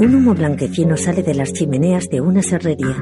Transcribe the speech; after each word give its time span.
Un 0.00 0.14
humo 0.14 0.32
blanquecino 0.32 0.96
sale 0.96 1.24
de 1.24 1.34
las 1.34 1.52
chimeneas 1.52 2.08
de 2.08 2.20
una 2.20 2.40
serrería. 2.40 2.96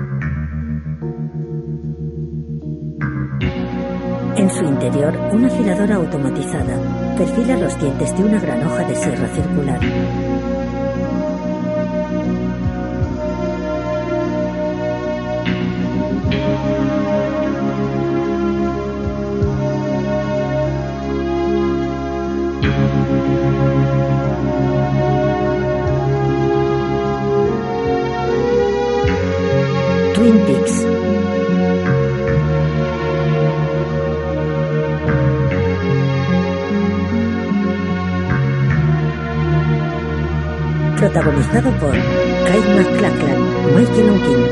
En 4.35 4.49
su 4.49 4.65
interior, 4.65 5.15
una 5.31 5.49
afiladora 5.49 5.97
automatizada 5.97 7.15
perfila 7.19 7.59
los 7.59 7.79
dientes 7.79 8.17
de 8.17 8.25
una 8.25 8.41
gran 8.41 8.67
hoja 8.67 8.85
de 8.89 8.95
sierra 8.95 9.29
circular. 9.29 10.26
Protagonizado 41.17 41.71
por 41.79 41.93
Kate 41.93 42.69
McLachlan, 42.77 43.41
Michael 43.75 44.11
O'Keefe. 44.11 44.51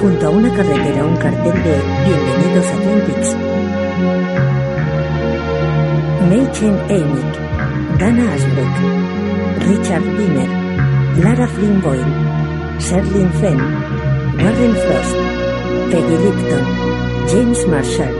Junto 0.00 0.26
a 0.26 0.30
una 0.30 0.54
carretera 0.54 1.04
un 1.04 1.16
cartel 1.16 1.54
de 1.64 1.74
Bienvenidos 2.04 2.66
a 2.68 2.76
Twin 2.76 3.00
Peaks. 3.00 3.36
Machen 6.30 6.78
Amick, 6.88 7.98
Dana 7.98 8.32
Ashbrook, 8.32 8.74
Richard 9.66 10.04
Wiener, 10.16 10.50
Lara 11.24 11.48
Flynn 11.48 11.80
Boyle, 11.82 12.14
Sherlyn 12.78 13.32
Fenn, 13.40 13.58
Warren 14.38 14.74
Frost, 14.76 15.16
Peggy 15.90 16.16
Lipton, 16.16 16.77
James 17.30 17.66
Marshall, 17.66 18.14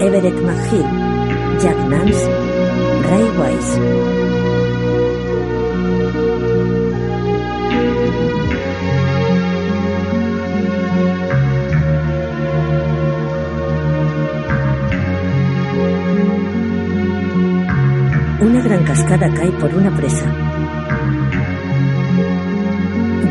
Everett 0.00 0.38
McGill, 0.46 0.88
Jack 1.60 1.76
Nance, 1.88 2.24
Ray 3.10 3.26
Wise. 3.36 3.74
Una 18.40 18.62
gran 18.62 18.84
cascada 18.84 19.28
cae 19.34 19.50
por 19.58 19.74
una 19.74 19.90
presa. 19.96 20.32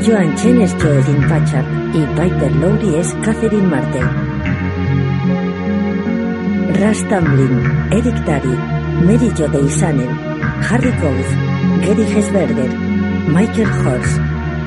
Joan 0.05 0.35
Chen 0.35 0.61
es 0.61 0.73
Joelyn 0.73 1.29
Pachard 1.29 1.65
y 1.95 2.05
Piper 2.07 2.55
Lowry 2.57 2.95
es 2.95 3.13
Catherine 3.23 3.67
Martel. 3.69 4.22
Ras 6.83 7.01
Tamblin, 7.07 7.63
Eric 7.93 8.25
Dari, 8.25 8.55
Mary 9.07 9.31
Jo 9.37 9.47
Deisanen, 9.47 10.09
Harry 10.67 10.91
Coth, 10.99 11.31
Gary 11.79 12.03
Hesberger, 12.03 12.71
Michael 13.29 13.71
Horst, 13.71 14.19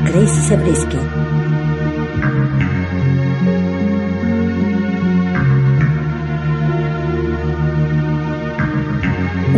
Grace 0.06 0.41
Sebrisky. 0.48 0.97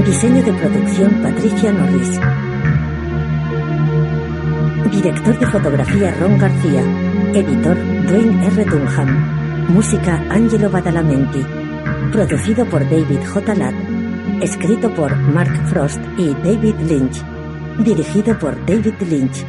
Diseño 0.04 0.42
de 0.42 0.52
producción 0.54 1.10
Patricia 1.22 1.72
Norris. 1.72 2.20
Director 4.90 5.38
de 5.38 5.46
fotografía 5.46 6.12
Ron 6.18 6.38
García. 6.38 6.82
Editor 7.34 7.76
Dwayne 8.08 8.46
R. 8.48 8.64
Dunham. 8.64 9.68
Música 9.68 10.20
Angelo 10.28 10.68
Badalamenti. 10.70 11.57
Producido 12.12 12.64
por 12.64 12.82
David 12.88 13.20
J. 13.32 13.54
Ladd. 13.54 13.74
Escrito 14.42 14.92
por 14.94 15.14
Mark 15.14 15.68
Frost 15.68 16.00
y 16.16 16.28
David 16.42 16.74
Lynch. 16.88 17.22
Dirigido 17.84 18.38
por 18.38 18.54
David 18.64 18.94
Lynch. 19.08 19.44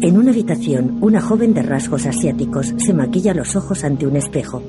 En 0.00 0.16
una 0.16 0.30
habitación, 0.30 0.96
una 1.02 1.20
joven 1.20 1.52
de 1.52 1.62
rasgos 1.62 2.06
asiáticos 2.06 2.72
se 2.78 2.94
maquilla 2.94 3.34
los 3.34 3.54
ojos 3.54 3.84
ante 3.84 4.06
un 4.06 4.16
espejo. 4.16 4.62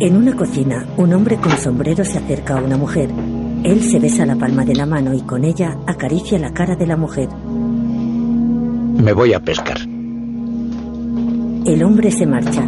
En 0.00 0.16
una 0.16 0.36
cocina, 0.36 0.86
un 0.96 1.12
hombre 1.12 1.38
con 1.38 1.50
sombrero 1.58 2.04
se 2.04 2.18
acerca 2.18 2.56
a 2.56 2.62
una 2.62 2.76
mujer. 2.76 3.10
Él 3.64 3.82
se 3.82 3.98
besa 3.98 4.24
la 4.24 4.36
palma 4.36 4.64
de 4.64 4.76
la 4.76 4.86
mano 4.86 5.12
y 5.12 5.22
con 5.22 5.44
ella 5.44 5.76
acaricia 5.88 6.38
la 6.38 6.52
cara 6.52 6.76
de 6.76 6.86
la 6.86 6.96
mujer. 6.96 7.28
Me 9.02 9.12
voy 9.12 9.32
a 9.32 9.40
pescar. 9.40 9.78
El 11.66 11.82
hombre 11.82 12.12
se 12.12 12.26
marcha. 12.26 12.64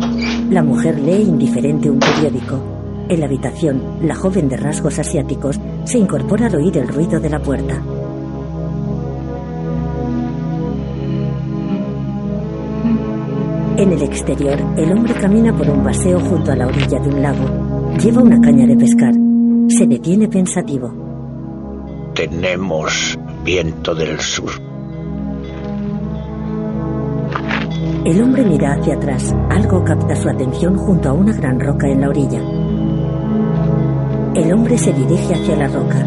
La 0.51 0.65
mujer 0.65 0.99
lee 0.99 1.23
indiferente 1.23 1.89
un 1.89 2.01
periódico. 2.01 3.07
En 3.09 3.21
la 3.21 3.27
habitación, 3.27 3.81
la 4.03 4.17
joven 4.17 4.49
de 4.49 4.57
rasgos 4.57 4.99
asiáticos 4.99 5.61
se 5.85 5.99
incorpora 5.99 6.47
al 6.47 6.57
oír 6.57 6.79
el 6.79 6.89
ruido 6.89 7.21
de 7.21 7.31
la 7.31 7.41
puerta. 7.41 7.81
En 13.81 13.93
el 13.93 14.03
exterior, 14.03 14.59
el 14.77 14.93
hombre 14.93 15.15
camina 15.15 15.57
por 15.57 15.67
un 15.71 15.83
paseo 15.83 16.21
junto 16.21 16.53
a 16.53 16.55
la 16.55 16.67
orilla 16.67 16.99
de 17.01 17.09
un 17.09 17.23
lago. 17.23 17.47
Lleva 17.97 18.21
una 18.21 18.39
caña 18.39 18.67
de 18.67 18.77
pescar. 18.77 19.15
Se 19.69 19.87
detiene 19.87 20.29
pensativo. 20.29 20.93
Tenemos 22.15 23.19
viento 23.43 23.95
del 23.95 24.21
sur. 24.21 24.51
El 28.05 28.23
hombre 28.23 28.45
mira 28.45 28.75
hacia 28.75 28.97
atrás. 28.97 29.35
Algo 29.49 29.83
capta 29.83 30.15
su 30.15 30.29
atención 30.29 30.77
junto 30.77 31.09
a 31.09 31.13
una 31.15 31.33
gran 31.33 31.59
roca 31.59 31.89
en 31.89 32.03
la 32.03 32.11
orilla. 32.11 32.43
El 34.35 34.53
hombre 34.53 34.77
se 34.77 34.93
dirige 34.93 35.33
hacia 35.33 35.57
la 35.57 35.69
roca. 35.69 36.07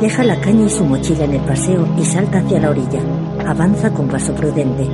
Deja 0.00 0.24
la 0.24 0.40
caña 0.40 0.64
y 0.64 0.70
su 0.70 0.84
mochila 0.86 1.24
en 1.24 1.34
el 1.34 1.42
paseo 1.42 1.86
y 1.98 2.04
salta 2.06 2.38
hacia 2.38 2.60
la 2.60 2.70
orilla. 2.70 3.25
Avanza 3.46 3.90
con 3.92 4.08
paso 4.08 4.34
prudente. 4.34 4.84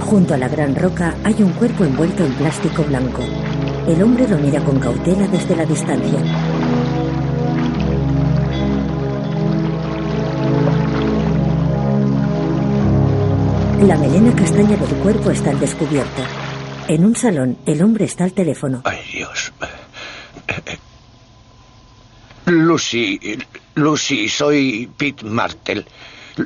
Junto 0.00 0.34
a 0.34 0.36
la 0.38 0.48
gran 0.48 0.74
roca 0.74 1.14
hay 1.22 1.40
un 1.42 1.52
cuerpo 1.52 1.84
envuelto 1.84 2.24
en 2.24 2.32
plástico 2.32 2.82
blanco. 2.82 3.22
El 3.86 4.02
hombre 4.02 4.26
lo 4.26 4.38
mira 4.38 4.60
con 4.64 4.80
cautela 4.80 5.28
desde 5.28 5.54
la 5.54 5.64
distancia. 5.64 6.45
La 13.82 13.98
melena 13.98 14.34
castaña 14.34 14.74
del 14.74 14.96
cuerpo 15.02 15.30
está 15.30 15.50
al 15.50 15.60
descubierto. 15.60 16.22
En 16.88 17.04
un 17.04 17.14
salón, 17.14 17.58
el 17.66 17.82
hombre 17.82 18.06
está 18.06 18.24
al 18.24 18.32
teléfono. 18.32 18.80
Ay, 18.84 19.00
Dios. 19.12 19.52
Lucy, 22.46 23.20
Lucy, 23.74 24.30
soy 24.30 24.90
Pete 24.96 25.24
Martel. 25.26 25.86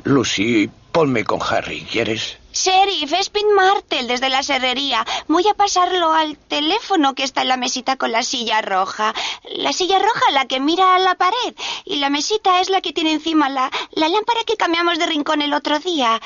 Lucy, 0.04 0.68
ponme 0.90 1.24
con 1.24 1.40
Harry, 1.40 1.82
¿quieres? 1.82 2.36
Sheriff, 2.52 3.12
es 3.12 3.30
Pete 3.30 3.54
Martel 3.54 4.08
desde 4.08 4.28
la 4.28 4.42
serrería. 4.42 5.06
Voy 5.28 5.46
a 5.46 5.54
pasarlo 5.54 6.12
al 6.12 6.36
teléfono 6.36 7.14
que 7.14 7.22
está 7.22 7.42
en 7.42 7.48
la 7.48 7.56
mesita 7.56 7.96
con 7.96 8.10
la 8.10 8.24
silla 8.24 8.60
roja. 8.60 9.14
La 9.54 9.72
silla 9.72 10.00
roja, 10.00 10.32
la 10.32 10.46
que 10.46 10.58
mira 10.58 10.96
a 10.96 10.98
la 10.98 11.14
pared. 11.14 11.54
Y 11.84 11.96
la 11.96 12.10
mesita 12.10 12.60
es 12.60 12.70
la 12.70 12.80
que 12.80 12.92
tiene 12.92 13.12
encima 13.12 13.48
la, 13.48 13.70
la 13.92 14.08
lámpara 14.08 14.40
que 14.44 14.56
cambiamos 14.56 14.98
de 14.98 15.06
rincón 15.06 15.42
el 15.42 15.54
otro 15.54 15.78
día. 15.78 16.20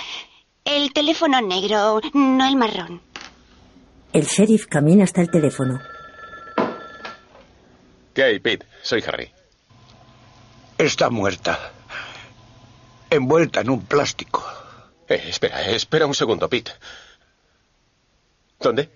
El 0.64 0.94
teléfono 0.94 1.42
negro, 1.42 2.00
no 2.14 2.48
el 2.48 2.56
marrón. 2.56 3.02
El 4.14 4.24
sheriff 4.24 4.66
camina 4.66 5.04
hasta 5.04 5.20
el 5.20 5.30
teléfono. 5.30 5.78
¿Qué 8.14 8.22
hay, 8.22 8.38
Pete? 8.38 8.64
Soy 8.82 9.04
Harry. 9.06 9.30
Está 10.78 11.10
muerta. 11.10 11.58
Envuelta 13.10 13.60
en 13.60 13.68
un 13.68 13.84
plástico. 13.84 14.42
Eh, 15.06 15.22
espera, 15.28 15.60
espera 15.66 16.06
un 16.06 16.14
segundo, 16.14 16.48
Pete. 16.48 16.72
¿Dónde? 18.58 18.88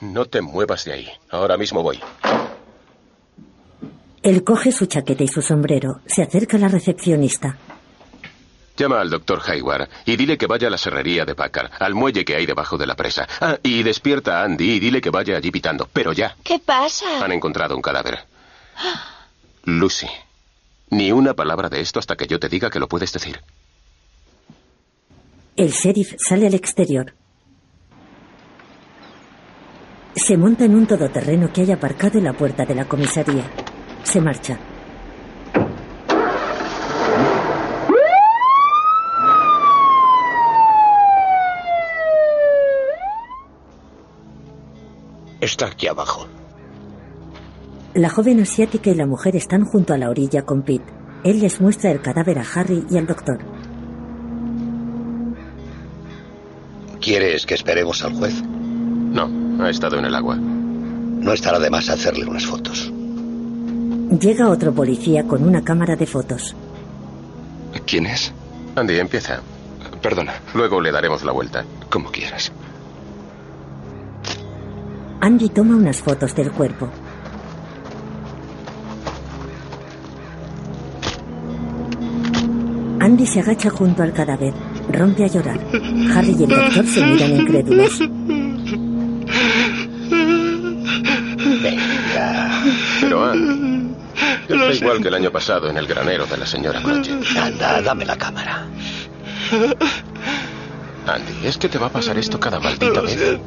No 0.00 0.24
te 0.24 0.40
muevas 0.40 0.86
de 0.86 0.92
ahí. 0.94 1.08
Ahora 1.28 1.58
mismo 1.58 1.82
voy. 1.82 2.00
Él 4.22 4.44
coge 4.44 4.72
su 4.72 4.86
chaqueta 4.86 5.24
y 5.24 5.28
su 5.28 5.42
sombrero. 5.42 6.00
Se 6.06 6.22
acerca 6.22 6.56
a 6.56 6.60
la 6.60 6.68
recepcionista. 6.68 7.58
Llama 8.76 9.00
al 9.00 9.08
doctor 9.08 9.40
Hayward 9.46 9.88
y 10.04 10.16
dile 10.16 10.36
que 10.36 10.46
vaya 10.46 10.68
a 10.68 10.70
la 10.70 10.78
serrería 10.78 11.24
de 11.24 11.34
Packard, 11.34 11.70
al 11.78 11.94
muelle 11.94 12.24
que 12.24 12.36
hay 12.36 12.44
debajo 12.44 12.76
de 12.76 12.86
la 12.86 12.94
presa. 12.94 13.26
Ah, 13.40 13.58
y 13.62 13.82
despierta 13.82 14.40
a 14.40 14.44
Andy 14.44 14.72
y 14.72 14.80
dile 14.80 15.00
que 15.00 15.10
vaya 15.10 15.36
allí 15.36 15.50
pitando, 15.50 15.88
pero 15.92 16.12
ya. 16.12 16.36
¿Qué 16.44 16.58
pasa? 16.58 17.24
Han 17.24 17.32
encontrado 17.32 17.74
un 17.74 17.82
cadáver. 17.82 18.18
Lucy, 19.64 20.08
ni 20.90 21.10
una 21.10 21.34
palabra 21.34 21.68
de 21.70 21.80
esto 21.80 21.98
hasta 21.98 22.16
que 22.16 22.26
yo 22.26 22.38
te 22.38 22.48
diga 22.48 22.70
que 22.70 22.78
lo 22.78 22.88
puedes 22.88 23.12
decir. 23.12 23.40
El 25.56 25.70
sheriff 25.70 26.14
sale 26.18 26.46
al 26.46 26.54
exterior. 26.54 27.14
Se 30.14 30.36
monta 30.36 30.64
en 30.64 30.74
un 30.74 30.86
todoterreno 30.86 31.50
que 31.52 31.62
hay 31.62 31.72
aparcado 31.72 32.18
en 32.18 32.24
la 32.24 32.34
puerta 32.34 32.66
de 32.66 32.74
la 32.74 32.86
comisaría. 32.86 33.50
Se 34.02 34.20
marcha. 34.20 34.58
Está 45.46 45.66
aquí 45.66 45.86
abajo. 45.86 46.26
La 47.94 48.10
joven 48.10 48.40
asiática 48.40 48.90
y 48.90 48.96
la 48.96 49.06
mujer 49.06 49.36
están 49.36 49.64
junto 49.64 49.94
a 49.94 49.96
la 49.96 50.10
orilla 50.10 50.42
con 50.42 50.62
Pete. 50.62 50.92
Él 51.22 51.38
les 51.38 51.60
muestra 51.60 51.92
el 51.92 52.00
cadáver 52.02 52.40
a 52.40 52.44
Harry 52.52 52.84
y 52.90 52.98
al 52.98 53.06
doctor. 53.06 53.38
¿Quieres 57.00 57.46
que 57.46 57.54
esperemos 57.54 58.02
al 58.02 58.14
juez? 58.14 58.42
No, 58.42 59.30
ha 59.62 59.70
estado 59.70 60.00
en 60.00 60.06
el 60.06 60.16
agua. 60.16 60.34
No 60.34 61.32
estará 61.32 61.60
de 61.60 61.70
más 61.70 61.88
hacerle 61.90 62.26
unas 62.26 62.44
fotos. 62.44 62.92
Llega 64.20 64.50
otro 64.50 64.74
policía 64.74 65.28
con 65.28 65.44
una 65.46 65.62
cámara 65.62 65.94
de 65.94 66.06
fotos. 66.06 66.56
¿Quién 67.86 68.06
es? 68.06 68.32
Andy, 68.74 68.98
empieza. 68.98 69.40
Perdona, 70.02 70.34
Luego 70.54 70.80
le 70.80 70.90
daremos 70.90 71.22
la 71.22 71.30
vuelta. 71.30 71.64
como 71.88 72.10
quieras. 72.10 72.50
Andy 75.26 75.48
toma 75.48 75.74
unas 75.74 76.00
fotos 76.00 76.36
del 76.36 76.52
cuerpo. 76.52 76.88
Andy 83.00 83.26
se 83.26 83.40
agacha 83.40 83.70
junto 83.70 84.04
al 84.04 84.12
cadáver. 84.12 84.54
Rompe 84.88 85.24
a 85.24 85.26
llorar. 85.26 85.58
Harry 86.14 86.36
y 86.38 86.44
el 86.44 86.48
doctor 86.48 86.86
se 86.86 87.04
miran 87.04 87.40
incrédulos. 87.40 87.98
Venga. 91.60 92.62
Pero 93.00 93.24
Andy, 93.24 93.96
está 94.48 94.74
igual 94.74 95.02
que 95.02 95.08
el 95.08 95.14
año 95.14 95.32
pasado 95.32 95.68
en 95.68 95.76
el 95.76 95.88
granero 95.88 96.26
de 96.26 96.36
la 96.36 96.46
señora 96.46 96.80
Crochet. 96.80 97.36
Anda, 97.36 97.82
dame 97.82 98.06
la 98.06 98.16
cámara. 98.16 98.64
Andy, 101.04 101.46
es 101.48 101.58
que 101.58 101.68
te 101.68 101.78
va 101.78 101.88
a 101.88 101.90
pasar 101.90 102.16
esto 102.16 102.38
cada 102.38 102.60
maldita 102.60 103.00
vez. 103.00 103.40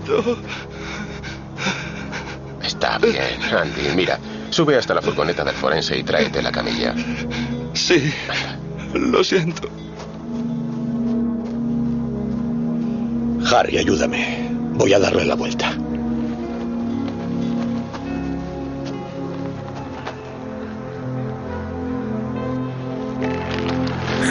Está 2.96 3.06
bien, 3.06 3.40
Andy. 3.56 3.96
Mira, 3.96 4.18
sube 4.50 4.76
hasta 4.76 4.96
la 4.96 5.02
furgoneta 5.02 5.44
del 5.44 5.54
forense 5.54 5.96
y 5.96 6.04
tráete 6.04 6.42
la 6.42 6.52
camilla. 6.52 6.96
Sí, 7.74 8.12
lo 8.96 9.24
siento. 9.24 9.70
Harry, 13.54 13.78
ayúdame. 13.78 14.50
Voy 14.74 14.94
a 14.94 15.00
darle 15.00 15.24
la 15.26 15.36
vuelta. 15.36 15.72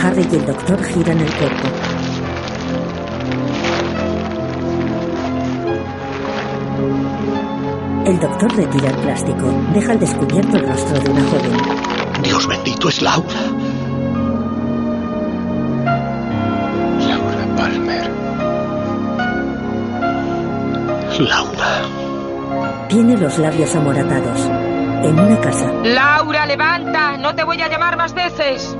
Harry 0.02 0.26
y 0.32 0.34
el 0.34 0.46
doctor 0.46 0.84
giran 0.84 1.20
el 1.20 1.32
cuerpo. 1.34 1.77
El 8.08 8.18
doctor 8.20 8.50
retira 8.56 8.88
el 8.88 8.96
plástico. 9.02 9.52
Deja 9.74 9.92
al 9.92 10.00
descubierto 10.00 10.56
el 10.56 10.66
rostro 10.66 10.98
de 10.98 11.10
una 11.10 11.22
joven. 11.24 11.52
Dios 12.22 12.48
bendito, 12.48 12.88
es 12.88 13.02
Laura. 13.02 13.28
Laura 17.06 17.46
Palmer. 17.54 18.10
Laura. 21.20 22.88
Tiene 22.88 23.14
los 23.18 23.38
labios 23.38 23.76
amoratados. 23.76 24.40
En 25.04 25.20
una 25.20 25.38
casa, 25.42 25.70
Laura, 25.84 26.46
levanta. 26.46 27.18
No 27.18 27.34
te 27.34 27.44
voy 27.44 27.60
a 27.60 27.68
llamar 27.68 27.98
más 27.98 28.14
veces. 28.14 28.74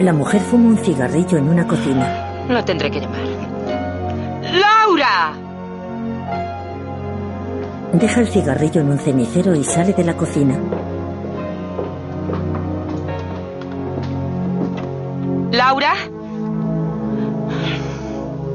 la 0.00 0.12
mujer 0.12 0.40
fuma 0.40 0.70
un 0.70 0.78
cigarrillo 0.78 1.38
en 1.38 1.48
una 1.48 1.68
cocina. 1.68 2.44
No 2.48 2.64
tendré 2.64 2.90
que 2.90 2.98
llamar. 2.98 3.20
¡Laura! 4.42 5.41
Deja 7.92 8.20
el 8.20 8.28
cigarrillo 8.28 8.80
en 8.80 8.90
un 8.90 8.98
cenicero 8.98 9.54
y 9.54 9.64
sale 9.64 9.92
de 9.92 10.04
la 10.04 10.16
cocina. 10.16 10.58
¿Laura? 15.50 15.94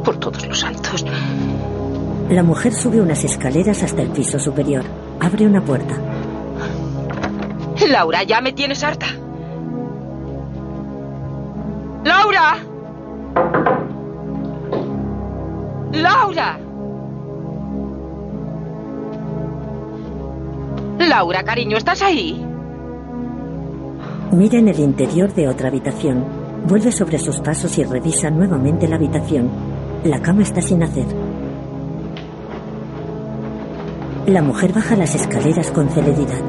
Por 0.04 0.18
todos 0.18 0.48
los 0.48 0.60
santos. 0.60 1.06
La 2.30 2.44
mujer 2.44 2.74
sube 2.74 3.00
unas 3.00 3.24
escaleras 3.24 3.84
hasta 3.84 4.02
el 4.02 4.10
piso 4.10 4.40
superior. 4.40 4.84
Abre 5.20 5.46
una 5.46 5.62
puerta. 5.62 5.96
Laura, 7.88 8.24
ya 8.24 8.42
me 8.42 8.54
tienes 8.54 8.84
harta. 8.84 9.06
Laura, 21.08 21.44
cariño, 21.44 21.78
¿estás 21.78 22.02
ahí? 22.02 22.46
Mira 24.32 24.60
en 24.60 24.68
el 24.68 24.80
interior 24.80 25.34
de 25.34 25.48
otra 25.48 25.70
habitación. 25.70 26.24
Vuelve 26.68 26.92
sobre 26.92 27.18
sus 27.18 27.40
pasos 27.40 27.78
y 27.78 27.84
revisa 27.84 28.30
nuevamente 28.30 28.88
la 28.88 28.98
habitación. 28.98 29.50
La 30.04 30.22
cama 30.22 30.44
está 30.44 30.62
sin 30.62 30.84
hacer. 30.84 31.06
La 34.26 34.42
mujer 34.42 34.74
baja 34.74 34.98
las 34.98 35.16
escaleras 35.16 35.72
con 35.72 35.90
celeridad. 35.90 36.42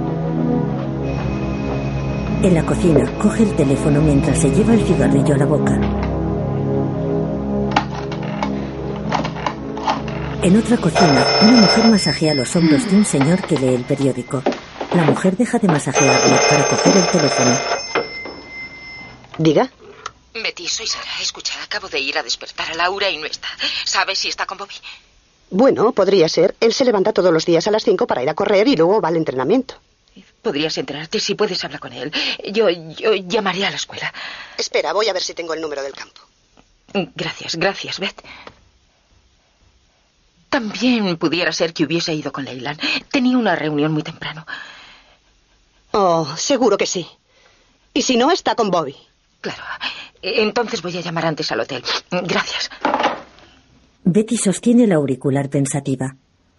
En 2.43 2.55
la 2.55 2.65
cocina, 2.65 3.05
coge 3.23 3.45
el 3.45 3.55
teléfono 3.55 4.01
mientras 4.01 4.39
se 4.39 4.51
lleva 4.51 4.75
el 4.75 4.83
cigarrillo 4.83 5.35
a 5.35 5.39
la 5.39 5.47
boca. 5.47 5.98
En 10.49 10.57
otra 10.57 10.79
cocina, 10.79 11.27
una 11.43 11.61
mujer 11.61 11.85
masajea 11.89 12.33
los 12.33 12.57
hombros 12.57 12.91
de 12.91 12.97
un 12.97 13.05
señor 13.05 13.47
que 13.47 13.59
lee 13.59 13.75
el 13.75 13.85
periódico. 13.85 14.43
La 14.95 15.03
mujer 15.03 15.37
deja 15.37 15.59
de 15.59 15.69
masajearle 15.69 16.39
para 16.49 16.67
coger 16.67 16.97
el 16.97 17.07
teléfono. 17.11 17.59
Diga. 19.37 19.71
Betty, 20.33 20.67
soy 20.67 20.87
Sara. 20.87 21.21
Escucha, 21.21 21.53
acabo 21.63 21.91
de 21.91 22.01
ir 22.01 22.17
a 22.17 22.23
despertar 22.23 22.71
a 22.71 22.75
Laura 22.77 23.11
y 23.11 23.19
no 23.19 23.27
está. 23.27 23.47
¿Sabes 23.85 24.21
si 24.21 24.29
está 24.29 24.47
con 24.47 24.57
Bobby? 24.57 24.73
Bueno, 25.51 25.93
podría 25.93 26.31
ser. 26.31 26.57
Él 26.61 26.73
se 26.73 26.87
levanta 26.87 27.13
todos 27.13 27.31
los 27.31 27.45
días 27.45 27.67
a 27.67 27.71
las 27.71 27.85
5 27.85 28.07
para 28.07 28.23
ir 28.23 28.31
a 28.31 28.35
correr 28.35 28.69
y 28.69 28.77
luego 28.77 29.03
va 29.03 29.09
al 29.09 29.17
entrenamiento. 29.17 29.75
Podrías 30.41 30.79
enterarte 30.79 31.21
si 31.21 31.35
puedes 31.35 31.63
hablar 31.63 31.81
con 31.81 31.93
él. 31.93 32.11
Yo, 32.55 32.71
yo 32.71 33.13
llamaré 33.13 33.67
a 33.67 33.71
la 33.71 33.77
escuela. 33.77 34.15
Espera, 34.57 34.95
voy 34.95 35.11
a 35.11 35.13
ver 35.13 35.23
si 35.23 35.35
tengo 35.35 35.53
el 35.53 35.61
número 35.61 35.83
del 35.83 35.93
campo. 35.93 36.23
Gracias, 36.95 37.57
gracias, 37.57 38.01
Beth. 38.01 38.23
También 40.49 41.17
pudiera 41.17 41.53
ser 41.53 41.73
que 41.73 41.85
hubiese 41.85 42.15
ido 42.15 42.33
con 42.33 42.45
Leyland. 42.45 42.81
Tenía 43.11 43.37
una 43.37 43.55
reunión 43.55 43.93
muy 43.93 44.03
temprano. 44.03 44.47
Oh, 45.93 46.27
seguro 46.37 46.77
que 46.77 46.87
sí. 46.87 47.07
Y 47.95 48.03
si 48.03 48.17
no, 48.17 48.31
está 48.31 48.55
con 48.55 48.71
Bobby. 48.71 48.97
Claro. 49.41 49.63
Entonces 50.23 50.83
voy 50.83 50.97
a 50.97 51.01
llamar 51.01 51.27
antes 51.27 51.51
al 51.53 51.61
hotel. 51.61 51.83
Gracias. 52.11 52.71
Betty 54.05 54.37
sostiene 54.37 54.85
el 54.85 54.93
auricular 54.93 55.49
pensativa. 55.49 56.17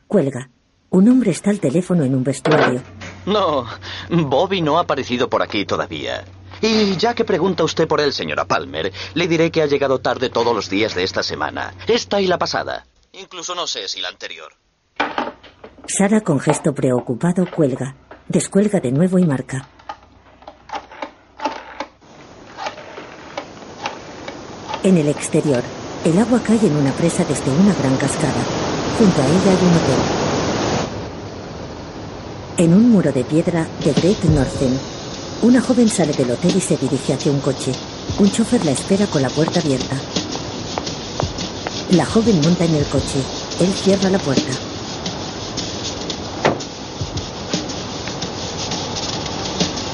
Cuelga. 0.08 0.50
Un 0.91 1.08
hombre 1.08 1.31
está 1.31 1.51
al 1.51 1.60
teléfono 1.60 2.03
en 2.03 2.15
un 2.15 2.24
vestuario. 2.24 2.81
No, 3.25 3.65
Bobby 4.10 4.62
no 4.62 4.77
ha 4.77 4.81
aparecido 4.81 5.29
por 5.29 5.43
aquí 5.43 5.65
todavía. 5.65 6.25
Y 6.62 6.98
ya 6.98 7.13
que 7.13 7.24
pregunta 7.24 7.63
usted 7.63 7.88
por 7.88 8.01
él, 8.01 8.12
señora 8.12 8.46
Palmer, 8.46 8.91
le 9.13 9.27
diré 9.27 9.51
que 9.51 9.62
ha 9.62 9.67
llegado 9.67 10.00
tarde 10.00 10.29
todos 10.29 10.53
los 10.53 10.69
días 10.69 10.96
de 10.96 11.03
esta 11.03 11.22
semana. 11.22 11.74
Esta 11.88 12.19
y 12.22 12.27
la 12.27 12.38
pasada. 12.38 12.86
Incluso 13.13 13.56
no 13.56 13.66
sé 13.68 13.88
si 13.88 14.01
la 14.01 14.10
anterior. 14.10 14.54
Sara, 15.88 16.22
con 16.22 16.39
gesto 16.39 16.74
preocupado, 16.74 17.46
cuelga. 17.50 17.96
Descuelga 18.28 18.80
de 18.80 18.92
nuevo 18.92 19.18
y 19.18 19.25
marca. 19.25 19.68
En 24.84 24.98
el 24.98 25.08
exterior, 25.08 25.63
el 26.06 26.18
agua 26.18 26.42
cae 26.42 26.60
en 26.66 26.75
una 26.75 26.92
presa 26.92 27.25
desde 27.25 27.51
una 27.51 27.74
gran 27.74 27.98
cascada. 27.98 28.44
Junto 28.98 29.22
a 29.22 29.25
ella 29.25 29.51
hay 29.51 29.66
un 29.66 29.74
hotel. 29.74 30.00
En 32.58 32.74
un 32.74 32.89
muro 32.92 33.12
de 33.12 33.24
piedra 33.24 33.68
de 33.84 33.94
Great 33.94 34.24
Northern, 34.25 34.80
una 35.42 35.62
joven 35.62 35.89
sale 35.89 36.13
del 36.13 36.32
hotel 36.32 36.56
y 36.56 36.62
se 36.62 36.78
dirige 36.78 37.13
hacia 37.13 37.32
un 37.32 37.39
coche. 37.39 37.72
Un 38.20 38.30
chofer 38.32 38.63
la 38.63 38.72
espera 38.72 39.08
con 39.08 39.22
la 39.22 39.30
puerta 39.30 39.60
abierta. 39.60 39.96
La 41.91 42.05
joven 42.05 42.39
monta 42.41 42.65
en 42.65 42.75
el 42.75 42.86
coche. 42.86 43.17
Él 43.60 43.74
cierra 43.74 44.12
la 44.12 44.19
puerta. 44.19 44.51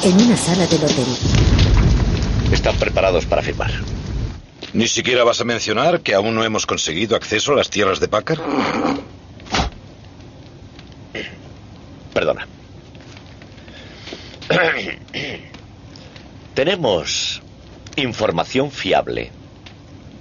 En 0.04 0.14
una 0.22 0.36
sala 0.36 0.68
del 0.68 0.84
hotel, 0.84 1.08
Están 2.52 2.75
preparados 2.75 3.25
para 3.25 3.42
firmar. 3.42 3.72
¿Ni 4.74 4.90
siquiera 4.90 5.24
vas 5.24 5.40
a 5.40 5.46
mencionar 5.46 6.02
que 6.02 6.14
aún 6.14 6.36
no 6.36 6.44
hemos 6.44 6.66
conseguido 6.66 7.16
acceso 7.16 7.54
a 7.54 7.56
las 7.56 7.70
tierras 7.70 8.02
de 8.02 8.10
Packard? 8.10 8.42
Perdona. 12.14 12.46
Tenemos 16.56 17.42
información 17.96 18.70
fiable 18.70 19.32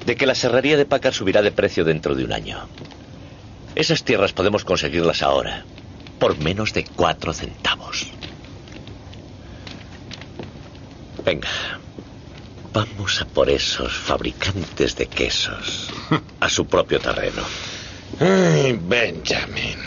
de 0.06 0.16
que 0.16 0.26
la 0.26 0.34
serrería 0.34 0.76
de 0.76 0.86
Packard 0.86 1.14
subirá 1.14 1.42
de 1.42 1.52
precio 1.52 1.84
dentro 1.84 2.14
de 2.14 2.24
un 2.24 2.32
año. 2.32 2.68
Esas 3.74 4.04
tierras 4.04 4.32
podemos 4.32 4.64
conseguirlas 4.64 5.22
ahora 5.22 5.64
por 6.18 6.38
menos 6.38 6.72
de 6.72 6.84
cuatro 6.84 7.32
centavos. 7.32 8.06
Venga, 11.24 11.48
vamos 12.72 13.20
a 13.20 13.24
por 13.24 13.48
esos 13.48 13.92
fabricantes 13.92 14.94
de 14.96 15.06
quesos 15.06 15.90
a 16.40 16.48
su 16.48 16.66
propio 16.66 17.00
terreno. 17.00 17.42
Ay, 18.20 18.78
Benjamin. 18.80 19.78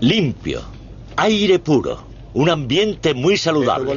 Limpio, 0.00 0.62
aire 1.16 1.58
puro, 1.60 2.13
un 2.34 2.50
ambiente 2.50 3.14
muy 3.14 3.36
saludable, 3.36 3.94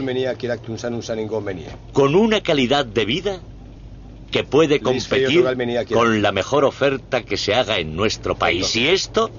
con 1.94 2.16
una 2.16 2.42
calidad 2.42 2.86
de 2.86 3.06
vida 3.06 3.40
que 4.32 4.44
puede 4.44 4.80
competir 4.80 5.44
con 5.92 6.22
la 6.22 6.32
mejor 6.32 6.64
oferta 6.66 7.24
que 7.24 7.38
se 7.38 7.56
haga 7.56 7.80
en 7.80 7.96
nuestro 7.96 8.36
país. 8.36 8.76
Y 8.76 8.88
esto 8.90 9.32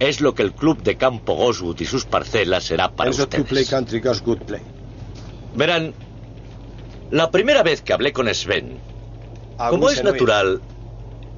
es 0.00 0.20
lo 0.20 0.34
que 0.34 0.42
el 0.42 0.52
club 0.52 0.82
de 0.82 0.96
campo 0.96 1.34
Goswood 1.34 1.80
y 1.80 1.84
sus 1.86 2.04
parcelas 2.04 2.64
será 2.64 2.90
para 2.90 3.10
ustedes. 3.24 3.46
Verán, 5.54 5.94
la 7.10 7.30
primera 7.30 7.62
vez 7.62 7.80
que 7.82 7.92
hablé 7.92 8.12
con 8.12 8.32
Sven, 8.34 8.78
como 9.70 9.88
es 9.88 10.04
natural, 10.04 10.60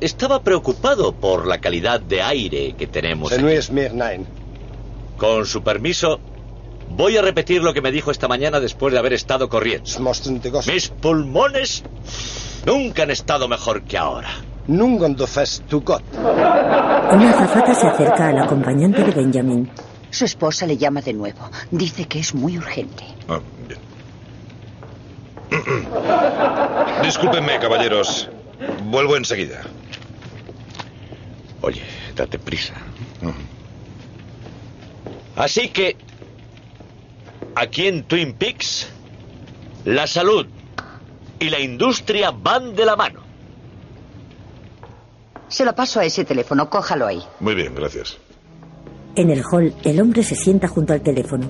estaba 0.01 0.43
preocupado 0.43 1.13
por 1.13 1.47
la 1.47 1.61
calidad 1.61 2.01
de 2.01 2.23
aire 2.23 2.75
que 2.77 2.87
tenemos. 2.87 3.31
aquí. 3.33 3.43
Con 5.17 5.47
su 5.47 5.63
permiso, 5.63 6.19
voy 7.01 7.17
a 7.17 7.23
repetir 7.23 7.63
lo 7.63 7.73
que 7.73 7.81
me 7.81 7.91
dijo 7.91 8.11
esta 8.11 8.29
mañana 8.29 8.61
después 8.61 8.93
de 8.93 8.99
haber 8.99 9.15
estado 9.15 9.49
corriendo. 9.49 9.89
Mis 10.67 10.89
pulmones 10.89 11.83
nunca 12.67 13.05
han 13.05 13.11
estado 13.11 13.49
mejor 13.49 13.83
que 13.85 13.97
ahora. 13.97 14.29
una 16.19 17.31
azafata 17.31 17.75
se 17.75 17.87
acerca 17.87 18.29
al 18.29 18.39
acompañante 18.39 19.03
de 19.03 19.13
Benjamin. 19.13 19.71
Su 20.11 20.27
esposa 20.27 20.67
le 20.67 20.77
llama 20.77 21.01
de 21.01 21.15
nuevo. 21.15 21.51
Dice 21.71 22.05
que 22.05 22.19
es 22.19 22.35
muy 22.35 22.59
urgente. 22.59 23.05
Ah, 23.29 23.41
bien. 23.67 23.81
Discúlpenme, 27.03 27.59
caballeros. 27.59 28.29
Vuelvo 28.85 29.17
enseguida. 29.17 29.63
Oye, 31.63 31.81
date 32.15 32.39
prisa. 32.39 32.75
Así 35.37 35.69
que, 35.71 35.97
aquí 37.55 37.87
en 37.87 38.05
Twin 38.05 38.33
Peaks, 38.35 38.89
la 39.85 40.07
salud 40.07 40.47
y 41.39 41.51
la 41.51 41.59
industria 41.61 42.31
van 42.31 42.75
de 42.75 42.85
la 42.85 42.97
mano. 42.97 43.21
Se 45.49 45.65
lo 45.65 45.75
paso 45.75 45.99
a 46.01 46.05
ese 46.05 46.25
teléfono. 46.25 46.71
Cójalo 46.71 47.07
ahí. 47.07 47.23
Muy 47.41 47.55
bien, 47.55 47.75
gracias. 47.75 48.19
En 49.17 49.31
el 49.31 49.43
hall, 49.51 49.75
el 49.83 50.01
hombre 50.01 50.23
se 50.23 50.37
sienta 50.37 50.69
junto 50.69 50.93
al 50.93 51.01
teléfono. 51.01 51.49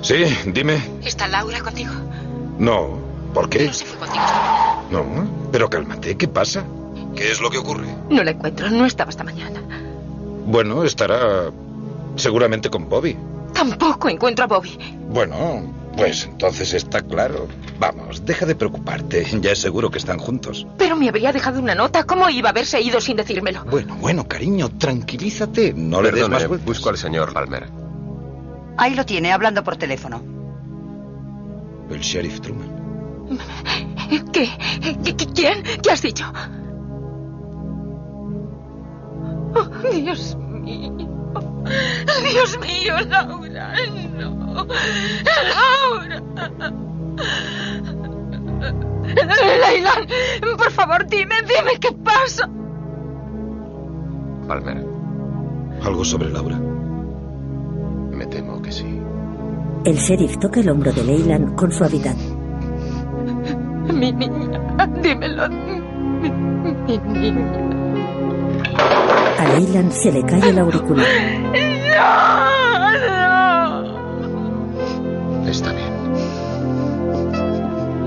Sí, 0.00 0.24
dime. 0.46 0.80
¿Está 1.04 1.28
Laura 1.28 1.60
contigo? 1.60 1.92
No. 2.58 2.98
¿Por 3.34 3.50
qué? 3.50 3.66
No 3.66 3.72
se 3.74 3.84
fue 3.84 3.98
contigo. 3.98 4.24
No, 4.90 5.50
pero 5.52 5.68
cálmate. 5.68 6.16
¿Qué 6.16 6.28
pasa? 6.28 6.64
¿Qué 7.14 7.30
es 7.30 7.40
lo 7.40 7.50
que 7.50 7.58
ocurre? 7.58 7.86
No 8.08 8.24
la 8.24 8.30
encuentro. 8.30 8.70
No 8.70 8.86
estaba 8.86 9.10
esta 9.10 9.24
mañana. 9.24 9.60
Bueno, 10.50 10.82
estará 10.84 11.50
seguramente 12.16 12.70
con 12.70 12.88
Bobby. 12.88 13.16
Tampoco 13.52 14.08
encuentro 14.08 14.44
a 14.44 14.48
Bobby. 14.48 14.78
Bueno, 15.10 15.62
pues 15.96 16.24
entonces 16.24 16.72
está 16.72 17.02
claro. 17.02 17.46
Vamos, 17.78 18.24
deja 18.24 18.46
de 18.46 18.54
preocuparte. 18.54 19.26
Ya 19.42 19.52
es 19.52 19.58
seguro 19.58 19.90
que 19.90 19.98
están 19.98 20.18
juntos. 20.18 20.66
Pero 20.78 20.96
me 20.96 21.08
habría 21.08 21.32
dejado 21.32 21.60
una 21.60 21.74
nota. 21.74 22.04
¿Cómo 22.04 22.28
iba 22.30 22.48
a 22.48 22.52
haberse 22.52 22.80
ido 22.80 22.98
sin 23.00 23.16
decírmelo? 23.18 23.64
Bueno, 23.70 23.94
bueno, 23.96 24.26
cariño, 24.26 24.70
tranquilízate. 24.70 25.74
No 25.76 26.00
le 26.00 26.12
des 26.12 26.28
más 26.28 26.48
vueltas. 26.48 26.66
busco 26.66 26.88
al 26.88 26.96
señor 26.96 27.32
Palmer. 27.34 27.68
Ahí 28.78 28.94
lo 28.94 29.04
tiene, 29.04 29.32
hablando 29.32 29.62
por 29.62 29.76
teléfono. 29.76 30.22
El 31.90 32.00
sheriff 32.00 32.40
Truman. 32.40 33.28
¿Qué? 34.32 34.48
¿Qué- 35.04 35.14
qué- 35.16 35.26
¿Quién? 35.26 35.62
¿Qué 35.82 35.90
has 35.90 36.00
dicho? 36.00 36.24
Oh, 39.54 39.64
Dios 39.92 40.36
mío. 40.36 40.92
Dios 42.32 42.58
mío, 42.60 42.94
Laura. 43.08 43.74
No. 44.18 44.66
Laura. 45.54 46.22
Leylan, 49.68 50.06
por 50.56 50.70
favor, 50.70 51.06
dime, 51.06 51.34
dime 51.42 51.78
qué 51.80 51.92
pasa. 52.04 52.48
Palmer, 54.46 54.84
¿Algo 55.82 56.04
sobre 56.04 56.30
Laura? 56.30 56.58
me 56.58 58.26
temo 58.26 58.60
que 58.62 58.72
sí. 58.72 59.00
El 59.84 59.96
sheriff 59.96 60.38
toca 60.38 60.60
el 60.60 60.68
hombro 60.70 60.92
de 60.92 61.04
Leyland 61.04 61.54
con 61.54 61.70
suavidad. 61.72 62.16
Mi 63.92 64.12
niña, 64.12 64.60
dímelo. 65.02 65.48
Mi, 65.48 66.30
mi 66.98 66.98
niña. 66.98 67.64
A 69.38 69.44
Leyland 69.58 69.92
se 69.92 70.10
le 70.10 70.22
cae 70.24 70.48
el 70.50 70.58
auricular. 70.58 71.06
No, 71.96 72.98
no. 75.42 75.48
Está 75.48 75.72
bien. 75.72 75.92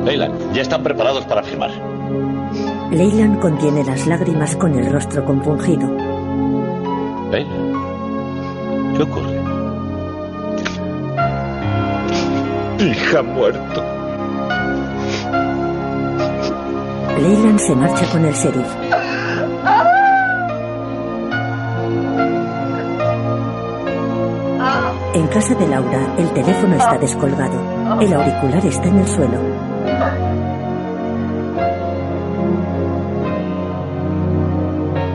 Leyland, 0.06 0.54
ya 0.54 0.62
están 0.62 0.84
preparados 0.84 1.24
para 1.26 1.42
firmar. 1.42 1.72
Leyland 2.92 3.40
contiene 3.40 3.86
las 3.86 4.06
lágrimas 4.08 4.58
con 4.58 4.78
el 4.78 4.92
rostro 4.92 5.24
compungido. 5.24 5.88
Leyland, 7.32 8.98
¿qué 8.98 9.04
ocurre? 9.04 9.40
Hija 12.80 13.22
muerto. 13.22 13.84
Leyland 17.22 17.60
se 17.60 17.74
marcha 17.76 18.06
con 18.12 18.26
el 18.26 18.34
sheriff. 18.34 19.00
Casa 25.32 25.56
de 25.56 25.66
Laura, 25.66 26.16
el 26.18 26.30
teléfono 26.34 26.76
está 26.76 26.98
descolgado. 26.98 28.02
El 28.02 28.14
auricular 28.14 28.66
está 28.66 28.88
en 28.88 28.98
el 29.00 29.08
suelo. 29.08 29.40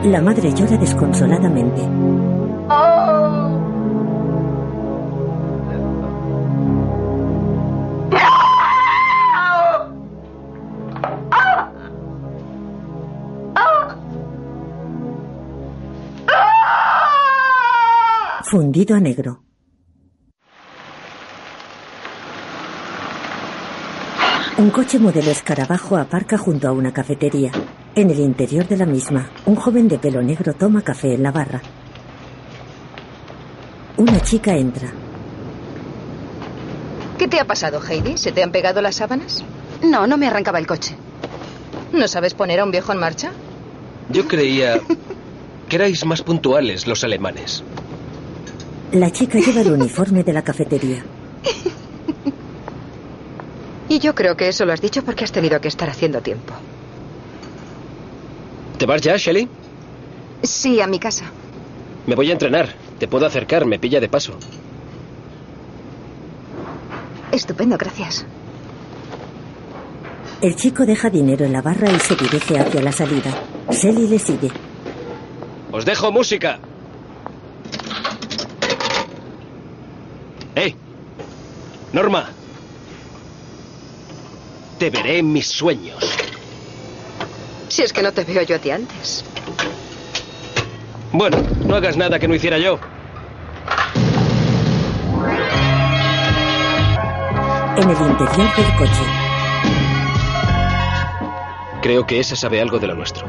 La 0.05 0.21
madre 0.21 0.51
llora 0.53 0.77
desconsoladamente. 0.77 1.81
Fundido 18.49 18.95
a 18.95 18.99
negro. 18.99 19.46
Un 24.57 24.71
coche 24.71 24.97
modelo 24.97 25.29
escarabajo 25.29 25.97
aparca 25.97 26.35
junto 26.35 26.67
a 26.67 26.71
una 26.71 26.91
cafetería. 26.91 27.51
En 27.93 28.09
el 28.09 28.19
interior 28.19 28.67
de 28.67 28.77
la 28.77 28.87
misma, 28.87 29.29
un 29.45 29.55
joven 29.55 29.87
de 29.87 29.99
pelo 29.99 30.23
negro 30.23 30.53
toma 30.53 30.81
café 30.81 31.13
en 31.13 31.21
la 31.21 31.31
barra. 31.31 31.61
Una 33.97 34.19
chica 34.19 34.55
entra. 34.55 34.91
¿Qué 37.19 37.27
te 37.27 37.39
ha 37.39 37.45
pasado, 37.45 37.79
Heidi? 37.87 38.17
¿Se 38.17 38.31
te 38.31 38.41
han 38.41 38.51
pegado 38.51 38.81
las 38.81 38.95
sábanas? 38.95 39.43
No, 39.83 40.07
no 40.07 40.17
me 40.17 40.25
arrancaba 40.25 40.57
el 40.57 40.65
coche. 40.65 40.95
¿No 41.93 42.07
sabes 42.07 42.33
poner 42.33 42.59
a 42.59 42.63
un 42.63 42.71
viejo 42.71 42.91
en 42.91 42.99
marcha? 42.99 43.31
Yo 44.09 44.27
creía 44.27 44.79
que 45.69 45.75
erais 45.75 46.03
más 46.03 46.23
puntuales 46.23 46.87
los 46.87 47.03
alemanes. 47.03 47.63
La 48.91 49.11
chica 49.11 49.37
lleva 49.37 49.61
el 49.61 49.71
uniforme 49.71 50.23
de 50.23 50.33
la 50.33 50.41
cafetería. 50.41 51.03
Y 53.89 53.99
yo 53.99 54.15
creo 54.15 54.35
que 54.35 54.49
eso 54.49 54.65
lo 54.65 54.73
has 54.73 54.81
dicho 54.81 55.03
porque 55.03 55.23
has 55.23 55.31
tenido 55.31 55.61
que 55.61 55.67
estar 55.67 55.89
haciendo 55.89 56.21
tiempo. 56.21 56.53
¿Te 58.77 58.85
vas 58.85 59.01
ya, 59.01 59.17
Shelly? 59.17 59.47
Sí, 60.43 60.81
a 60.81 60.87
mi 60.87 60.99
casa. 60.99 61.25
Me 62.05 62.15
voy 62.15 62.29
a 62.29 62.33
entrenar. 62.33 62.69
Te 62.99 63.07
puedo 63.07 63.25
acercar, 63.25 63.65
me 63.65 63.79
pilla 63.79 63.99
de 63.99 64.09
paso. 64.09 64.37
Estupendo, 67.31 67.77
gracias. 67.77 68.25
El 70.41 70.55
chico 70.55 70.85
deja 70.85 71.09
dinero 71.09 71.45
en 71.45 71.53
la 71.53 71.61
barra 71.61 71.89
y 71.91 71.99
se 71.99 72.15
dirige 72.15 72.59
hacia 72.59 72.81
la 72.81 72.91
salida. 72.91 73.31
Shelly 73.71 74.07
le 74.07 74.19
sigue. 74.19 74.51
Os 75.71 75.83
dejo 75.85 76.11
música. 76.11 76.59
¡Eh! 80.55 80.75
Norma. 81.93 82.29
Te 84.79 84.89
veré 84.91 85.19
en 85.19 85.33
mis 85.33 85.47
sueños. 85.47 86.03
Si 87.67 87.81
es 87.81 87.91
que 87.91 88.03
no 88.03 88.11
te 88.11 88.23
veo 88.23 88.43
yo 88.43 88.55
a 88.55 88.59
ti 88.59 88.71
antes. 88.71 89.25
Bueno, 91.11 91.37
no 91.65 91.75
hagas 91.75 91.97
nada 91.97 92.19
que 92.19 92.27
no 92.27 92.35
hiciera 92.35 92.57
yo. 92.57 92.79
En 97.75 97.89
el 97.89 97.97
interior 97.97 98.55
del 98.55 98.75
coche. 98.77 99.03
Creo 101.81 102.05
que 102.05 102.19
esa 102.19 102.35
sabe 102.35 102.61
algo 102.61 102.79
de 102.79 102.87
lo 102.87 102.95
nuestro. 102.95 103.27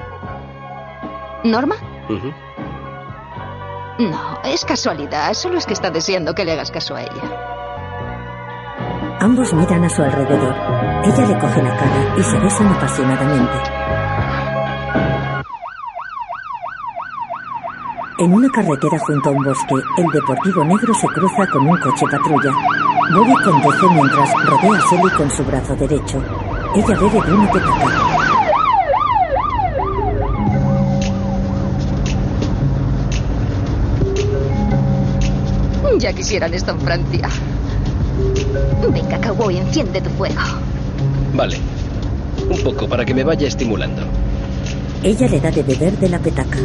¿Norma? 1.45 1.77
No, 3.99 4.41
es 4.45 4.65
casualidad. 4.65 5.33
Solo 5.35 5.59
es 5.59 5.67
que 5.67 5.73
está 5.73 5.91
deseando 5.91 6.35
que 6.35 6.45
le 6.45 6.53
hagas 6.53 6.71
caso 6.71 6.95
a 6.95 7.03
ella. 7.03 7.58
Ambos 9.21 9.53
miran 9.53 9.83
a 9.85 9.89
su 9.89 10.01
alrededor. 10.01 10.55
Ella 11.05 11.27
le 11.27 11.39
coge 11.41 11.61
la 11.61 11.77
cara 11.77 12.15
y 12.17 12.23
se 12.23 12.39
besan 12.39 12.69
apasionadamente. 12.69 13.59
En 18.21 18.33
una 18.33 18.49
carretera 18.49 18.97
junto 19.01 19.29
a 19.29 19.33
un 19.33 19.43
bosque, 19.43 19.75
el 19.97 20.07
deportivo 20.13 20.65
negro 20.65 20.95
se 20.95 21.09
cruza 21.09 21.47
con 21.53 21.67
un 21.67 21.77
coche 21.79 22.07
patrulla. 22.09 22.53
Bobby 23.13 23.35
conduce 23.43 23.89
mientras 23.93 24.33
rodea 24.47 24.79
a 24.79 24.89
Sally 24.89 25.11
con 25.17 25.31
su 25.31 25.45
brazo 25.45 25.75
derecho. 25.75 26.23
Ella 26.77 27.01
bebe 27.01 27.27
de 27.27 27.33
una 27.33 27.51
petaca. 27.51 27.89
Ya 35.99 36.13
quisieran 36.13 36.55
esto 36.55 36.71
en 36.71 36.81
Francia. 36.81 37.29
Venga, 38.93 39.21
cowboy, 39.21 39.59
enciende 39.59 40.01
tu 40.01 40.11
fuego. 40.11 40.41
Vale. 41.35 41.59
Un 42.49 42.59
poco 42.63 42.89
para 42.89 43.05
que 43.05 43.15
me 43.15 43.25
vaya 43.25 43.47
estimulando. 43.47 44.03
Ella 45.03 45.29
le 45.29 45.41
da 45.41 45.51
de 45.51 45.63
beber 45.63 45.97
de 45.99 46.09
la 46.09 46.19
petaca. 46.19 46.59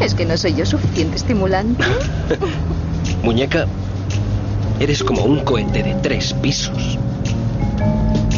¿Es 0.00 0.14
que 0.14 0.24
no 0.24 0.36
soy 0.36 0.54
yo 0.54 0.64
suficiente 0.64 1.16
estimulante? 1.16 1.84
Muñeca, 3.22 3.66
eres 4.80 5.02
como 5.02 5.24
un 5.24 5.40
cohete 5.40 5.82
de 5.82 5.94
tres 5.94 6.32
pisos. 6.34 6.98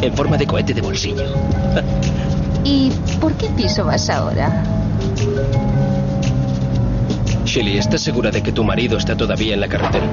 En 0.03 0.15
forma 0.15 0.37
de 0.37 0.47
cohete 0.47 0.75
de 0.75 0.81
bolsillo. 0.81 1.25
¿Y 2.65 2.91
por 3.21 3.33
qué 3.35 3.49
piso 3.51 3.85
vas 3.85 4.09
ahora? 4.11 4.65
Shelly, 7.51 7.79
¿estás 7.79 8.03
segura 8.03 8.31
de 8.31 8.45
que 8.45 8.53
tu 8.53 8.63
marido 8.63 8.97
está 8.97 9.17
todavía 9.17 9.55
en 9.55 9.61
la 9.61 9.67
carretera? 9.67 10.07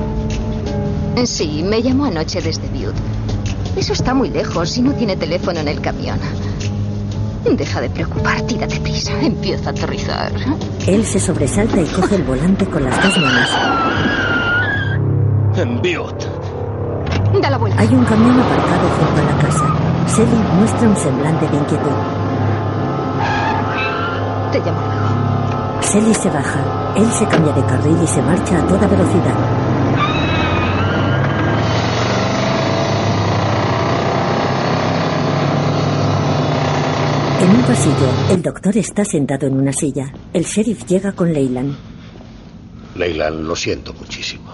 Sí, 1.23 1.61
me 1.63 1.83
llamó 1.83 2.05
anoche 2.05 2.41
desde 2.41 2.67
Butte. 2.69 2.97
Eso 3.75 3.93
está 3.93 4.15
muy 4.15 4.31
lejos 4.31 4.75
y 4.75 4.81
no 4.81 4.93
tiene 4.93 5.15
teléfono 5.15 5.59
en 5.59 5.67
el 5.67 5.79
camión. 5.79 6.17
Deja 7.45 7.79
de 7.79 7.91
preocuparte 7.91 8.55
y 8.55 8.57
date 8.57 8.79
prisa. 8.79 9.11
Empieza 9.21 9.69
a 9.69 9.71
aterrizar. 9.71 10.31
Él 10.87 11.05
se 11.05 11.19
sobresalta 11.19 11.79
y 11.79 11.85
coge 11.85 12.15
el 12.15 12.23
volante 12.23 12.65
con 12.65 12.83
las 12.83 13.03
dos 13.03 13.19
manos. 13.19 13.49
En 15.57 15.75
Butte. 15.75 16.25
Da 17.39 17.51
la 17.51 17.57
vuelta. 17.59 17.79
Hay 17.79 17.89
un 17.89 18.03
camión 18.03 18.39
aparcado 18.39 18.89
junto 18.97 19.21
a 19.21 19.25
la 19.25 19.37
casa. 19.43 19.75
Sally 20.07 20.37
muestra 20.57 20.89
un 20.89 20.97
semblante 20.97 21.47
de 21.47 21.55
inquietud. 21.55 21.91
Te 24.51 24.59
llamo 24.59 24.81
luego. 24.81 25.81
Sally 25.83 26.13
se 26.15 26.29
baja. 26.31 26.86
Él 26.95 27.11
se 27.11 27.25
cambia 27.27 27.53
de 27.53 27.65
carril 27.65 27.97
y 28.03 28.07
se 28.07 28.21
marcha 28.21 28.59
a 28.59 28.67
toda 28.67 28.87
velocidad. 28.87 29.67
En 37.41 37.49
un 37.51 37.61
pasillo, 37.63 38.09
el 38.31 38.41
doctor 38.41 38.77
está 38.77 39.05
sentado 39.05 39.47
en 39.47 39.57
una 39.59 39.71
silla. 39.71 40.11
El 40.33 40.43
sheriff 40.43 40.85
llega 40.85 41.11
con 41.11 41.31
Leyland. 41.31 41.75
Leyland, 42.95 43.45
lo 43.45 43.55
siento 43.55 43.93
muchísimo. 43.93 44.51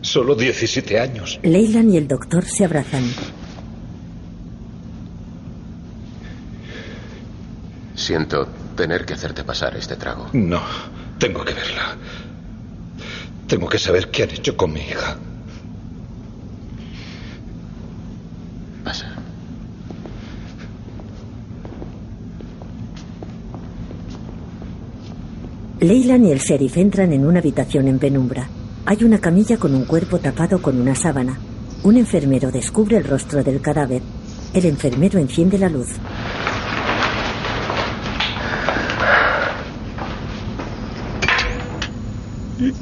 Solo 0.00 0.34
17 0.34 0.98
años. 0.98 1.38
Leyland 1.42 1.92
y 1.92 1.96
el 1.98 2.08
doctor 2.08 2.44
se 2.44 2.64
abrazan. 2.64 3.04
Siento 7.94 8.46
tener 8.76 9.04
que 9.04 9.14
hacerte 9.14 9.44
pasar 9.44 9.76
este 9.76 9.96
trago. 9.96 10.28
No, 10.32 10.62
tengo 11.18 11.44
que 11.44 11.54
verla. 11.54 11.96
Tengo 13.46 13.68
que 13.68 13.78
saber 13.78 14.10
qué 14.10 14.24
han 14.24 14.30
hecho 14.30 14.56
con 14.56 14.72
mi 14.72 14.80
hija. 14.80 15.16
Pasa. 18.84 19.14
Leyland 25.80 26.26
y 26.26 26.32
el 26.32 26.38
sheriff 26.38 26.76
entran 26.76 27.12
en 27.12 27.24
una 27.24 27.38
habitación 27.38 27.88
en 27.88 27.98
penumbra. 27.98 28.48
Hay 28.84 29.04
una 29.04 29.18
camilla 29.18 29.58
con 29.58 29.74
un 29.74 29.84
cuerpo 29.84 30.18
tapado 30.18 30.60
con 30.60 30.80
una 30.80 30.94
sábana. 30.94 31.38
Un 31.84 31.96
enfermero 31.96 32.50
descubre 32.50 32.96
el 32.96 33.04
rostro 33.04 33.44
del 33.44 33.60
cadáver. 33.60 34.02
El 34.52 34.64
enfermero 34.64 35.18
enciende 35.18 35.58
la 35.58 35.68
luz. 35.68 35.88
Es 42.58 42.74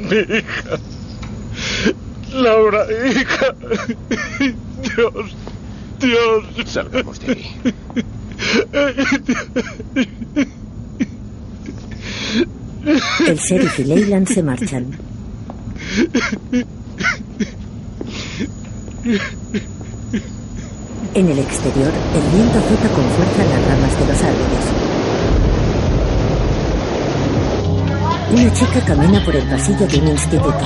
mi 0.00 0.16
hija. 0.38 0.78
Laura, 2.32 2.86
hija. 3.06 3.54
Dios, 4.82 5.36
Dios. 6.00 6.44
Salgamos 6.66 7.20
de 7.20 7.32
aquí. 7.32 7.50
El 13.26 13.38
sheriff 13.38 13.78
y 13.78 13.84
Leyland 13.84 14.28
se 14.28 14.42
marchan. 14.42 14.86
En 21.14 21.28
el 21.28 21.38
exterior, 21.38 21.92
el 22.14 22.22
viento 22.36 22.58
azota 22.58 22.88
con 22.88 23.04
fuerza 23.10 23.44
las 23.44 23.64
ramas 23.68 23.98
de 24.00 24.06
los 24.06 24.22
árboles. 24.22 24.93
Una 28.34 28.52
chica 28.52 28.80
camina 28.84 29.24
por 29.24 29.36
el 29.36 29.48
pasillo 29.48 29.86
de 29.86 29.96
un 30.00 30.08
instituto. 30.08 30.58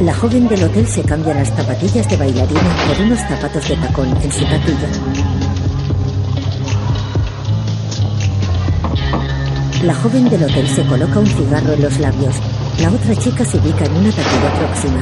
La 0.00 0.12
joven 0.14 0.46
del 0.46 0.64
hotel 0.64 0.86
se 0.86 1.02
cambia 1.02 1.32
las 1.32 1.48
zapatillas 1.48 2.06
de 2.10 2.18
bailarina 2.18 2.76
por 2.86 3.00
unos 3.00 3.18
zapatos 3.20 3.66
de 3.66 3.76
tacón 3.76 4.08
en 4.22 4.30
su 4.30 4.44
tatilla. 4.44 4.90
La 9.84 9.94
joven 9.94 10.28
del 10.28 10.44
hotel 10.44 10.68
se 10.68 10.84
coloca 10.84 11.18
un 11.18 11.26
cigarro 11.26 11.72
en 11.72 11.80
los 11.80 11.98
labios. 11.98 12.34
La 12.82 12.90
otra 12.90 13.16
chica 13.16 13.42
se 13.46 13.56
ubica 13.56 13.86
en 13.86 13.96
una 13.96 14.10
tatilla 14.10 14.52
próxima. 14.58 15.00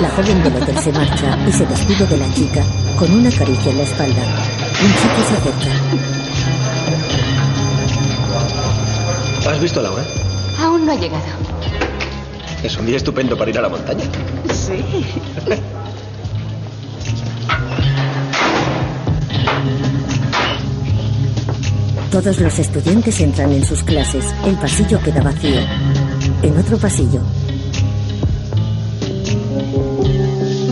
La 0.00 0.08
joven 0.10 0.40
del 0.44 0.54
hotel 0.62 0.78
se 0.78 0.92
marcha 0.92 1.36
y 1.48 1.52
se 1.52 1.66
despide 1.66 2.06
de 2.06 2.16
la 2.16 2.32
chica 2.32 2.62
con 2.96 3.10
una 3.10 3.30
caricia 3.32 3.72
en 3.72 3.78
la 3.78 3.82
espalda. 3.82 4.22
Un 4.84 4.94
chico 4.94 5.20
se 5.26 5.34
acerca. 5.36 5.72
¿Has 9.50 9.60
visto 9.60 9.80
a 9.80 9.82
Laura? 9.82 10.27
No 10.88 10.94
ha 10.94 10.96
llegado. 10.96 11.22
Es 12.62 12.78
un 12.78 12.86
día 12.86 12.96
estupendo 12.96 13.36
para 13.36 13.50
ir 13.50 13.58
a 13.58 13.60
la 13.60 13.68
montaña. 13.68 14.04
Sí. 14.54 14.82
Todos 22.10 22.40
los 22.40 22.58
estudiantes 22.58 23.20
entran 23.20 23.52
en 23.52 23.66
sus 23.66 23.82
clases. 23.82 24.34
El 24.46 24.54
pasillo 24.54 24.98
queda 25.02 25.20
vacío. 25.20 25.60
En 26.42 26.56
otro 26.56 26.78
pasillo. 26.78 27.20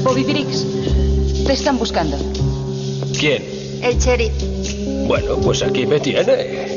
Bobby 0.03 0.25
Briggs, 0.25 0.67
te 1.45 1.53
están 1.53 1.77
buscando. 1.77 2.17
¿Quién? 3.21 3.45
El 3.83 3.99
sheriff. 3.99 4.33
Bueno, 5.07 5.37
pues 5.43 5.63
aquí 5.63 5.85
me 5.85 6.01
tiene. 6.01 6.76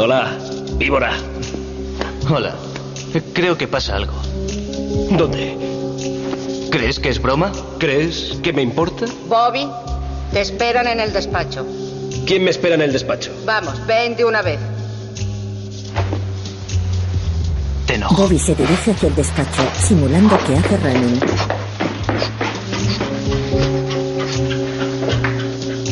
Hola, 0.00 0.38
víbora. 0.76 1.10
Hola. 2.30 2.54
Creo 3.32 3.58
que 3.58 3.66
pasa 3.66 3.96
algo. 3.96 4.12
¿Dónde? 5.10 5.56
¿Crees 6.70 7.00
que 7.00 7.08
es 7.08 7.20
broma? 7.20 7.50
¿Crees 7.80 8.38
que 8.40 8.52
me 8.52 8.62
importa? 8.62 9.06
Bobby, 9.26 9.68
te 10.32 10.40
esperan 10.40 10.86
en 10.86 11.00
el 11.00 11.12
despacho. 11.12 11.66
¿Quién 12.26 12.44
me 12.44 12.50
espera 12.50 12.76
en 12.76 12.82
el 12.82 12.92
despacho? 12.92 13.32
Vamos, 13.44 13.84
ven 13.88 14.14
de 14.14 14.24
una 14.24 14.40
vez. 14.40 14.60
Te 17.86 17.94
enojo. 17.94 18.22
Bobby 18.22 18.38
se 18.38 18.54
dirige 18.54 18.92
hacia 18.92 19.08
el 19.08 19.16
despacho, 19.16 19.62
simulando 19.80 20.38
que 20.46 20.54
hace 20.54 20.76
running. 20.76 21.20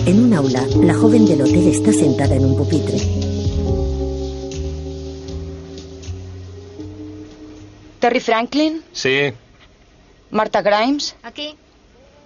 En 0.06 0.24
un 0.26 0.32
aula, 0.32 0.64
la 0.80 0.94
joven 0.94 1.26
del 1.26 1.42
hotel 1.42 1.66
está 1.66 1.92
sentada 1.92 2.36
en 2.36 2.44
un 2.44 2.56
pupitre. 2.56 3.15
Terry 8.06 8.20
Franklin, 8.20 8.84
Sí. 8.92 9.32
Martha 10.30 10.62
Grimes, 10.62 11.16
Aquí. 11.24 11.56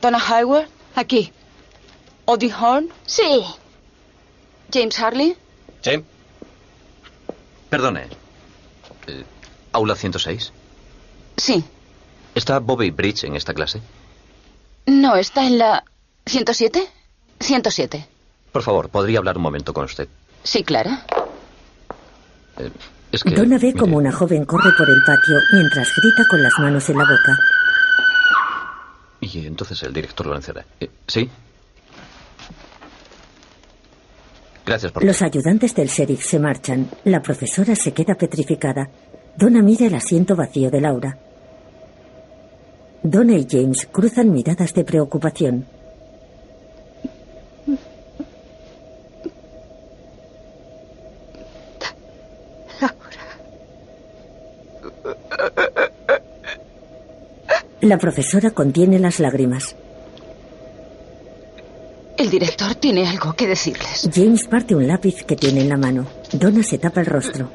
Donna 0.02 0.18
Hayward, 0.18 0.68
aquí. 0.94 1.32
Odie 2.26 2.52
Horn, 2.52 2.90
Sí. 3.06 3.42
James 4.70 4.98
Harley. 4.98 5.34
Sí. 5.80 6.04
Perdone. 7.70 8.08
Eh, 9.06 9.24
¿Aula 9.72 9.94
106? 9.96 10.52
Sí. 11.38 11.64
¿Está 12.34 12.58
Bobby 12.58 12.90
Bridge 12.90 13.24
en 13.24 13.36
esta 13.36 13.54
clase? 13.54 13.80
No, 14.84 15.16
está 15.16 15.46
en 15.46 15.56
la 15.56 15.84
107. 16.26 16.86
107. 17.40 18.06
Por 18.52 18.62
favor, 18.62 18.90
¿podría 18.90 19.16
hablar 19.18 19.38
un 19.38 19.42
momento 19.44 19.72
con 19.72 19.86
usted? 19.86 20.08
Sí, 20.42 20.62
Clara. 20.62 21.06
Eh, 22.58 22.70
es 23.12 23.24
que... 23.24 23.34
Donna 23.34 23.58
ve 23.58 23.74
como 23.74 23.96
una 23.96 24.12
joven 24.12 24.44
corre 24.44 24.70
por 24.76 24.88
el 24.88 25.02
patio 25.04 25.36
mientras 25.52 25.88
grita 25.96 26.28
con 26.28 26.42
las 26.42 26.52
manos 26.58 26.88
en 26.88 26.98
la 26.98 27.04
boca. 27.04 27.38
Y 29.20 29.46
entonces 29.46 29.82
el 29.82 29.92
director 29.92 30.26
lo 30.26 30.36
encerra. 30.36 30.64
Eh, 30.78 30.90
¿Sí? 31.06 31.28
Gracias 34.64 34.92
por... 34.92 35.04
Los 35.04 35.22
ayudantes 35.22 35.74
del 35.74 35.88
sheriff 35.88 36.24
se 36.24 36.38
marchan. 36.38 36.88
La 37.04 37.20
profesora 37.20 37.74
se 37.74 37.92
queda 37.92 38.14
petrificada. 38.14 38.88
Donna 39.36 39.62
mira 39.62 39.86
el 39.86 39.94
asiento 39.94 40.36
vacío 40.36 40.70
de 40.70 40.80
Laura. 40.80 41.18
Donna 43.02 43.36
y 43.36 43.46
James 43.48 43.88
cruzan 43.90 44.30
miradas 44.30 44.74
de 44.74 44.84
preocupación. 44.84 45.66
La 57.80 57.98
profesora 57.98 58.50
contiene 58.50 58.98
las 58.98 59.20
lágrimas. 59.20 59.74
El 62.18 62.28
director 62.28 62.74
tiene 62.74 63.08
algo 63.08 63.32
que 63.32 63.46
decirles. 63.46 64.08
James 64.14 64.46
parte 64.46 64.74
un 64.74 64.86
lápiz 64.86 65.24
que 65.24 65.36
tiene 65.36 65.62
en 65.62 65.70
la 65.70 65.78
mano. 65.78 66.06
Donna 66.32 66.62
se 66.62 66.76
tapa 66.76 67.00
el 67.00 67.06
rostro. 67.06 67.48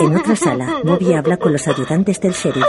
En 0.00 0.16
otra 0.16 0.34
sala, 0.34 0.80
Bobby 0.82 1.14
habla 1.14 1.36
con 1.36 1.52
los 1.52 1.68
ayudantes 1.68 2.20
del 2.20 2.32
sheriff. 2.32 2.66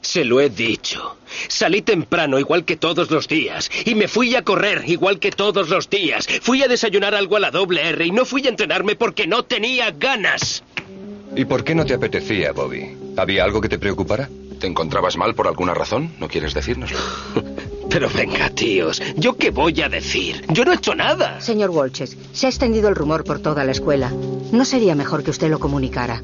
Se 0.00 0.24
lo 0.24 0.40
he 0.40 0.48
dicho. 0.48 1.17
Salí 1.46 1.82
temprano, 1.82 2.38
igual 2.38 2.64
que 2.64 2.76
todos 2.76 3.10
los 3.10 3.28
días. 3.28 3.70
Y 3.84 3.94
me 3.94 4.08
fui 4.08 4.34
a 4.34 4.42
correr, 4.42 4.82
igual 4.86 5.18
que 5.18 5.30
todos 5.30 5.68
los 5.68 5.88
días. 5.88 6.26
Fui 6.42 6.62
a 6.62 6.68
desayunar 6.68 7.14
algo 7.14 7.36
a 7.36 7.40
la 7.40 7.50
doble 7.50 7.88
R 7.88 8.06
y 8.06 8.10
no 8.10 8.24
fui 8.24 8.44
a 8.46 8.50
entrenarme 8.50 8.96
porque 8.96 9.26
no 9.26 9.44
tenía 9.44 9.90
ganas. 9.92 10.62
¿Y 11.36 11.44
por 11.44 11.62
qué 11.62 11.74
no 11.74 11.84
te 11.84 11.94
apetecía, 11.94 12.52
Bobby? 12.52 12.96
¿Había 13.16 13.44
algo 13.44 13.60
que 13.60 13.68
te 13.68 13.78
preocupara? 13.78 14.28
¿Te 14.58 14.66
encontrabas 14.66 15.16
mal 15.16 15.34
por 15.34 15.46
alguna 15.46 15.74
razón? 15.74 16.12
¿No 16.18 16.28
quieres 16.28 16.54
decírnoslo? 16.54 16.98
Pero 17.90 18.10
venga, 18.10 18.50
tíos, 18.50 19.00
¿yo 19.16 19.36
qué 19.36 19.50
voy 19.50 19.80
a 19.80 19.88
decir? 19.88 20.44
Yo 20.50 20.64
no 20.64 20.72
he 20.72 20.76
hecho 20.76 20.94
nada. 20.94 21.40
Señor 21.40 21.70
Walches, 21.70 22.18
se 22.32 22.46
ha 22.46 22.50
extendido 22.50 22.88
el 22.88 22.94
rumor 22.94 23.24
por 23.24 23.40
toda 23.40 23.64
la 23.64 23.72
escuela. 23.72 24.12
¿No 24.52 24.64
sería 24.64 24.94
mejor 24.94 25.22
que 25.24 25.30
usted 25.30 25.48
lo 25.48 25.58
comunicara? 25.58 26.22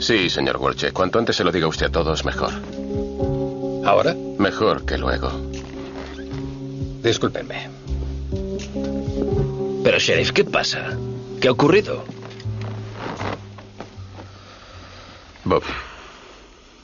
Sí, 0.00 0.28
señor 0.28 0.56
Walche. 0.56 0.92
Cuanto 0.92 1.18
antes 1.18 1.36
se 1.36 1.44
lo 1.44 1.52
diga 1.52 1.68
usted 1.68 1.86
a 1.86 1.92
todos, 1.92 2.24
mejor. 2.24 2.52
¿Ahora? 3.84 4.14
Mejor 4.38 4.84
que 4.84 4.98
luego. 4.98 5.30
Discúlpenme. 7.02 7.70
Pero, 9.82 9.98
sheriff, 9.98 10.32
¿qué 10.32 10.44
pasa? 10.44 10.96
¿Qué 11.40 11.48
ha 11.48 11.52
ocurrido? 11.52 12.04
Bob, 15.44 15.62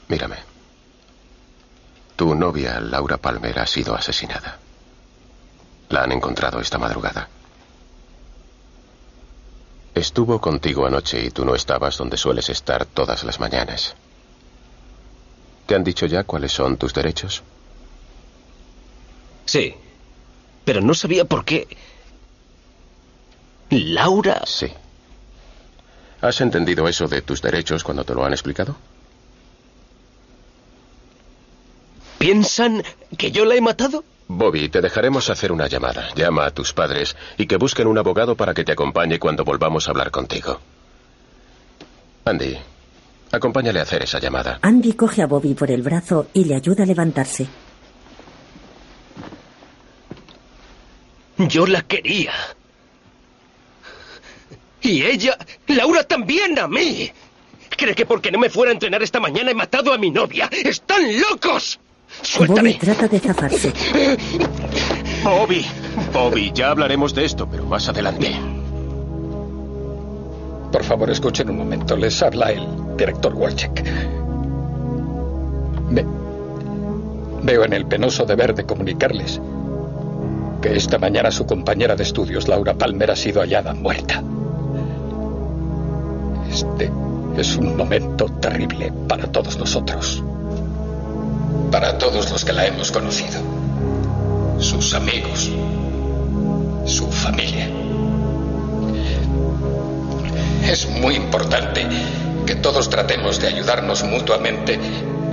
mírame. 0.07 0.37
Tu 2.15 2.33
novia, 2.33 2.79
Laura 2.79 3.17
Palmer, 3.17 3.59
ha 3.59 3.67
sido 3.67 3.93
asesinada. 3.93 4.57
La 5.89 6.03
han 6.03 6.13
encontrado 6.13 6.59
esta 6.59 6.77
madrugada. 6.77 7.27
Estuvo 9.93 10.41
contigo 10.41 10.85
anoche 10.85 11.23
y 11.23 11.29
tú 11.29 11.45
no 11.45 11.55
estabas 11.55 11.97
donde 11.97 12.17
sueles 12.17 12.49
estar 12.49 12.85
todas 12.85 13.23
las 13.23 13.39
mañanas. 13.39 13.95
¿Te 15.65 15.75
han 15.75 15.83
dicho 15.83 16.05
ya 16.05 16.23
cuáles 16.23 16.51
son 16.51 16.77
tus 16.77 16.93
derechos? 16.93 17.41
Sí. 19.45 19.75
Pero 20.63 20.81
no 20.81 20.93
sabía 20.93 21.25
por 21.25 21.45
qué. 21.45 21.67
¿Laura? 23.69 24.41
Sí. 24.45 24.71
¿Has 26.21 26.41
entendido 26.41 26.87
eso 26.87 27.07
de 27.07 27.21
tus 27.21 27.41
derechos 27.41 27.83
cuando 27.83 28.03
te 28.03 28.13
lo 28.13 28.25
han 28.25 28.33
explicado? 28.33 28.75
¿Piensan 32.17 32.83
que 33.17 33.31
yo 33.31 33.45
la 33.45 33.55
he 33.55 33.61
matado? 33.61 34.03
Bobby, 34.27 34.69
te 34.69 34.81
dejaremos 34.81 35.29
hacer 35.29 35.51
una 35.51 35.67
llamada. 35.67 36.09
Llama 36.15 36.45
a 36.45 36.51
tus 36.51 36.73
padres 36.73 37.15
y 37.37 37.45
que 37.45 37.57
busquen 37.57 37.87
un 37.87 37.97
abogado 37.97 38.35
para 38.35 38.53
que 38.53 38.63
te 38.63 38.71
acompañe 38.71 39.19
cuando 39.19 39.43
volvamos 39.43 39.87
a 39.87 39.91
hablar 39.91 40.09
contigo. 40.09 40.59
Andy, 42.23 42.57
acompáñale 43.35 43.79
a 43.79 43.83
hacer 43.83 44.03
esa 44.03 44.19
llamada. 44.19 44.59
Andy 44.61 44.93
coge 44.93 45.21
a 45.21 45.27
Bobby 45.27 45.53
por 45.53 45.71
el 45.71 45.81
brazo 45.81 46.27
y 46.33 46.45
le 46.45 46.55
ayuda 46.55 46.83
a 46.83 46.85
levantarse. 46.85 47.47
Yo 51.37 51.65
la 51.67 51.81
quería. 51.81 52.33
Y 54.81 55.03
ella, 55.03 55.37
Laura 55.67 56.03
también 56.03 56.57
a 56.59 56.67
mí. 56.67 57.11
¿Cree 57.75 57.95
que 57.95 58.05
porque 58.05 58.31
no 58.31 58.39
me 58.39 58.49
fuera 58.49 58.71
a 58.71 58.73
entrenar 58.73 59.03
esta 59.03 59.19
mañana 59.19 59.51
he 59.51 59.55
matado 59.55 59.91
a 59.91 59.97
mi 59.97 60.11
novia? 60.11 60.49
¡Están 60.51 61.01
locos! 61.19 61.79
Bobby 62.47 62.75
trata 62.75 63.07
de 63.07 63.19
zafarse. 63.19 63.73
Bobby, 65.23 65.65
Bobby, 66.13 66.51
ya 66.53 66.69
hablaremos 66.69 67.13
de 67.13 67.25
esto, 67.25 67.49
pero 67.49 67.65
más 67.65 67.89
adelante. 67.89 68.35
Por 70.75 70.83
favor, 70.83 71.09
escuchen 71.09 71.49
un 71.49 71.57
momento. 71.57 71.95
Les 71.95 72.21
habla 72.21 72.51
el 72.51 72.67
director 72.97 73.33
Walchek. 73.33 73.81
Ve- 75.91 76.05
veo 77.43 77.63
en 77.63 77.71
el 77.71 77.85
penoso 77.85 78.25
deber 78.25 78.53
de 78.53 78.65
comunicarles 78.65 79.39
que 80.61 80.75
esta 80.75 80.97
mañana 80.97 81.31
su 81.31 81.45
compañera 81.45 81.95
de 81.95 82.03
estudios, 82.03 82.49
Laura 82.49 82.73
Palmer, 82.73 83.09
ha 83.11 83.15
sido 83.15 83.39
hallada 83.39 83.73
muerta. 83.73 84.21
Este 86.51 86.91
es 87.37 87.55
un 87.55 87.77
momento 87.77 88.25
terrible 88.25 88.91
para 89.07 89.27
todos 89.31 89.57
nosotros. 89.57 90.21
Para 91.71 91.97
todos 91.97 92.29
los 92.31 92.43
que 92.43 92.51
la 92.51 92.65
hemos 92.67 92.91
conocido. 92.91 93.39
Sus 94.59 94.93
amigos. 94.93 95.49
Su 96.83 97.07
familia. 97.07 97.69
Es 100.65 100.89
muy 100.89 101.15
importante 101.15 101.85
que 102.45 102.55
todos 102.55 102.89
tratemos 102.89 103.39
de 103.39 103.47
ayudarnos 103.47 104.03
mutuamente 104.03 104.79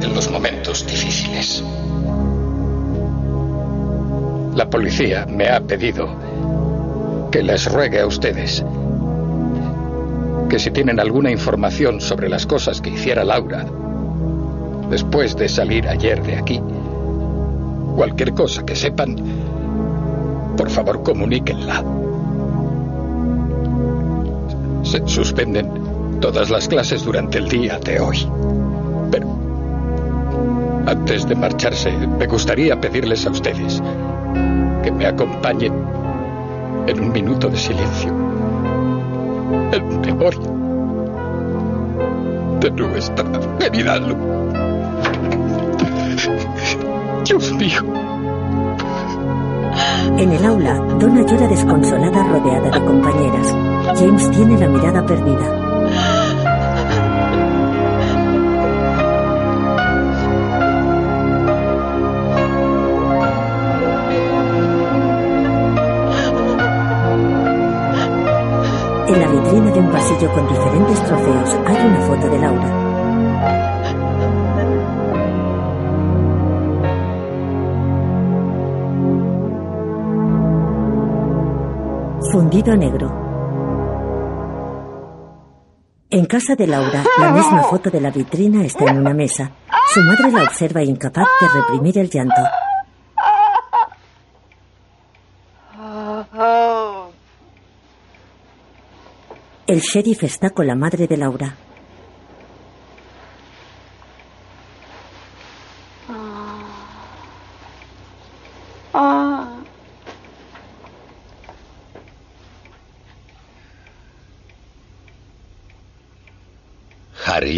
en 0.02 0.14
los 0.14 0.30
momentos 0.30 0.86
difíciles. 0.86 1.64
La 4.54 4.68
policía 4.68 5.26
me 5.26 5.48
ha 5.48 5.60
pedido 5.60 7.30
que 7.30 7.42
les 7.42 7.64
ruegue 7.72 8.00
a 8.00 8.06
ustedes 8.06 8.62
que 10.52 10.58
si 10.58 10.70
tienen 10.70 11.00
alguna 11.00 11.30
información 11.30 12.02
sobre 12.02 12.28
las 12.28 12.44
cosas 12.44 12.82
que 12.82 12.90
hiciera 12.90 13.24
Laura, 13.24 13.64
después 14.90 15.34
de 15.34 15.48
salir 15.48 15.88
ayer 15.88 16.22
de 16.22 16.36
aquí. 16.36 16.60
Cualquier 17.96 18.34
cosa 18.34 18.62
que 18.62 18.76
sepan, 18.76 19.16
por 20.54 20.68
favor 20.68 21.02
comuníquenla. 21.02 21.82
Se 24.82 25.06
suspenden 25.06 26.20
todas 26.20 26.50
las 26.50 26.68
clases 26.68 27.04
durante 27.04 27.38
el 27.38 27.48
día 27.48 27.78
de 27.78 28.00
hoy. 28.00 28.28
Pero 29.10 29.38
antes 30.86 31.26
de 31.28 31.34
marcharse, 31.34 31.92
me 31.92 32.26
gustaría 32.26 32.80
pedirles 32.80 33.26
a 33.26 33.30
ustedes 33.30 33.82
que 34.82 34.90
me 34.90 35.06
acompañen 35.06 35.72
en 36.86 37.00
un 37.00 37.12
minuto 37.12 37.48
de 37.48 37.56
silencio, 37.56 38.10
en 39.72 40.00
memoria 40.00 40.40
de 42.60 42.70
nuestra 42.70 43.24
querida 43.58 43.98
Lu. 43.98 44.16
Dios 47.24 47.52
mío. 47.52 48.21
En 50.18 50.32
el 50.32 50.44
aula, 50.44 50.74
Donna 50.98 51.22
llora 51.22 51.48
desconsolada 51.48 52.24
rodeada 52.28 52.70
de 52.70 52.84
compañeras. 52.84 53.54
James 53.98 54.30
tiene 54.30 54.58
la 54.58 54.68
mirada 54.68 55.04
perdida. 55.06 55.62
En 69.08 69.20
la 69.20 69.26
vitrina 69.28 69.70
de 69.70 69.78
un 69.78 69.90
pasillo 69.90 70.32
con 70.32 70.48
diferentes 70.48 71.04
trofeos 71.04 71.58
hay 71.66 71.86
una 71.86 72.00
foto 72.00 72.28
de 72.28 72.38
Laura. 72.38 72.91
Fundido 82.32 82.74
negro. 82.74 83.08
En 86.08 86.24
casa 86.24 86.54
de 86.54 86.66
Laura, 86.66 87.04
la 87.18 87.30
misma 87.30 87.62
foto 87.70 87.90
de 87.90 88.00
la 88.00 88.10
vitrina 88.10 88.64
está 88.64 88.86
en 88.86 89.00
una 89.00 89.12
mesa. 89.12 89.50
Su 89.92 90.00
madre 90.00 90.32
la 90.32 90.44
observa 90.44 90.82
incapaz 90.82 91.26
de 91.42 91.60
reprimir 91.60 91.98
el 91.98 92.08
llanto. 92.08 92.40
El 99.66 99.80
sheriff 99.80 100.22
está 100.22 100.48
con 100.48 100.66
la 100.66 100.74
madre 100.74 101.06
de 101.06 101.18
Laura. 101.18 101.54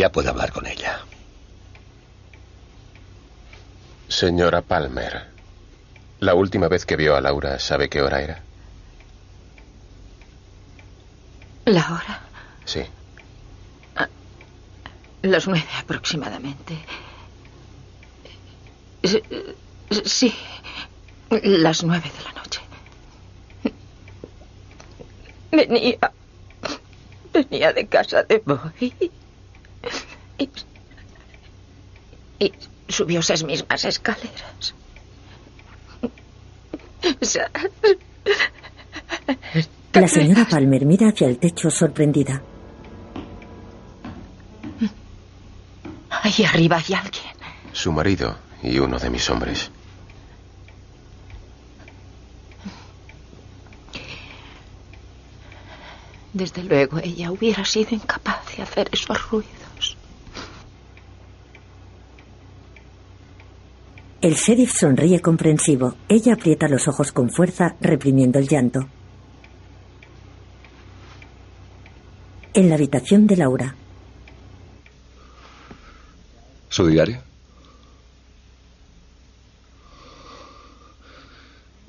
Ya 0.05 0.13
puede 0.13 0.29
hablar 0.29 0.53
con 0.53 0.67
ella. 0.67 1.01
Señora 4.07 4.61
Palmer, 4.61 5.31
la 6.21 6.35
última 6.35 6.69
vez 6.69 6.85
que 6.85 6.97
vio 6.97 7.17
a 7.17 7.23
Laura, 7.23 7.59
¿sabe 7.59 7.89
qué 7.89 8.03
hora 8.03 8.21
era? 8.21 8.43
¿La 11.65 11.87
hora? 11.91 12.21
Sí. 12.67 12.85
Las 15.23 15.47
nueve 15.49 15.67
aproximadamente. 15.79 16.77
Sí, 20.05 20.35
las 21.31 21.83
nueve 21.83 22.13
de 22.15 22.25
la 22.25 22.33
noche. 22.43 22.61
Venía. 25.51 26.13
Venía 27.33 27.73
de 27.73 27.87
casa 27.87 28.23
de 28.25 28.43
Boy. 28.45 29.11
Y, 30.39 30.49
y 32.39 32.53
subió 32.89 33.21
esas 33.21 33.45
mismas 33.45 33.85
escaleras. 33.85 34.75
La 39.93 40.09
señora 40.09 40.47
Palmer 40.49 40.85
mira 40.85 41.09
hacia 41.09 41.29
el 41.29 41.39
techo 41.39 41.71
sorprendida. 41.71 42.43
Ahí 46.11 46.45
arriba 46.45 46.77
hay 46.77 46.95
alguien. 46.95 47.35
Su 47.73 47.93
marido 47.93 48.37
y 48.63 48.79
uno 48.79 48.99
de 48.99 49.11
mis 49.11 49.29
hombres. 49.31 49.71
Desde 56.33 56.65
luego 56.65 56.99
ella 56.99 57.31
hubiera 57.31 57.65
sido 57.65 57.95
incapaz 57.95 58.57
de 58.57 58.63
hacer 58.63 58.89
esos 58.91 59.31
ruidos. 59.31 59.64
El 64.25 64.37
sheriff 64.37 64.73
sonríe 64.73 65.21
comprensivo. 65.21 65.97
Ella 66.09 66.33
aprieta 66.33 66.67
los 66.67 66.89
ojos 66.89 67.13
con 67.13 67.29
fuerza, 67.29 67.77
reprimiendo 67.79 68.39
el 68.39 68.49
llanto. 68.49 68.89
En 72.55 72.71
la 72.71 72.77
habitación 72.77 73.27
de 73.27 73.37
Laura. 73.37 73.77
¿Su 76.71 76.87
diario? 76.87 77.21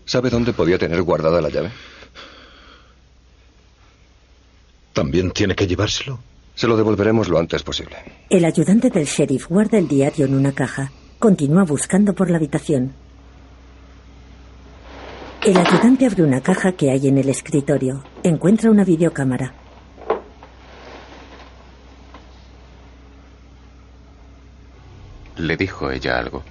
¿Sabe 0.03 0.29
dónde 0.29 0.51
podía 0.51 0.77
tener 0.77 1.01
guardada 1.03 1.39
la 1.39 1.47
llave? 1.47 1.71
¿También 4.91 5.31
tiene 5.31 5.55
que 5.55 5.67
llevárselo? 5.67 6.19
Se 6.53 6.67
lo 6.67 6.75
devolveremos 6.75 7.29
lo 7.29 7.39
antes 7.39 7.63
posible. 7.63 7.95
El 8.29 8.43
ayudante 8.43 8.89
del 8.89 9.05
sheriff 9.05 9.47
guarda 9.47 9.77
el 9.77 9.87
diario 9.87 10.25
en 10.25 10.35
una 10.35 10.51
caja. 10.51 10.91
Continúa 11.19 11.63
buscando 11.63 12.13
por 12.13 12.29
la 12.29 12.37
habitación. 12.37 12.93
El 15.43 15.57
ayudante 15.57 16.05
abre 16.05 16.23
una 16.23 16.41
caja 16.41 16.71
que 16.73 16.91
hay 16.91 17.07
en 17.07 17.17
el 17.17 17.29
escritorio. 17.29 18.03
Encuentra 18.23 18.69
una 18.71 18.83
videocámara. 18.83 19.53
¿Le 25.37 25.57
dijo 25.57 25.91
ella 25.91 26.17
algo? 26.19 26.43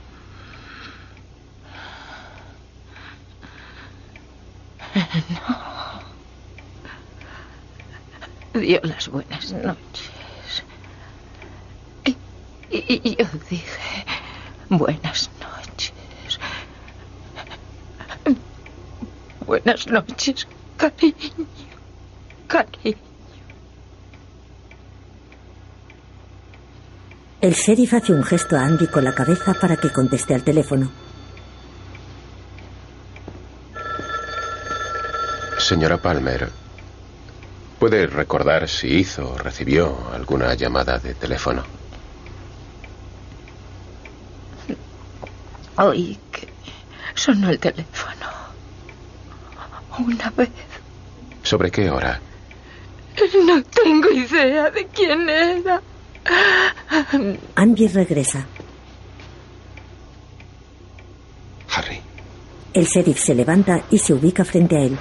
No. 8.54 8.60
Dio 8.60 8.80
las 8.84 9.08
buenas 9.08 9.52
noches. 9.52 10.10
Y, 12.04 12.10
y- 12.70 13.00
y 13.04 13.16
yo 13.16 13.26
dije, 13.50 14.03
buenas 14.78 15.30
noches. 15.40 15.92
Buenas 19.46 19.86
noches, 19.86 20.46
cariño. 20.76 21.14
Cariño. 22.46 22.96
El 27.40 27.52
sheriff 27.52 27.92
hace 27.92 28.12
un 28.12 28.24
gesto 28.24 28.56
a 28.56 28.64
Andy 28.64 28.86
con 28.86 29.04
la 29.04 29.14
cabeza 29.14 29.52
para 29.52 29.76
que 29.76 29.90
conteste 29.90 30.34
al 30.34 30.42
teléfono. 30.42 30.90
Señora 35.58 35.98
Palmer, 35.98 36.48
¿puede 37.78 38.06
recordar 38.06 38.68
si 38.68 38.88
hizo 38.88 39.32
o 39.32 39.38
recibió 39.38 40.10
alguna 40.12 40.54
llamada 40.54 40.98
de 40.98 41.14
teléfono? 41.14 41.83
Oí 45.76 46.18
que 46.30 46.48
sonó 47.14 47.50
el 47.50 47.58
teléfono. 47.58 48.26
Una 49.98 50.30
vez. 50.30 50.50
¿Sobre 51.42 51.70
qué 51.70 51.90
hora? 51.90 52.20
No 53.46 53.62
tengo 53.62 54.10
idea 54.10 54.70
de 54.70 54.86
quién 54.88 55.28
era. 55.28 55.80
Andy 57.54 57.88
regresa. 57.88 58.44
Harry. 61.70 62.00
El 62.72 62.86
sheriff 62.86 63.20
se 63.20 63.34
levanta 63.34 63.82
y 63.90 63.98
se 63.98 64.14
ubica 64.14 64.44
frente 64.44 64.76
a 64.76 64.80
él. 64.80 64.98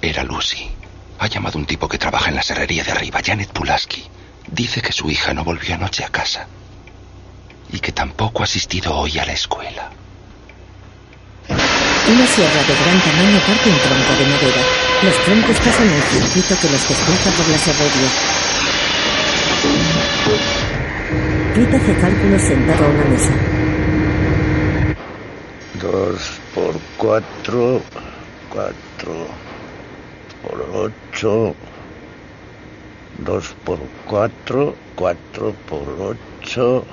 Era 0.00 0.22
Lucy. 0.22 0.70
Ha 1.18 1.26
llamado 1.26 1.58
un 1.58 1.66
tipo 1.66 1.88
que 1.88 1.98
trabaja 1.98 2.28
en 2.28 2.36
la 2.36 2.42
serrería 2.42 2.84
de 2.84 2.92
arriba, 2.92 3.20
Janet 3.24 3.50
Pulaski. 3.50 4.04
Dice 4.46 4.82
que 4.82 4.92
su 4.92 5.10
hija 5.10 5.32
no 5.32 5.42
volvió 5.42 5.74
anoche 5.74 6.04
a 6.04 6.08
casa. 6.10 6.46
Y 7.74 7.80
que 7.80 7.90
tampoco 7.90 8.42
ha 8.42 8.44
asistido 8.44 8.94
hoy 8.94 9.18
a 9.18 9.26
la 9.26 9.32
escuela. 9.32 9.90
Una 11.48 12.26
sierra 12.28 12.62
de 12.62 12.72
gran 12.72 13.00
tamaño 13.00 13.38
parte 13.40 13.68
un 13.68 13.78
tronco 13.78 14.12
de 14.16 14.26
madera. 14.30 14.62
Los 15.02 15.16
troncos 15.24 15.56
pasan 15.56 15.88
un 15.88 16.02
circuito 16.02 16.54
que 16.60 16.70
los 16.70 16.88
desplaza 16.88 17.30
por 17.36 17.48
la 17.48 17.58
serrería. 17.58 18.10
Pete 21.52 21.76
hace 21.76 22.00
cálculos 22.00 22.42
sentado 22.42 22.84
a 22.84 22.88
una 22.88 23.04
mesa. 23.06 23.32
Dos 25.82 26.40
por 26.54 26.80
cuatro, 26.96 27.82
cuatro 28.50 29.26
por 30.42 30.60
ocho, 30.72 31.56
dos 33.18 33.52
por 33.64 33.80
cuatro, 34.06 34.76
cuatro 34.94 35.52
por 35.68 36.16
ocho, 36.40 36.84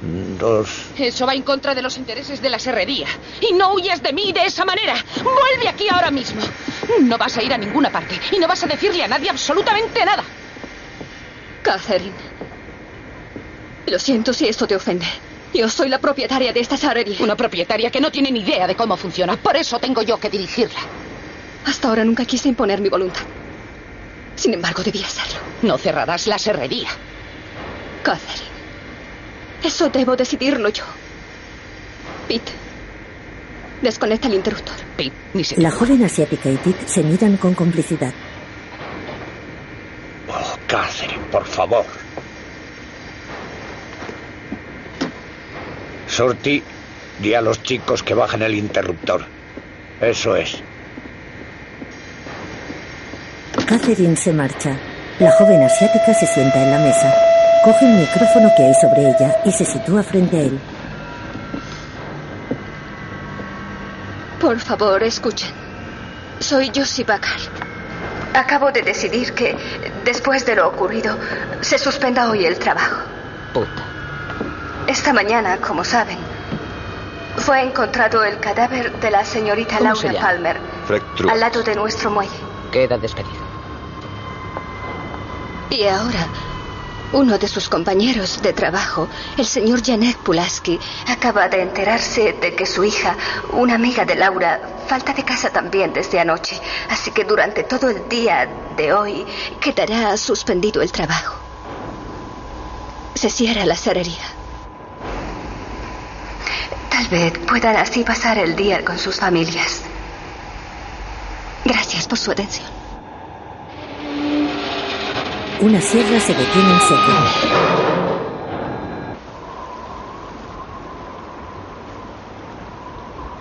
dos. 0.00 0.86
Eso 0.98 1.26
va 1.26 1.34
en 1.34 1.42
contra 1.42 1.74
de 1.74 1.82
los 1.82 1.96
intereses 1.98 2.40
de 2.40 2.48
la 2.48 2.58
serrería. 2.58 3.06
Y 3.40 3.52
no 3.54 3.74
huyas 3.74 4.02
de 4.02 4.12
mí 4.12 4.32
de 4.32 4.44
esa 4.44 4.64
manera. 4.64 4.94
Vuelve 5.22 5.68
aquí 5.68 5.86
ahora 5.90 6.10
mismo. 6.10 6.40
No 7.02 7.18
vas 7.18 7.36
a 7.36 7.42
ir 7.42 7.52
a 7.52 7.58
ninguna 7.58 7.90
parte 7.90 8.18
y 8.32 8.38
no 8.38 8.48
vas 8.48 8.62
a 8.64 8.66
decirle 8.66 9.04
a 9.04 9.08
nadie 9.08 9.30
absolutamente 9.30 10.04
nada. 10.04 10.24
Catherine. 11.62 12.14
Lo 13.86 13.98
siento 13.98 14.32
si 14.32 14.48
esto 14.48 14.66
te 14.66 14.76
ofende. 14.76 15.06
Yo 15.52 15.68
soy 15.68 15.88
la 15.88 15.98
propietaria 15.98 16.52
de 16.52 16.60
esta 16.60 16.76
serrería. 16.76 17.16
Una 17.20 17.36
propietaria 17.36 17.90
que 17.90 18.00
no 18.00 18.10
tiene 18.10 18.30
ni 18.30 18.40
idea 18.40 18.66
de 18.66 18.76
cómo 18.76 18.96
funciona. 18.96 19.36
Por 19.36 19.56
eso 19.56 19.78
tengo 19.78 20.02
yo 20.02 20.18
que 20.18 20.30
dirigirla. 20.30 20.78
Hasta 21.66 21.88
ahora 21.88 22.04
nunca 22.04 22.24
quise 22.24 22.48
imponer 22.48 22.80
mi 22.80 22.88
voluntad. 22.88 23.22
Sin 24.36 24.54
embargo, 24.54 24.82
debía 24.82 25.06
hacerlo. 25.06 25.38
No 25.62 25.76
cerrarás 25.76 26.26
la 26.26 26.38
serrería. 26.38 26.88
Catherine. 28.02 28.49
Eso 29.62 29.88
debo 29.90 30.16
decidirlo 30.16 30.68
yo. 30.70 30.84
Pete. 32.26 32.52
Desconecta 33.82 34.28
el 34.28 34.34
interruptor. 34.34 34.76
Pete, 34.96 35.16
ni 35.34 35.44
se... 35.44 35.60
La 35.60 35.70
joven 35.70 36.04
asiática 36.04 36.50
y 36.50 36.56
Pete 36.56 36.86
se 36.86 37.02
miran 37.02 37.36
con 37.36 37.54
complicidad. 37.54 38.12
Oh, 40.28 40.56
Catherine, 40.66 41.24
por 41.30 41.44
favor. 41.44 41.84
Sorti, 46.06 46.62
di 47.18 47.34
a 47.34 47.40
los 47.40 47.62
chicos 47.62 48.02
que 48.02 48.14
bajen 48.14 48.42
el 48.42 48.54
interruptor. 48.54 49.24
Eso 50.00 50.36
es. 50.36 50.62
Catherine 53.66 54.16
se 54.16 54.32
marcha. 54.32 54.76
La 55.18 55.30
joven 55.32 55.62
asiática 55.62 56.14
se 56.14 56.26
sienta 56.26 56.62
en 56.62 56.70
la 56.70 56.78
mesa. 56.78 57.29
Coge 57.64 57.84
un 57.84 58.00
micrófono 58.00 58.50
que 58.56 58.64
hay 58.64 58.74
sobre 58.74 59.10
ella 59.10 59.36
y 59.44 59.52
se 59.52 59.66
sitúa 59.66 60.02
frente 60.02 60.36
a 60.36 60.40
él. 60.40 60.58
Por 64.40 64.58
favor, 64.58 65.02
escuchen. 65.02 65.50
Soy 66.38 66.72
Josie 66.74 67.04
Bakar. 67.04 67.38
Acabo 68.32 68.72
de 68.72 68.80
decidir 68.80 69.34
que, 69.34 69.56
después 70.04 70.46
de 70.46 70.56
lo 70.56 70.68
ocurrido, 70.68 71.18
se 71.60 71.78
suspenda 71.78 72.30
hoy 72.30 72.46
el 72.46 72.58
trabajo. 72.58 73.02
Puta. 73.52 73.84
Esta 74.86 75.12
mañana, 75.12 75.58
como 75.58 75.84
saben, 75.84 76.16
fue 77.36 77.60
encontrado 77.60 78.24
el 78.24 78.40
cadáver 78.40 78.92
de 79.00 79.10
la 79.10 79.24
señorita 79.24 79.76
¿Cómo 79.78 79.94
se 79.96 80.12
Laura? 80.12 80.20
Palmer 80.22 80.60
al 81.30 81.40
lado 81.40 81.62
de 81.62 81.74
nuestro 81.74 82.10
muelle. 82.10 82.32
Queda 82.72 82.96
despedido. 82.96 83.50
Y 85.70 85.86
ahora, 85.86 86.26
uno 87.12 87.38
de 87.38 87.48
sus 87.48 87.68
compañeros 87.68 88.40
de 88.42 88.52
trabajo, 88.52 89.08
el 89.36 89.46
señor 89.46 89.82
Janek 89.82 90.18
Pulaski, 90.18 90.78
acaba 91.06 91.48
de 91.48 91.62
enterarse 91.62 92.34
de 92.34 92.54
que 92.54 92.66
su 92.66 92.84
hija, 92.84 93.16
una 93.52 93.74
amiga 93.74 94.04
de 94.04 94.14
Laura, 94.14 94.60
falta 94.86 95.12
de 95.12 95.24
casa 95.24 95.50
también 95.50 95.92
desde 95.92 96.20
anoche. 96.20 96.60
Así 96.88 97.10
que 97.10 97.24
durante 97.24 97.64
todo 97.64 97.90
el 97.90 98.08
día 98.08 98.48
de 98.76 98.92
hoy 98.92 99.26
quedará 99.60 100.16
suspendido 100.16 100.82
el 100.82 100.92
trabajo. 100.92 101.36
Se 103.14 103.28
cierra 103.28 103.64
la 103.64 103.76
cerería. 103.76 104.24
Tal 106.90 107.06
vez 107.08 107.38
puedan 107.38 107.76
así 107.76 108.04
pasar 108.04 108.38
el 108.38 108.54
día 108.54 108.84
con 108.84 108.98
sus 108.98 109.16
familias. 109.16 109.82
Gracias 111.64 112.06
por 112.06 112.18
su 112.18 112.30
atención. 112.30 112.79
Una 115.62 115.78
sierra 115.78 116.18
se 116.18 116.32
detiene 116.32 116.72
en 116.72 116.80
seco. 116.80 117.12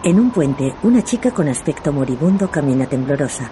En 0.03 0.19
un 0.19 0.29
puente, 0.29 0.75
una 0.83 1.01
chica 1.01 1.31
con 1.31 1.47
aspecto 1.47 1.93
moribundo 1.93 2.51
camina 2.51 2.85
temblorosa. 2.87 3.49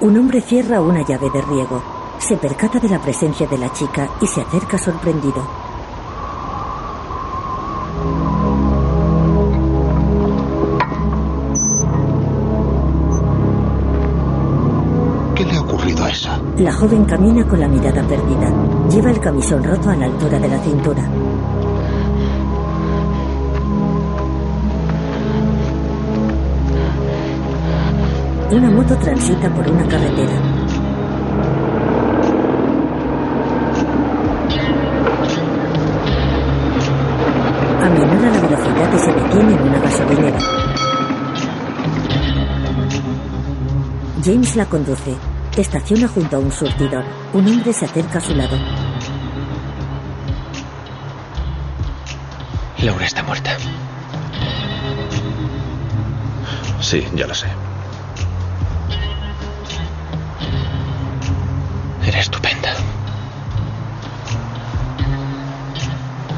Un 0.00 0.16
hombre 0.16 0.40
cierra 0.40 0.80
una 0.80 1.04
llave 1.04 1.28
de 1.28 1.42
riego. 1.42 1.82
Se 2.18 2.38
percata 2.38 2.78
de 2.78 2.88
la 2.88 2.98
presencia 2.98 3.46
de 3.46 3.58
la 3.58 3.70
chica 3.74 4.08
y 4.22 4.26
se 4.26 4.40
acerca 4.40 4.78
sorprendido. 4.78 5.71
La 16.58 16.70
joven 16.74 17.06
camina 17.06 17.42
con 17.48 17.58
la 17.58 17.66
mirada 17.66 18.02
perdida. 18.02 18.52
Lleva 18.90 19.10
el 19.10 19.18
camisón 19.18 19.64
roto 19.64 19.88
a 19.88 19.96
la 19.96 20.04
altura 20.04 20.38
de 20.38 20.48
la 20.48 20.58
cintura. 20.58 21.02
Una 28.50 28.70
moto 28.70 28.94
transita 28.98 29.48
por 29.54 29.66
una 29.66 29.88
carretera. 29.88 30.32
Aminora 37.84 38.30
la 38.30 38.40
velocidad 38.40 38.94
y 38.94 38.98
se 38.98 39.12
detiene 39.14 39.54
en 39.54 39.62
una 39.62 39.80
gasolinera. 39.80 40.38
James 44.22 44.56
la 44.56 44.66
conduce. 44.66 45.31
Estaciona 45.56 46.08
junto 46.08 46.36
a 46.36 46.38
un 46.38 46.50
surtidor. 46.50 47.04
Un 47.34 47.46
hombre 47.46 47.74
se 47.74 47.84
acerca 47.84 48.18
a 48.18 48.20
su 48.22 48.34
lado. 48.34 48.56
Laura 52.78 53.04
está 53.04 53.22
muerta. 53.22 53.56
Sí, 56.80 57.06
ya 57.14 57.26
lo 57.26 57.34
sé. 57.34 57.48
Era 62.06 62.18
estupenda. 62.18 62.74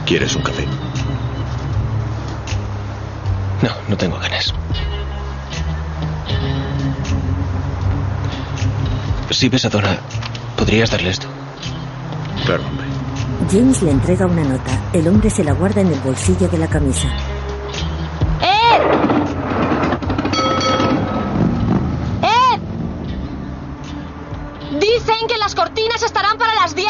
¿Quieres 0.07 0.35
un 0.35 0.43
café? 0.43 0.67
No, 3.63 3.71
no 3.89 3.97
tengo 3.97 4.19
ganas. 4.19 4.53
Si 9.35 9.49
ves 9.49 9.65
a 9.65 9.69
Donna, 9.69 9.99
¿podrías 10.57 10.93
darle 10.93 11.11
esto? 11.11 11.27
Claro, 12.47 12.63
hombre. 12.69 12.87
James 13.51 13.83
le 13.83 13.91
entrega 13.91 14.27
una 14.27 14.45
nota. 14.45 14.71
El 14.93 15.09
hombre 15.09 15.29
se 15.29 15.43
la 15.43 15.53
guarda 15.55 15.81
en 15.81 15.89
el 15.89 15.99
bolsillo 15.99 16.47
de 16.47 16.57
la 16.57 16.69
camisa. 16.69 17.09
¡Ed! 18.41 18.81
¡Ed! 22.23 22.61
Dicen 24.79 25.27
que 25.27 25.37
las 25.37 25.57
cortinas 25.57 26.01
estarán 26.05 26.39
para 26.39 26.55
las 26.55 26.77
10. 26.77 26.87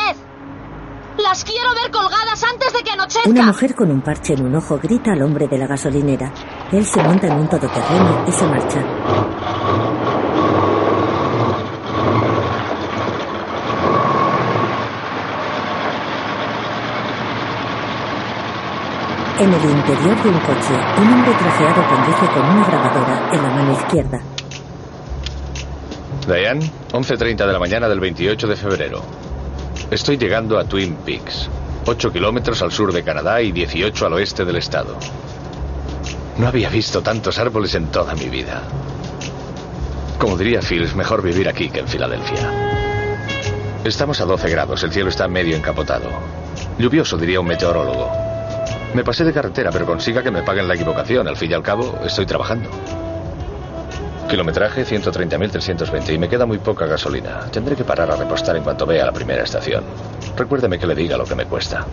Las 1.22 1.44
quiero 1.44 1.70
ver 1.74 1.90
colgadas 1.90 2.44
antes 2.44 2.74
de 2.74 2.82
que 2.82 2.90
anochezca. 2.90 3.30
Una 3.30 3.46
mujer 3.46 3.74
con 3.74 3.90
un 3.90 4.02
parche 4.02 4.34
en 4.34 4.44
un 4.44 4.54
ojo 4.56 4.78
grita 4.82 5.12
al 5.12 5.22
hombre 5.22 5.48
de 5.48 5.56
la 5.56 5.66
gasolinera. 5.66 6.30
Él 6.72 6.84
se 6.84 7.02
monta 7.02 7.26
en 7.26 7.40
un 7.40 7.48
todoterreno 7.48 8.26
y 8.28 8.32
se 8.32 8.46
marcha. 8.46 9.03
El 19.64 19.70
interior 19.70 20.22
de 20.22 20.28
un 20.28 20.38
coche, 20.40 20.74
un 20.98 21.12
hombre 21.12 21.32
trajeado 21.32 21.88
conduce 21.88 22.26
con 22.32 22.44
una 22.44 22.66
grabadora 22.66 23.30
en 23.32 23.42
la 23.42 23.50
mano 23.50 23.72
izquierda. 23.72 24.20
Diane, 26.26 26.70
11.30 26.92 27.46
de 27.46 27.52
la 27.52 27.58
mañana 27.58 27.88
del 27.88 28.00
28 28.00 28.46
de 28.46 28.56
febrero. 28.56 29.02
Estoy 29.90 30.18
llegando 30.18 30.58
a 30.58 30.64
Twin 30.64 30.96
Peaks, 30.96 31.48
8 31.86 32.12
kilómetros 32.12 32.60
al 32.62 32.72
sur 32.72 32.92
de 32.92 33.02
Canadá 33.02 33.40
y 33.40 33.52
18 33.52 34.06
al 34.06 34.12
oeste 34.14 34.44
del 34.44 34.56
estado. 34.56 34.96
No 36.38 36.48
había 36.48 36.68
visto 36.68 37.02
tantos 37.02 37.38
árboles 37.38 37.74
en 37.74 37.86
toda 37.86 38.14
mi 38.14 38.28
vida. 38.28 38.62
Como 40.18 40.36
diría 40.36 40.60
Phil, 40.60 40.82
es 40.82 40.94
mejor 40.94 41.22
vivir 41.22 41.48
aquí 41.48 41.70
que 41.70 41.80
en 41.80 41.88
Filadelfia. 41.88 42.50
Estamos 43.84 44.20
a 44.20 44.24
12 44.24 44.50
grados, 44.50 44.82
el 44.82 44.92
cielo 44.92 45.08
está 45.08 45.28
medio 45.28 45.56
encapotado. 45.56 46.08
Lluvioso, 46.78 47.16
diría 47.16 47.40
un 47.40 47.46
meteorólogo. 47.46 48.33
Me 48.94 49.02
pasé 49.02 49.24
de 49.24 49.32
carretera, 49.32 49.70
pero 49.72 49.86
consiga 49.86 50.22
que 50.22 50.30
me 50.30 50.44
paguen 50.44 50.68
la 50.68 50.74
equivocación. 50.74 51.26
Al 51.26 51.36
fin 51.36 51.50
y 51.50 51.54
al 51.54 51.62
cabo, 51.64 51.98
estoy 52.04 52.26
trabajando. 52.26 52.70
Kilometraje 54.28 54.86
130.320 54.86 56.14
y 56.14 56.18
me 56.18 56.28
queda 56.28 56.46
muy 56.46 56.58
poca 56.58 56.86
gasolina. 56.86 57.40
Tendré 57.50 57.74
que 57.74 57.82
parar 57.82 58.10
a 58.12 58.16
repostar 58.16 58.56
en 58.56 58.62
cuanto 58.62 58.86
vea 58.86 59.04
la 59.04 59.12
primera 59.12 59.42
estación. 59.42 59.84
Recuérdeme 60.36 60.78
que 60.78 60.86
le 60.86 60.94
diga 60.94 61.16
lo 61.16 61.24
que 61.24 61.34
me 61.34 61.44
cuesta. 61.44 61.84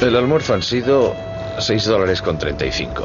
El 0.00 0.16
almuerzo 0.16 0.54
han 0.54 0.62
sido 0.62 1.14
6 1.58 1.84
dólares 1.84 2.20
con 2.20 2.36
35. 2.36 3.04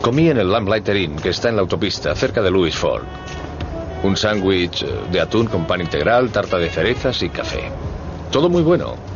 Comí 0.00 0.30
en 0.30 0.38
el 0.38 0.52
Lamplighter 0.52 0.96
Inn, 0.96 1.16
que 1.16 1.30
está 1.30 1.48
en 1.48 1.56
la 1.56 1.62
autopista, 1.62 2.14
cerca 2.14 2.40
de 2.42 2.50
Louis 2.52 2.76
Ford. 2.76 3.02
Un 4.04 4.16
sándwich 4.16 4.84
de 4.84 5.20
atún 5.20 5.46
con 5.46 5.66
pan 5.66 5.80
integral, 5.80 6.30
tarta 6.30 6.58
de 6.58 6.70
cerezas 6.70 7.20
y 7.22 7.28
café. 7.28 7.70
Todo 8.30 8.48
muy 8.48 8.62
bueno. 8.62 9.09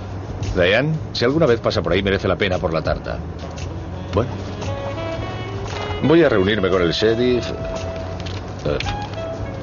Diane, 0.54 0.94
si 1.12 1.24
alguna 1.24 1.46
vez 1.46 1.60
pasa 1.60 1.82
por 1.82 1.92
ahí, 1.92 2.02
merece 2.02 2.28
la 2.28 2.36
pena 2.36 2.58
por 2.58 2.72
la 2.72 2.82
tarta. 2.82 3.18
Bueno. 4.12 4.30
Voy 6.02 6.22
a 6.22 6.28
reunirme 6.28 6.68
con 6.68 6.82
el 6.82 6.92
sheriff. 6.92 7.46
eh, 8.66 8.78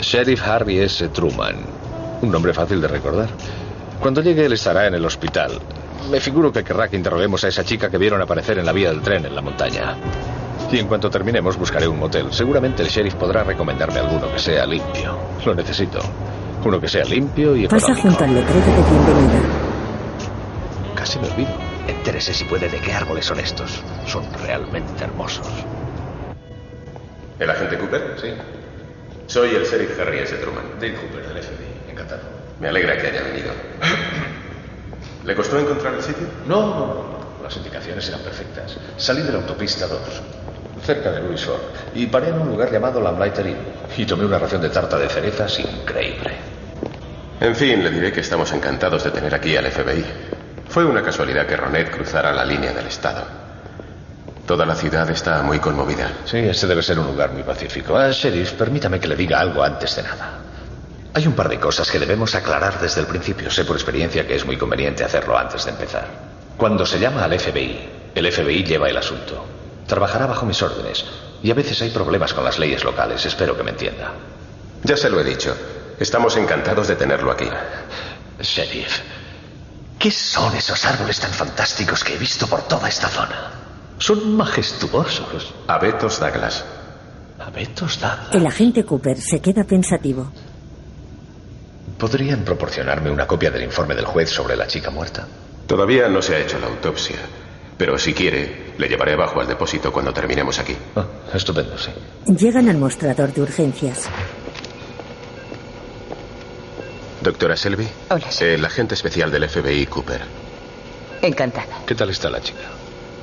sheriff 0.01 0.45
Harvey 0.45 0.79
S. 0.79 1.07
Truman. 1.09 1.55
Un 2.21 2.31
nombre 2.31 2.53
fácil 2.53 2.81
de 2.81 2.87
recordar. 2.87 3.29
Cuando 3.99 4.21
llegue, 4.21 4.45
él 4.45 4.53
estará 4.53 4.87
en 4.87 4.95
el 4.95 5.05
hospital. 5.05 5.59
Me 6.09 6.19
figuro 6.19 6.51
que 6.51 6.63
querrá 6.63 6.87
que 6.87 6.97
interroguemos 6.97 7.43
a 7.43 7.47
esa 7.47 7.63
chica 7.63 7.89
que 7.89 7.97
vieron 7.97 8.21
aparecer 8.21 8.57
en 8.57 8.65
la 8.65 8.71
vía 8.71 8.89
del 8.89 9.01
tren 9.01 9.25
en 9.25 9.35
la 9.35 9.41
montaña. 9.41 9.95
Y 10.71 10.79
en 10.79 10.87
cuanto 10.87 11.09
terminemos, 11.09 11.57
buscaré 11.57 11.87
un 11.87 11.99
motel. 11.99 12.27
Seguramente 12.31 12.81
el 12.81 12.89
sheriff 12.89 13.15
podrá 13.15 13.43
recomendarme 13.43 13.99
alguno 13.99 14.31
que 14.31 14.39
sea 14.39 14.65
limpio. 14.65 15.17
Lo 15.45 15.53
necesito. 15.53 15.99
Uno 16.65 16.79
que 16.79 16.87
sea 16.87 17.03
limpio 17.05 17.55
y 17.55 17.67
Pasa 17.67 17.91
económico. 17.91 18.09
junto 18.09 18.23
al 18.23 18.33
letrero 18.35 18.59
de 18.59 18.89
bienvenida. 18.89 19.39
Casi 21.01 21.17
me 21.17 21.29
olvido. 21.29 21.49
Entérese 21.87 22.31
si 22.31 22.43
puede 22.43 22.69
de 22.69 22.77
qué 22.79 22.93
árboles 22.93 23.25
son 23.25 23.39
estos. 23.39 23.81
Son 24.05 24.23
realmente 24.43 25.03
hermosos. 25.03 25.47
¿El 27.39 27.49
agente 27.49 27.75
Cooper? 27.79 28.17
Sí. 28.21 28.27
Soy 29.25 29.55
el 29.55 29.63
sheriff 29.63 29.99
Harry 29.99 30.19
S. 30.19 30.35
Truman. 30.35 30.63
Dave 30.79 30.93
Cooper, 30.93 31.27
del 31.27 31.41
FBI. 31.43 31.91
Encantado. 31.91 32.21
Me 32.59 32.67
alegra 32.67 32.99
que 32.99 33.07
haya 33.07 33.23
venido. 33.23 33.49
¿Le 35.25 35.35
costó 35.35 35.57
encontrar 35.57 35.95
el 35.95 36.03
sitio? 36.03 36.27
No, 36.45 36.61
no, 36.61 36.85
no. 36.85 37.03
Las 37.41 37.57
indicaciones 37.57 38.07
eran 38.07 38.21
perfectas. 38.21 38.77
Salí 38.97 39.23
de 39.23 39.31
la 39.31 39.39
autopista 39.39 39.87
2, 39.87 39.99
cerca 40.85 41.11
de 41.13 41.23
Louis 41.23 41.43
Ford, 41.43 41.61
y 41.95 42.05
paré 42.05 42.27
en 42.27 42.41
un 42.41 42.49
lugar 42.49 42.71
llamado 42.71 43.01
Lamplighter 43.01 43.47
Inn. 43.47 43.57
Y 43.97 44.05
tomé 44.05 44.23
una 44.23 44.37
ración 44.37 44.61
de 44.61 44.69
tarta 44.69 44.99
de 44.99 45.09
cerezas 45.09 45.59
increíble. 45.61 46.31
En 47.39 47.55
fin, 47.55 47.83
le 47.83 47.89
diré 47.89 48.11
que 48.11 48.19
estamos 48.19 48.53
encantados 48.53 49.03
de 49.03 49.09
tener 49.09 49.33
aquí 49.33 49.57
al 49.57 49.65
FBI. 49.65 50.30
Fue 50.71 50.85
una 50.85 51.03
casualidad 51.03 51.45
que 51.45 51.57
Ronet 51.57 51.91
cruzara 51.91 52.31
la 52.31 52.45
línea 52.45 52.71
del 52.71 52.87
Estado. 52.87 53.25
Toda 54.47 54.65
la 54.65 54.73
ciudad 54.73 55.09
está 55.09 55.43
muy 55.43 55.59
conmovida. 55.59 56.09
Sí, 56.23 56.37
este 56.37 56.65
debe 56.65 56.81
ser 56.81 56.97
un 56.97 57.07
lugar 57.07 57.33
muy 57.33 57.43
pacífico. 57.43 57.97
Ah, 57.97 58.09
sheriff, 58.11 58.53
permítame 58.53 58.97
que 58.97 59.09
le 59.09 59.17
diga 59.17 59.41
algo 59.41 59.61
antes 59.63 59.97
de 59.97 60.03
nada. 60.03 60.39
Hay 61.13 61.27
un 61.27 61.33
par 61.33 61.49
de 61.49 61.59
cosas 61.59 61.91
que 61.91 61.99
debemos 61.99 62.35
aclarar 62.35 62.79
desde 62.79 63.01
el 63.01 63.07
principio. 63.07 63.51
Sé 63.51 63.65
por 63.65 63.75
experiencia 63.75 64.25
que 64.25 64.35
es 64.35 64.45
muy 64.45 64.55
conveniente 64.55 65.03
hacerlo 65.03 65.37
antes 65.37 65.65
de 65.65 65.71
empezar. 65.71 66.07
Cuando 66.55 66.85
se 66.85 66.99
llama 66.99 67.25
al 67.25 67.37
FBI, 67.37 67.89
el 68.15 68.31
FBI 68.31 68.63
lleva 68.63 68.87
el 68.87 68.95
asunto. 68.95 69.45
Trabajará 69.87 70.25
bajo 70.25 70.45
mis 70.45 70.61
órdenes. 70.61 71.03
Y 71.43 71.51
a 71.51 71.53
veces 71.53 71.81
hay 71.81 71.89
problemas 71.89 72.33
con 72.33 72.45
las 72.45 72.59
leyes 72.59 72.85
locales. 72.85 73.25
Espero 73.25 73.57
que 73.57 73.63
me 73.63 73.71
entienda. 73.71 74.13
Ya 74.83 74.95
se 74.95 75.09
lo 75.09 75.19
he 75.19 75.23
dicho. 75.25 75.53
Estamos 75.99 76.37
encantados 76.37 76.87
de 76.87 76.95
tenerlo 76.95 77.29
aquí. 77.29 77.49
Sheriff, 78.39 79.01
¿qué 80.01 80.09
son 80.09 80.55
esos 80.55 80.83
árboles 80.83 81.19
tan 81.19 81.31
fantásticos 81.31 82.03
que 82.03 82.15
he 82.15 82.17
visto 82.17 82.47
por 82.47 82.63
toda 82.63 82.89
esta 82.89 83.07
zona? 83.07 83.51
Son 83.99 84.35
majestuosos. 84.35 85.53
Abetos 85.67 86.19
Douglas. 86.19 86.65
Abetos 87.39 87.99
Douglas. 87.99 88.33
El 88.33 88.47
agente 88.47 88.83
Cooper 88.83 89.21
se 89.21 89.39
queda 89.39 89.63
pensativo. 89.63 90.31
¿Podrían 91.99 92.43
proporcionarme 92.43 93.11
una 93.11 93.27
copia 93.27 93.51
del 93.51 93.61
informe 93.61 93.93
del 93.93 94.05
juez 94.05 94.31
sobre 94.31 94.55
la 94.55 94.65
chica 94.65 94.89
muerta? 94.89 95.27
Todavía 95.67 96.07
no 96.07 96.19
se 96.23 96.35
ha 96.35 96.39
hecho 96.39 96.57
la 96.57 96.65
autopsia. 96.65 97.17
Pero 97.77 97.97
si 97.99 98.13
quiere, 98.13 98.73
le 98.79 98.87
llevaré 98.87 99.13
abajo 99.13 99.39
al 99.39 99.47
depósito 99.47 99.93
cuando 99.93 100.11
terminemos 100.11 100.57
aquí. 100.57 100.75
Ah, 100.95 101.05
estupendo, 101.33 101.77
sí. 101.77 101.91
Llegan 102.25 102.69
al 102.69 102.77
mostrador 102.77 103.31
de 103.33 103.41
urgencias. 103.43 104.09
Doctora 107.21 107.55
Selby. 107.55 107.87
Hola, 108.09 108.27
El 108.39 108.65
agente 108.65 108.95
especial 108.95 109.31
del 109.31 109.47
FBI, 109.47 109.85
Cooper. 109.85 110.21
Encantada. 111.21 111.77
¿Qué 111.85 111.93
tal 111.93 112.09
está 112.09 112.29
la 112.31 112.41
chica? 112.41 112.61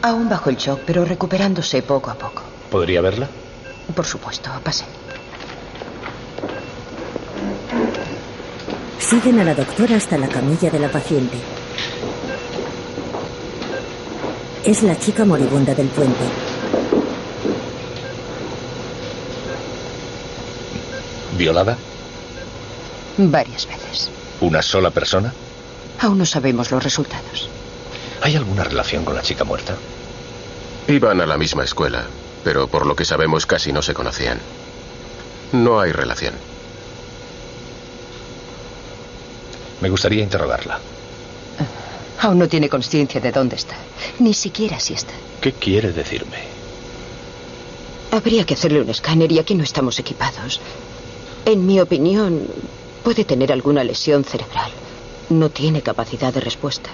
Aún 0.02 0.28
bajo 0.28 0.50
el 0.50 0.56
shock, 0.56 0.80
pero 0.86 1.04
recuperándose 1.04 1.82
poco 1.82 2.10
a 2.10 2.14
poco. 2.14 2.42
¿Podría 2.70 3.00
verla? 3.00 3.28
Por 3.94 4.06
supuesto, 4.06 4.50
pase. 4.62 4.84
Siguen 9.00 9.40
a 9.40 9.44
la 9.44 9.54
doctora 9.54 9.96
hasta 9.96 10.16
la 10.16 10.28
camilla 10.28 10.70
de 10.70 10.78
la 10.78 10.88
paciente. 10.88 11.36
Es 14.64 14.82
la 14.82 14.96
chica 14.98 15.24
moribunda 15.24 15.74
del 15.74 15.88
puente. 15.88 16.24
¿Violada? 21.36 21.76
Varias 23.18 23.66
veces. 23.66 24.08
¿Una 24.40 24.62
sola 24.62 24.90
persona? 24.90 25.34
Aún 26.00 26.18
no 26.18 26.24
sabemos 26.26 26.70
los 26.70 26.82
resultados. 26.82 27.48
¿Hay 28.22 28.36
alguna 28.36 28.62
relación 28.64 29.04
con 29.04 29.16
la 29.16 29.22
chica 29.22 29.42
muerta? 29.44 29.76
Iban 30.86 31.20
a 31.20 31.26
la 31.26 31.36
misma 31.36 31.64
escuela, 31.64 32.04
pero 32.44 32.68
por 32.68 32.86
lo 32.86 32.94
que 32.94 33.04
sabemos 33.04 33.44
casi 33.44 33.72
no 33.72 33.82
se 33.82 33.92
conocían. 33.92 34.38
No 35.52 35.80
hay 35.80 35.90
relación. 35.92 36.34
Me 39.80 39.90
gustaría 39.90 40.22
interrogarla. 40.22 40.78
Aún 42.20 42.38
no 42.38 42.48
tiene 42.48 42.68
conciencia 42.68 43.20
de 43.20 43.32
dónde 43.32 43.56
está. 43.56 43.76
Ni 44.20 44.34
siquiera 44.34 44.78
si 44.78 44.94
está. 44.94 45.12
¿Qué 45.40 45.52
quiere 45.52 45.92
decirme? 45.92 46.38
Habría 48.10 48.44
que 48.44 48.54
hacerle 48.54 48.80
un 48.80 48.88
escáner 48.90 49.30
y 49.30 49.38
aquí 49.38 49.54
no 49.54 49.64
estamos 49.64 49.98
equipados. 49.98 50.60
En 51.44 51.66
mi 51.66 51.80
opinión, 51.80 52.46
puede 53.08 53.24
tener 53.24 53.50
alguna 53.50 53.82
lesión 53.82 54.22
cerebral. 54.22 54.70
No 55.30 55.48
tiene 55.48 55.80
capacidad 55.80 56.30
de 56.30 56.40
respuesta. 56.40 56.90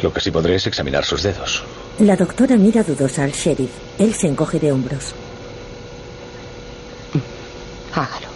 Lo 0.00 0.12
que 0.12 0.20
sí 0.20 0.30
podré 0.30 0.54
es 0.54 0.68
examinar 0.68 1.04
sus 1.04 1.24
dedos. 1.24 1.64
La 1.98 2.14
doctora 2.14 2.54
mira 2.56 2.84
dudosa 2.84 3.24
al 3.24 3.32
sheriff. 3.32 3.72
Él 3.98 4.14
se 4.14 4.28
encoge 4.28 4.60
de 4.60 4.70
hombros. 4.70 5.12
Hágalo. 7.92 8.28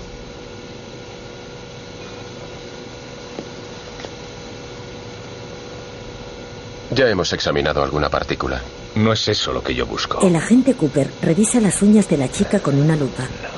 Ya 6.91 7.09
hemos 7.09 7.33
examinado 7.33 7.81
alguna 7.85 8.09
partícula. 8.09 8.61
No 8.97 9.13
es 9.13 9.29
eso 9.29 9.53
lo 9.53 9.63
que 9.63 9.73
yo 9.73 9.87
busco. 9.87 10.21
El 10.27 10.35
agente 10.35 10.75
Cooper 10.75 11.13
revisa 11.23 11.61
las 11.61 11.81
uñas 11.81 12.09
de 12.09 12.17
la 12.17 12.29
chica 12.29 12.59
con 12.59 12.77
una 12.81 12.97
lupa. 12.97 13.23
No, 13.23 13.54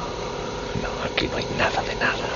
aquí 1.16 1.28
no 1.28 1.36
hay 1.38 1.46
nada 1.58 1.82
de 1.82 1.94
nada. 1.94 2.26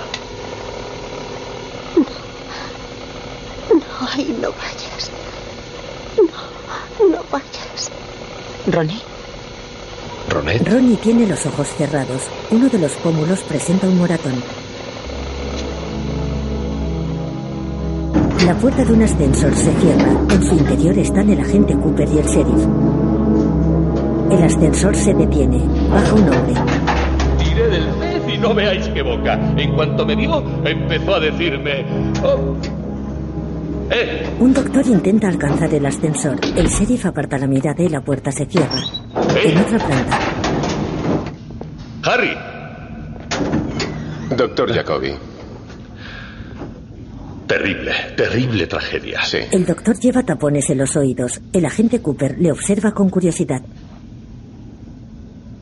No, 3.70 4.09
ahí 4.09 4.39
no 4.41 4.49
vayas. 4.53 5.11
No, 6.16 7.09
no 7.09 7.22
vayas. 7.31 7.91
Ronnie. 8.66 9.03
¿Ronet? 10.31 10.66
Ronnie 10.66 10.97
tiene 10.97 11.26
los 11.26 11.45
ojos 11.45 11.68
cerrados. 11.76 12.22
Uno 12.51 12.68
de 12.68 12.78
los 12.78 12.93
pómulos 12.93 13.41
presenta 13.41 13.87
un 13.87 13.99
moratón. 13.99 14.43
La 18.47 18.55
puerta 18.55 18.85
de 18.85 18.93
un 18.93 19.03
ascensor 19.03 19.55
se 19.55 19.72
cierra. 19.74 20.12
En 20.31 20.43
su 20.43 20.55
interior 20.55 20.99
están 20.99 21.28
el 21.28 21.41
agente 21.41 21.74
Cooper 21.74 22.09
y 22.09 22.18
el 22.18 22.26
sheriff. 22.26 22.66
El 24.31 24.43
ascensor 24.43 24.97
se 24.97 25.12
detiene. 25.12 25.59
Baja 25.91 26.14
un 26.14 26.28
hombre. 26.28 26.80
No 28.41 28.55
veáis 28.55 28.88
qué 28.88 29.03
boca. 29.03 29.34
En 29.57 29.74
cuanto 29.74 30.05
me 30.07 30.16
vio, 30.16 30.43
empezó 30.64 31.14
a 31.14 31.20
decirme... 31.20 31.84
"Oh, 32.22 32.57
¡Eh! 33.93 34.24
Un 34.38 34.55
doctor 34.55 34.86
intenta 34.86 35.28
alcanzar 35.28 35.72
el 35.74 35.84
ascensor. 35.84 36.38
El 36.57 36.68
sheriff 36.68 37.07
aparta 37.07 37.36
la 37.38 37.47
mirada 37.49 37.82
y 37.82 37.88
la 37.88 38.01
puerta 38.01 38.30
se 38.30 38.47
cierra. 38.47 38.80
En 39.45 39.59
otra 39.59 39.78
planta, 39.78 40.18
¡Harry! 42.05 42.36
Doctor 44.36 44.72
Jacobi. 44.72 45.12
Terrible, 47.49 47.93
terrible 48.16 48.66
tragedia. 48.68 49.22
Sí. 49.24 49.38
el 49.51 49.66
doctor 49.66 49.99
lleva 49.99 50.22
tapones 50.22 50.70
en 50.70 50.78
los 50.78 50.97
oídos. 50.97 51.41
El 51.53 51.66
agente 51.66 52.01
Cooper 52.01 52.36
le 52.38 52.53
observa 52.53 52.93
con 52.93 53.11
curiosidad. 53.11 53.61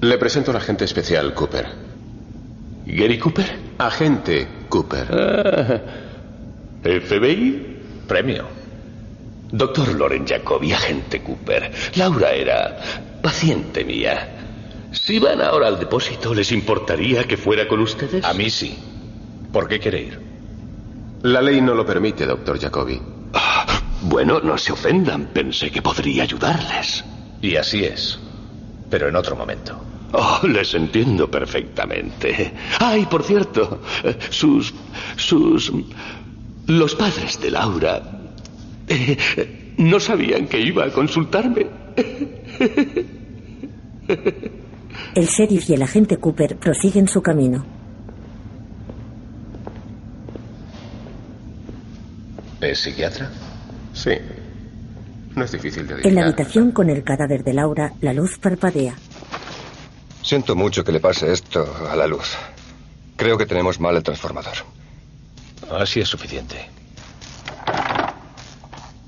Le 0.03 0.19
presento 0.19 0.51
al 0.51 0.59
agente 0.59 0.85
especial 0.85 1.33
Cooper. 1.33 1.88
¿Gary 2.89 3.19
Cooper? 3.19 3.59
Agente 3.79 4.49
Cooper. 4.69 5.07
Ah, 5.11 5.81
¿FBI? 6.83 7.77
Premio. 8.07 8.47
Doctor 9.53 9.95
Loren 9.95 10.27
Jacobi, 10.27 10.73
agente 10.73 11.23
Cooper. 11.23 11.71
Laura 11.97 12.33
era 12.33 12.79
paciente 13.23 13.85
mía. 13.85 14.37
Si 14.93 15.19
van 15.19 15.43
ahora 15.43 15.69
al 15.69 15.79
depósito, 15.79 16.35
¿les 16.35 16.51
importaría 16.51 17.25
que 17.25 17.37
fuera 17.37 17.69
con 17.69 17.81
ustedes? 17.81 18.25
A 18.25 18.33
mí 18.33 18.49
sí. 18.49 18.79
¿Por 19.53 19.69
qué 19.69 19.79
quiere 19.79 20.01
ir? 20.03 20.21
La 21.23 21.43
ley 21.43 21.61
no 21.61 21.75
lo 21.75 21.85
permite, 21.85 22.25
doctor 22.25 22.59
Jacobi. 22.59 23.01
Ah, 23.35 23.67
bueno, 24.03 24.41
no 24.41 24.57
se 24.57 24.73
ofendan. 24.73 25.27
Pensé 25.27 25.71
que 25.71 25.83
podría 25.83 26.23
ayudarles. 26.23 27.05
Y 27.43 27.57
así 27.57 27.85
es. 27.85 28.19
Pero 28.89 29.09
en 29.09 29.17
otro 29.17 29.37
momento. 29.37 29.79
Oh, 30.13 30.41
les 30.47 30.75
entiendo 30.75 31.31
perfectamente. 31.31 32.53
Ay, 32.81 33.07
por 33.07 33.23
cierto, 33.23 33.81
sus. 34.31 34.75
sus. 35.17 35.73
Los 36.67 36.95
padres 36.95 37.41
de 37.41 37.51
Laura. 37.51 38.03
Eh, 38.89 39.75
no 39.79 40.01
sabían 40.01 40.47
que 40.47 40.61
iba 40.61 40.85
a 40.85 40.91
consultarme. 40.91 41.67
El 45.15 45.27
sheriff 45.27 45.69
y 45.71 45.75
el 45.75 45.83
agente 45.83 46.17
Cooper 46.17 46.57
prosiguen 46.57 47.07
su 47.09 47.21
camino. 47.23 47.65
¿Es 52.61 52.81
psiquiatra? 52.81 53.31
Sí. 53.93 54.13
No 55.37 55.45
es 55.45 55.53
difícil 55.53 55.87
de 55.87 55.95
adivinar. 55.95 56.09
En 56.09 56.15
la 56.15 56.27
habitación 56.27 56.73
con 56.73 56.91
el 56.91 57.05
cadáver 57.05 57.45
de 57.45 57.55
Laura, 57.55 57.93
la 58.01 58.13
luz 58.13 58.39
parpadea. 58.39 58.97
Siento 60.29 60.55
mucho 60.55 60.85
que 60.85 60.93
le 60.93 61.01
pase 61.01 61.33
esto 61.33 61.89
a 61.91 61.97
la 61.97 62.07
luz. 62.07 62.37
Creo 63.17 63.39
que 63.39 63.47
tenemos 63.47 63.81
mal 63.81 63.97
el 63.97 64.03
transformador. 64.03 64.57
Así 65.71 66.01
es 66.01 66.09
suficiente. 66.11 66.69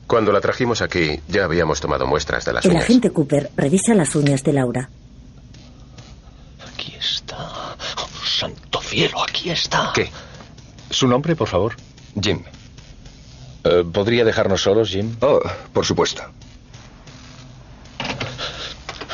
Cuando 0.06 0.32
la 0.32 0.40
trajimos 0.40 0.80
aquí, 0.80 1.20
ya 1.28 1.44
habíamos 1.44 1.78
tomado 1.78 2.06
muestras 2.06 2.46
de 2.46 2.54
las 2.54 2.64
el 2.64 2.70
uñas. 2.70 2.84
El 2.84 2.86
agente 2.86 3.10
Cooper 3.10 3.50
revisa 3.54 3.94
las 3.94 4.14
uñas 4.16 4.42
de 4.42 4.54
Laura. 4.54 4.88
Aquí 6.72 6.94
está. 6.98 7.76
Oh, 7.98 8.26
santo 8.26 8.80
cielo, 8.80 9.22
aquí 9.22 9.50
está. 9.50 9.92
¿Qué? 9.94 10.10
¿Su 10.88 11.06
nombre, 11.06 11.36
por 11.36 11.48
favor? 11.48 11.76
Jim. 12.18 12.42
Uh, 13.66 13.84
¿Podría 13.92 14.24
dejarnos 14.24 14.62
solos, 14.62 14.88
Jim? 14.88 15.14
Oh, 15.20 15.40
por 15.74 15.84
supuesto. 15.84 16.22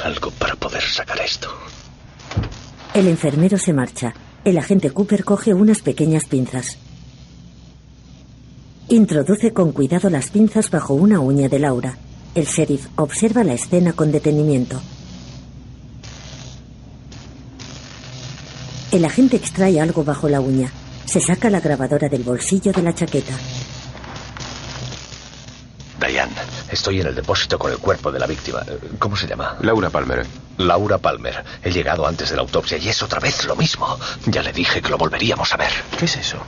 Algo 0.04 0.30
para 0.30 0.54
poder 0.54 0.84
sacar 0.84 1.18
esto. 1.20 1.52
El 2.96 3.08
enfermero 3.08 3.58
se 3.58 3.74
marcha. 3.74 4.14
El 4.42 4.56
agente 4.56 4.90
Cooper 4.90 5.22
coge 5.22 5.52
unas 5.52 5.82
pequeñas 5.82 6.24
pinzas. 6.24 6.78
Introduce 8.88 9.52
con 9.52 9.72
cuidado 9.72 10.08
las 10.08 10.30
pinzas 10.30 10.70
bajo 10.70 10.94
una 10.94 11.20
uña 11.20 11.50
de 11.50 11.58
Laura. 11.58 11.98
El 12.34 12.46
sheriff 12.46 12.86
observa 12.96 13.44
la 13.44 13.52
escena 13.52 13.92
con 13.92 14.12
detenimiento. 14.12 14.80
El 18.90 19.04
agente 19.04 19.36
extrae 19.36 19.78
algo 19.78 20.02
bajo 20.02 20.30
la 20.30 20.40
uña. 20.40 20.72
Se 21.04 21.20
saca 21.20 21.50
la 21.50 21.60
grabadora 21.60 22.08
del 22.08 22.22
bolsillo 22.22 22.72
de 22.72 22.82
la 22.82 22.94
chaqueta. 22.94 23.34
Diane, 25.98 26.32
estoy 26.70 27.00
en 27.00 27.06
el 27.06 27.14
depósito 27.14 27.58
con 27.58 27.72
el 27.72 27.78
cuerpo 27.78 28.12
de 28.12 28.18
la 28.18 28.26
víctima. 28.26 28.62
¿Cómo 28.98 29.16
se 29.16 29.26
llama? 29.26 29.56
Laura 29.60 29.88
Palmer. 29.90 30.26
Laura 30.58 30.98
Palmer. 30.98 31.42
He 31.62 31.70
llegado 31.70 32.06
antes 32.06 32.30
de 32.30 32.36
la 32.36 32.42
autopsia 32.42 32.76
y 32.76 32.88
es 32.88 33.02
otra 33.02 33.18
vez 33.18 33.44
lo 33.44 33.56
mismo. 33.56 33.98
Ya 34.26 34.42
le 34.42 34.52
dije 34.52 34.82
que 34.82 34.90
lo 34.90 34.98
volveríamos 34.98 35.52
a 35.52 35.56
ver. 35.56 35.72
¿Qué 35.98 36.04
es 36.04 36.16
eso? 36.16 36.38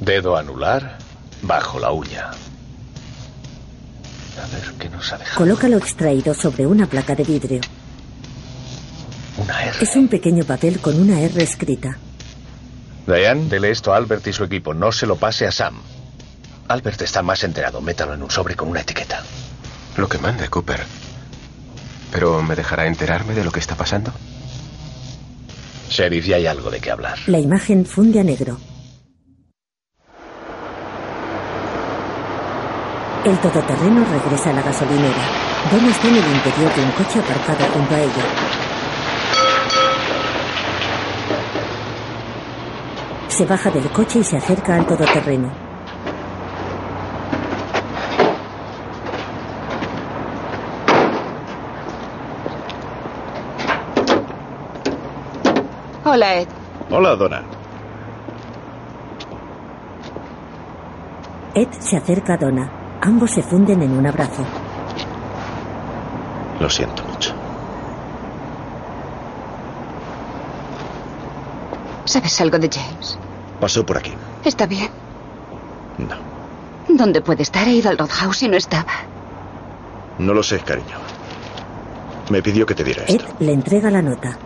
Dedo 0.00 0.36
anular 0.36 0.98
bajo 1.42 1.78
la 1.78 1.90
uña. 1.90 2.30
A 4.42 4.46
ver, 4.52 4.72
¿qué 4.78 4.88
nos 4.88 5.12
ha 5.12 5.18
dejado? 5.18 5.38
Coloca 5.38 5.68
lo 5.68 5.76
extraído 5.76 6.34
sobre 6.34 6.66
una 6.66 6.86
placa 6.86 7.14
de 7.14 7.24
vidrio. 7.24 7.60
Una 9.38 9.64
R. 9.64 9.76
Es 9.82 9.96
un 9.96 10.08
pequeño 10.08 10.44
papel 10.44 10.80
con 10.80 11.00
una 11.00 11.20
R 11.20 11.42
escrita. 11.42 11.98
Diane, 13.06 13.48
dele 13.48 13.70
esto 13.70 13.92
a 13.92 13.96
Albert 13.96 14.26
y 14.26 14.32
su 14.32 14.44
equipo. 14.44 14.74
No 14.74 14.92
se 14.92 15.06
lo 15.06 15.16
pase 15.16 15.46
a 15.46 15.52
Sam. 15.52 15.80
Albert 16.68 17.02
está 17.02 17.22
más 17.22 17.44
enterado. 17.44 17.80
Métalo 17.80 18.14
en 18.14 18.22
un 18.22 18.30
sobre 18.30 18.56
con 18.56 18.68
una 18.68 18.80
etiqueta. 18.80 19.22
Lo 19.96 20.08
que 20.08 20.18
mande, 20.18 20.48
Cooper. 20.48 20.84
¿Pero 22.12 22.42
me 22.42 22.54
dejará 22.56 22.86
enterarme 22.86 23.34
de 23.34 23.44
lo 23.44 23.52
que 23.52 23.60
está 23.60 23.74
pasando? 23.74 24.12
Sheriff, 25.88 26.26
ya 26.26 26.36
hay 26.36 26.46
algo 26.46 26.70
de 26.70 26.80
qué 26.80 26.90
hablar. 26.90 27.18
La 27.26 27.38
imagen 27.38 27.86
funde 27.86 28.20
a 28.20 28.24
negro. 28.24 28.58
El 33.24 33.38
todoterreno 33.38 34.04
regresa 34.04 34.50
a 34.50 34.52
la 34.52 34.62
gasolinera. 34.62 35.46
Donna 35.70 35.90
está 35.90 36.08
en 36.08 36.16
el 36.16 36.36
interior 36.36 36.74
de 36.74 36.82
un 36.82 36.90
coche 36.92 37.18
aparcado 37.18 37.72
junto 37.72 37.94
a 37.94 38.00
ella. 38.00 38.24
Se 43.28 43.44
baja 43.44 43.70
del 43.70 43.90
coche 43.90 44.20
y 44.20 44.24
se 44.24 44.36
acerca 44.36 44.76
al 44.76 44.86
todoterreno. 44.86 45.65
Hola, 56.16 56.34
Ed. 56.40 56.48
Hola, 56.88 57.14
Donna. 57.14 57.42
Ed 61.54 61.68
se 61.78 61.98
acerca 61.98 62.32
a 62.32 62.36
Donna. 62.38 62.70
Ambos 63.02 63.32
se 63.32 63.42
funden 63.42 63.82
en 63.82 63.90
un 63.90 64.06
abrazo. 64.06 64.42
Lo 66.58 66.70
siento 66.70 67.04
mucho. 67.04 67.34
¿Sabes 72.06 72.40
algo 72.40 72.58
de 72.58 72.70
James? 72.72 73.18
Pasó 73.60 73.84
por 73.84 73.98
aquí. 73.98 74.14
¿Está 74.42 74.64
bien? 74.64 74.88
No. 75.98 76.16
¿Dónde 76.96 77.20
puede 77.20 77.42
estar? 77.42 77.68
He 77.68 77.72
ido 77.72 77.90
al 77.90 77.98
Roadhouse 77.98 78.42
y 78.44 78.48
no 78.48 78.56
estaba. 78.56 78.92
No 80.18 80.32
lo 80.32 80.42
sé, 80.42 80.60
cariño. 80.60 80.96
Me 82.30 82.40
pidió 82.40 82.64
que 82.64 82.74
te 82.74 82.84
diera 82.84 83.02
Ed 83.02 83.16
esto. 83.16 83.34
le 83.38 83.52
entrega 83.52 83.90
la 83.90 84.00
nota. 84.00 84.38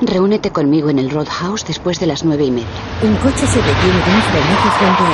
Reúnete 0.00 0.52
conmigo 0.52 0.90
en 0.90 0.98
el 0.98 1.10
Roadhouse 1.10 1.64
después 1.66 1.98
de 1.98 2.06
las 2.06 2.24
nueve 2.24 2.44
y 2.44 2.50
media. 2.50 2.68
Un 3.02 3.16
coche 3.16 3.46
se 3.46 3.58
detiene 3.58 3.98
de 3.98 4.14
un 4.14 4.22
frenazo 4.22 4.70
frente 4.78 5.02
a 5.02 5.10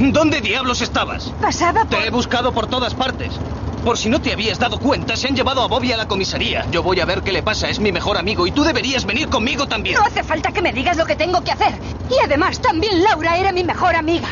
ellos. 0.00 0.12
¿Dónde 0.14 0.40
diablos 0.40 0.80
estabas? 0.80 1.32
Pasaba 1.40 1.84
por... 1.84 1.98
Te 1.98 2.06
he 2.06 2.10
buscado 2.10 2.52
por 2.52 2.68
todas 2.68 2.94
partes. 2.94 3.32
Por 3.84 3.98
si 3.98 4.08
no 4.08 4.20
te 4.20 4.32
habías 4.32 4.58
dado 4.58 4.78
cuenta, 4.78 5.14
se 5.16 5.28
han 5.28 5.36
llevado 5.36 5.62
a 5.62 5.66
Bobby 5.68 5.92
a 5.92 5.96
la 5.96 6.08
comisaría. 6.08 6.66
Yo 6.70 6.82
voy 6.82 7.00
a 7.00 7.04
ver 7.04 7.22
qué 7.22 7.32
le 7.32 7.42
pasa, 7.42 7.68
es 7.68 7.78
mi 7.80 7.92
mejor 7.92 8.16
amigo 8.16 8.46
y 8.46 8.50
tú 8.52 8.64
deberías 8.64 9.04
venir 9.04 9.28
conmigo 9.28 9.66
también. 9.66 9.96
No 9.96 10.04
hace 10.04 10.22
falta 10.22 10.50
que 10.52 10.62
me 10.62 10.72
digas 10.72 10.96
lo 10.96 11.04
que 11.04 11.16
tengo 11.16 11.42
que 11.42 11.52
hacer. 11.52 11.74
Y 12.10 12.24
además, 12.24 12.60
también 12.60 13.02
Laura 13.02 13.36
era 13.36 13.52
mi 13.52 13.62
mejor 13.62 13.94
amiga. 13.94 14.28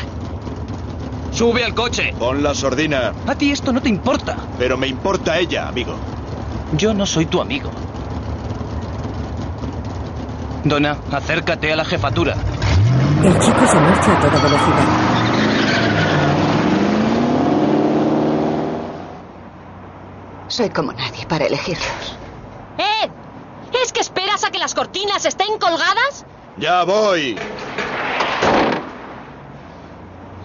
Sube 1.31 1.63
al 1.63 1.75
coche. 1.75 2.13
Pon 2.17 2.41
la 2.41 2.55
sordina. 2.55 3.13
A 3.27 3.35
ti 3.35 3.51
esto 3.51 3.71
no 3.71 3.81
te 3.81 3.89
importa. 3.89 4.37
Pero 4.57 4.75
me 4.75 4.87
importa 4.87 5.37
ella, 5.37 5.67
amigo. 5.67 5.95
Yo 6.73 6.93
no 6.93 7.05
soy 7.05 7.27
tu 7.27 7.39
amigo. 7.39 7.71
Donna, 10.63 10.97
acércate 11.11 11.71
a 11.71 11.75
la 11.75 11.85
jefatura. 11.85 12.35
El 13.23 13.39
chico 13.39 13.67
se 13.67 13.79
marcha 13.79 14.13
a 14.13 14.19
toda 14.19 14.41
velocidad. 14.41 14.87
Soy 20.47 20.69
como 20.69 20.93
nadie 20.93 21.25
para 21.25 21.45
elegirlos. 21.45 22.17
¡Ed! 22.77 23.09
¿Es 23.83 23.91
que 23.91 23.99
esperas 23.99 24.43
a 24.43 24.51
que 24.51 24.59
las 24.59 24.73
cortinas 24.73 25.25
estén 25.25 25.57
colgadas? 25.59 26.25
Ya 26.57 26.83
voy. 26.83 27.37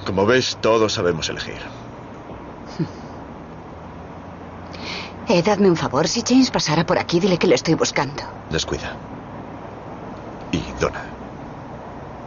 Como 0.05 0.27
ves, 0.27 0.59
todos 0.61 0.93
sabemos 0.93 1.29
elegir. 1.29 1.61
Eh, 5.29 5.41
dadme 5.43 5.71
un 5.71 5.77
favor. 5.77 6.09
Si 6.09 6.23
James 6.27 6.51
pasara 6.51 6.85
por 6.85 6.99
aquí, 6.99 7.21
dile 7.21 7.39
que 7.39 7.47
lo 7.47 7.55
estoy 7.55 7.75
buscando. 7.75 8.23
Descuida. 8.51 8.97
Y 10.53 10.62
Donna. 10.80 11.05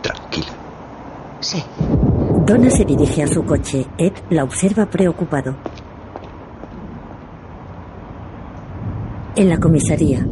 Tranquila. 0.01 0.51
Sí. 1.39 1.63
Donna 2.45 2.69
se 2.69 2.83
dirige 2.85 3.23
a 3.23 3.27
su 3.27 3.43
coche. 3.45 3.85
Ed 3.97 4.13
la 4.29 4.43
observa 4.43 4.85
preocupado. 4.87 5.55
En 9.35 9.49
la 9.49 9.57
comisaría. 9.57 10.25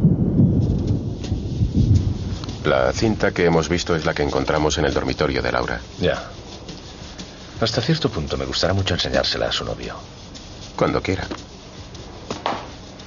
La 2.64 2.92
cinta 2.92 3.32
que 3.32 3.44
hemos 3.44 3.68
visto 3.68 3.94
es 3.94 4.06
la 4.06 4.14
que 4.14 4.22
encontramos 4.22 4.78
en 4.78 4.86
el 4.86 4.94
dormitorio 4.94 5.42
de 5.42 5.52
Laura. 5.52 5.80
Ya. 6.00 6.30
Hasta 7.60 7.80
cierto 7.80 8.08
punto 8.08 8.36
me 8.36 8.46
gustará 8.46 8.72
mucho 8.72 8.94
enseñársela 8.94 9.48
a 9.48 9.52
su 9.52 9.64
novio. 9.64 9.94
Cuando 10.74 11.02
quiera. 11.02 11.24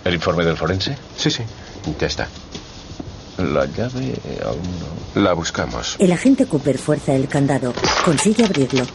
¿El 0.03 0.13
informe 0.13 0.45
del 0.45 0.55
forense? 0.55 0.97
Sí, 1.15 1.31
sí. 1.31 1.43
Ya 1.99 2.07
está. 2.07 2.27
La 3.37 3.65
llave 3.65 4.19
aún 4.43 4.61
no. 4.79 5.21
La 5.21 5.33
buscamos. 5.33 5.95
El 5.99 6.11
agente 6.11 6.47
Cooper 6.47 6.77
fuerza 6.77 7.13
el 7.13 7.27
candado. 7.27 7.73
Consigue 8.03 8.43
abrirlo. 8.43 8.85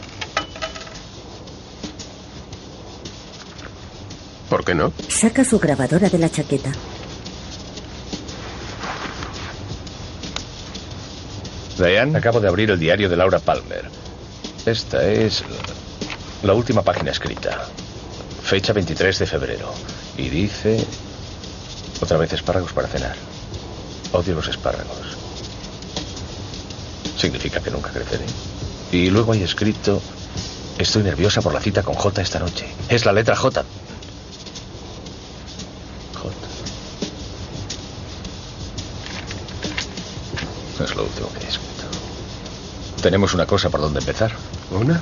¿Por 4.49 4.59
¿Por 4.59 4.65
qué 4.65 4.75
no? 4.75 4.91
Saca 5.07 5.43
su 5.43 5.59
grabadora 5.59 6.09
de 6.09 6.17
la 6.17 6.29
chaqueta. 6.29 6.71
Diane, 11.77 12.17
acabo 12.17 12.39
de 12.39 12.47
abrir 12.47 12.69
el 12.69 12.79
diario 12.79 13.09
de 13.09 13.17
Laura 13.17 13.39
Palmer. 13.39 13.89
Esta 14.65 15.03
es 15.09 15.43
la 16.43 16.53
última 16.53 16.81
página 16.81 17.11
escrita. 17.11 17.65
Fecha 18.43 18.73
23 18.73 19.19
de 19.19 19.25
febrero. 19.25 19.73
Y 20.17 20.29
dice... 20.29 20.85
Otra 22.01 22.17
vez 22.17 22.33
espárragos 22.33 22.73
para 22.73 22.87
cenar. 22.87 23.15
Odio 24.13 24.35
los 24.35 24.47
espárragos. 24.47 25.17
Significa 27.17 27.59
que 27.59 27.71
nunca 27.71 27.89
creceré. 27.89 28.25
Y 28.91 29.09
luego 29.09 29.33
hay 29.33 29.43
escrito... 29.43 30.01
Estoy 30.77 31.03
nerviosa 31.03 31.41
por 31.41 31.53
la 31.53 31.59
cita 31.59 31.83
con 31.83 31.95
J 31.95 32.21
esta 32.21 32.39
noche. 32.39 32.67
Es 32.89 33.05
la 33.05 33.13
letra 33.13 33.35
J. 33.35 33.63
J. 36.15 36.29
Es 40.83 40.95
lo 40.95 41.03
último 41.03 41.29
que 41.29 41.45
he 41.45 41.49
escrito. 41.49 41.83
Tenemos 43.01 43.33
una 43.33 43.45
cosa 43.45 43.69
por 43.69 43.81
donde 43.81 43.99
empezar. 43.99 44.31
¿Una? 44.71 45.01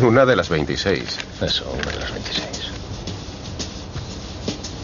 Una 0.00 0.26
de 0.26 0.36
las 0.36 0.48
26. 0.48 1.02
Eso, 1.40 1.70
una 1.70 1.92
de 1.92 1.98
las 1.98 2.12
26. 2.12 2.73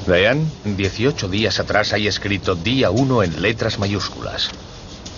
Diane, 0.07 0.47
18 0.65 1.29
días 1.29 1.61
atrás 1.61 1.93
hay 1.93 2.07
escrito 2.07 2.55
día 2.55 2.91
1 2.91 3.23
en 3.23 3.43
letras 3.43 3.79
mayúsculas. 3.79 4.51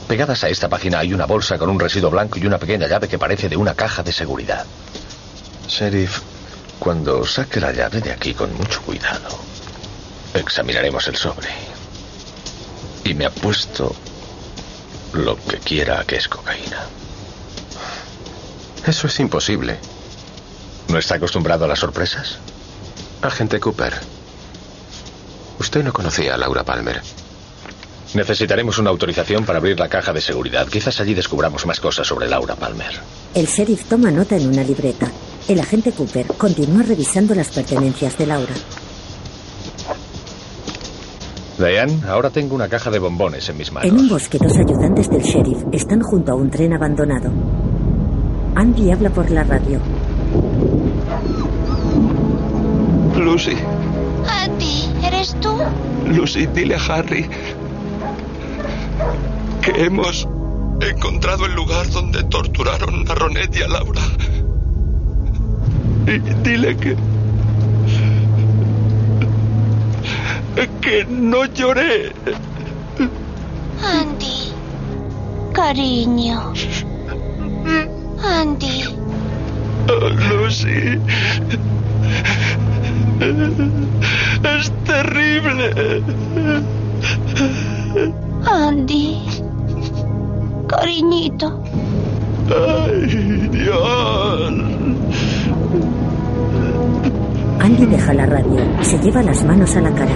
Pegadas 0.08 0.44
a 0.44 0.48
esta 0.48 0.68
página 0.68 0.98
hay 0.98 1.14
una 1.14 1.26
bolsa 1.26 1.56
con 1.56 1.70
un 1.70 1.78
residuo 1.78 2.10
blanco 2.10 2.38
y 2.38 2.46
una 2.46 2.58
pequeña 2.58 2.88
llave 2.88 3.08
que 3.08 3.18
parece 3.18 3.48
de 3.48 3.56
una 3.56 3.74
caja 3.74 4.02
de 4.02 4.12
seguridad. 4.12 4.66
Sheriff, 5.68 6.20
cuando 6.78 7.24
saque 7.24 7.60
la 7.60 7.72
llave 7.72 8.00
de 8.00 8.12
aquí 8.12 8.34
con 8.34 8.52
mucho 8.54 8.82
cuidado, 8.82 9.38
examinaremos 10.34 11.06
el 11.08 11.16
sobre. 11.16 11.48
Y 13.04 13.14
me 13.14 13.26
apuesto 13.26 13.94
lo 15.12 15.36
que 15.36 15.58
quiera 15.58 16.04
que 16.04 16.16
es 16.16 16.28
cocaína. 16.28 16.80
Eso 18.86 19.06
es 19.06 19.20
imposible. 19.20 19.78
¿No 20.88 20.98
está 20.98 21.14
acostumbrado 21.14 21.64
a 21.64 21.68
las 21.68 21.78
sorpresas? 21.78 22.38
Agente 23.22 23.60
Cooper. 23.60 24.21
Usted 25.58 25.82
no 25.84 25.92
conocía 25.92 26.34
a 26.34 26.38
Laura 26.38 26.64
Palmer. 26.64 27.00
Necesitaremos 28.14 28.78
una 28.78 28.90
autorización 28.90 29.44
para 29.44 29.58
abrir 29.58 29.78
la 29.78 29.88
caja 29.88 30.12
de 30.12 30.20
seguridad. 30.20 30.66
Quizás 30.68 31.00
allí 31.00 31.14
descubramos 31.14 31.64
más 31.64 31.80
cosas 31.80 32.06
sobre 32.06 32.28
Laura 32.28 32.54
Palmer. 32.56 33.00
El 33.34 33.46
sheriff 33.46 33.84
toma 33.84 34.10
nota 34.10 34.36
en 34.36 34.48
una 34.48 34.62
libreta. 34.62 35.10
El 35.48 35.60
agente 35.60 35.92
Cooper 35.92 36.26
continúa 36.36 36.82
revisando 36.82 37.34
las 37.34 37.48
pertenencias 37.48 38.18
de 38.18 38.26
Laura. 38.26 38.54
Diane, 41.58 42.00
ahora 42.08 42.30
tengo 42.30 42.54
una 42.54 42.68
caja 42.68 42.90
de 42.90 42.98
bombones 42.98 43.48
en 43.48 43.56
mis 43.56 43.72
manos. 43.72 43.88
En 43.90 43.98
un 43.98 44.08
bosque, 44.08 44.38
dos 44.38 44.56
ayudantes 44.56 45.08
del 45.08 45.22
sheriff 45.22 45.64
están 45.72 46.00
junto 46.00 46.32
a 46.32 46.34
un 46.34 46.50
tren 46.50 46.72
abandonado. 46.74 47.30
Andy 48.54 48.90
habla 48.90 49.10
por 49.10 49.30
la 49.30 49.44
radio. 49.44 49.80
Lucy. 53.16 53.56
Andy, 54.28 54.90
¿eres 55.04 55.36
tú? 55.40 55.56
Lucy, 56.06 56.46
dile 56.46 56.76
a 56.76 56.78
Harry 56.78 57.28
que 59.62 59.84
hemos 59.84 60.28
encontrado 60.80 61.46
el 61.46 61.54
lugar 61.54 61.88
donde 61.90 62.22
torturaron 62.24 63.08
a 63.08 63.14
Ronet 63.14 63.56
y 63.56 63.62
a 63.62 63.68
Laura. 63.68 64.02
Y 66.06 66.18
dile 66.42 66.76
que... 66.76 66.96
que 70.80 71.04
no 71.08 71.44
lloré. 71.46 72.12
Andy, 73.82 74.52
cariño. 75.52 76.52
Andy. 78.22 78.84
Oh, 79.88 80.08
Lucy. 80.08 80.98
Es 83.22 84.72
terrible. 84.84 86.02
Andy. 88.44 89.22
Cariñito. 90.68 91.62
Ay, 92.50 93.48
Dios. 93.52 94.52
Andy 97.60 97.86
deja 97.86 98.14
la 98.14 98.26
radio. 98.26 98.60
Se 98.82 98.98
lleva 98.98 99.22
las 99.22 99.44
manos 99.44 99.76
a 99.76 99.80
la 99.82 99.94
cara. 99.94 100.14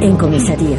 En 0.00 0.16
comisaría. 0.16 0.76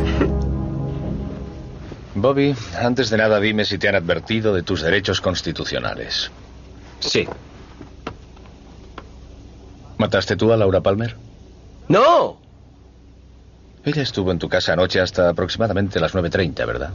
Bobby, 2.14 2.56
antes 2.80 3.10
de 3.10 3.18
nada 3.18 3.40
dime 3.40 3.66
si 3.66 3.80
te 3.80 3.90
han 3.90 3.96
advertido 3.96 4.54
de 4.54 4.62
tus 4.62 4.82
derechos 4.82 5.20
constitucionales. 5.20 6.30
Sí. 7.00 7.28
¿Mataste 9.98 10.36
tú 10.36 10.52
a 10.52 10.58
Laura 10.58 10.82
Palmer? 10.82 11.18
¡No! 11.88 12.42
Ella 13.86 14.02
estuvo 14.02 14.32
en 14.32 14.40
tu 14.40 14.48
casa 14.50 14.74
anoche 14.74 15.00
hasta 15.00 15.30
aproximadamente 15.30 16.00
las 16.00 16.14
9.30, 16.14 16.66
¿verdad? 16.66 16.94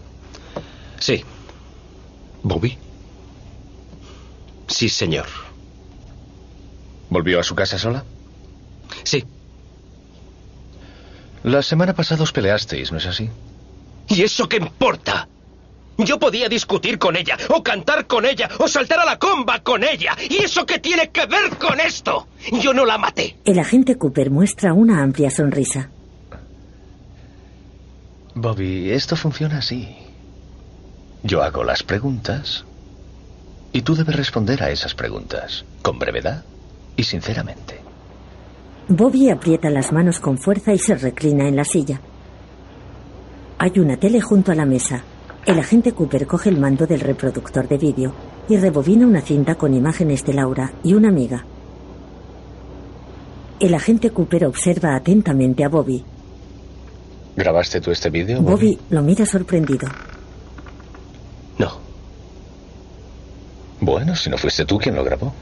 Sí. 0.98 1.24
¿Bobby? 2.42 2.78
Sí, 4.68 4.88
señor. 4.88 5.26
¿Volvió 7.10 7.40
a 7.40 7.42
su 7.42 7.54
casa 7.54 7.78
sola? 7.78 8.04
Sí. 9.04 9.24
La 11.42 11.62
semana 11.62 11.94
pasada 11.94 12.22
os 12.22 12.32
peleasteis, 12.32 12.90
¿no 12.90 12.98
es 12.98 13.06
así? 13.06 13.30
¿Y 14.08 14.22
eso 14.22 14.48
qué 14.48 14.56
importa? 14.56 15.28
Yo 15.98 16.20
podía 16.20 16.48
discutir 16.48 16.96
con 16.96 17.16
ella, 17.16 17.36
o 17.48 17.60
cantar 17.60 18.06
con 18.06 18.24
ella, 18.24 18.48
o 18.60 18.68
saltar 18.68 19.00
a 19.00 19.04
la 19.04 19.18
comba 19.18 19.58
con 19.64 19.82
ella. 19.82 20.16
¿Y 20.30 20.36
eso 20.36 20.64
qué 20.64 20.78
tiene 20.78 21.10
que 21.10 21.26
ver 21.26 21.58
con 21.58 21.80
esto? 21.80 22.28
Yo 22.62 22.72
no 22.72 22.86
la 22.86 22.98
maté. 22.98 23.36
El 23.44 23.58
agente 23.58 23.96
Cooper 23.96 24.30
muestra 24.30 24.72
una 24.72 25.02
amplia 25.02 25.28
sonrisa. 25.28 25.90
Bobby, 28.34 28.92
esto 28.92 29.16
funciona 29.16 29.58
así. 29.58 29.88
Yo 31.24 31.42
hago 31.42 31.64
las 31.64 31.82
preguntas 31.82 32.64
y 33.72 33.82
tú 33.82 33.96
debes 33.96 34.14
responder 34.14 34.62
a 34.62 34.70
esas 34.70 34.94
preguntas 34.94 35.64
con 35.82 35.98
brevedad 35.98 36.44
y 36.96 37.02
sinceramente. 37.02 37.80
Bobby 38.86 39.30
aprieta 39.30 39.68
las 39.68 39.92
manos 39.92 40.20
con 40.20 40.38
fuerza 40.38 40.72
y 40.72 40.78
se 40.78 40.94
reclina 40.94 41.48
en 41.48 41.56
la 41.56 41.64
silla. 41.64 42.00
Hay 43.58 43.80
una 43.80 43.96
tele 43.96 44.20
junto 44.20 44.52
a 44.52 44.54
la 44.54 44.64
mesa. 44.64 45.02
El 45.48 45.58
agente 45.58 45.92
Cooper 45.92 46.26
coge 46.26 46.50
el 46.50 46.58
mando 46.58 46.86
del 46.86 47.00
reproductor 47.00 47.66
de 47.66 47.78
vídeo 47.78 48.12
y 48.50 48.58
rebobina 48.58 49.06
una 49.06 49.22
cinta 49.22 49.54
con 49.54 49.72
imágenes 49.72 50.22
de 50.26 50.34
Laura 50.34 50.74
y 50.84 50.92
una 50.92 51.08
amiga. 51.08 51.42
El 53.58 53.72
agente 53.72 54.10
Cooper 54.10 54.44
observa 54.44 54.94
atentamente 54.94 55.64
a 55.64 55.70
Bobby. 55.70 56.04
¿Grabaste 57.34 57.80
tú 57.80 57.90
este 57.90 58.10
vídeo? 58.10 58.42
Bobby? 58.42 58.74
Bobby 58.74 58.78
lo 58.90 59.00
mira 59.00 59.24
sorprendido. 59.24 59.88
No. 61.56 61.78
Bueno, 63.80 64.14
si 64.16 64.28
no 64.28 64.36
fuiste 64.36 64.66
tú 64.66 64.76
quien 64.76 64.96
lo 64.96 65.02
grabó. 65.02 65.32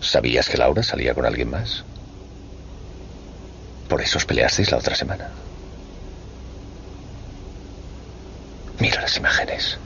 ¿Sabías 0.00 0.48
que 0.48 0.56
Laura 0.56 0.82
salía 0.82 1.12
con 1.12 1.26
alguien 1.26 1.50
más? 1.50 1.84
Por 3.86 4.00
eso 4.00 4.16
os 4.16 4.24
peleasteis 4.24 4.72
la 4.72 4.78
otra 4.78 4.94
semana. 4.94 5.28
Mira 8.80 9.00
las 9.00 9.16
imágenes. 9.16 9.78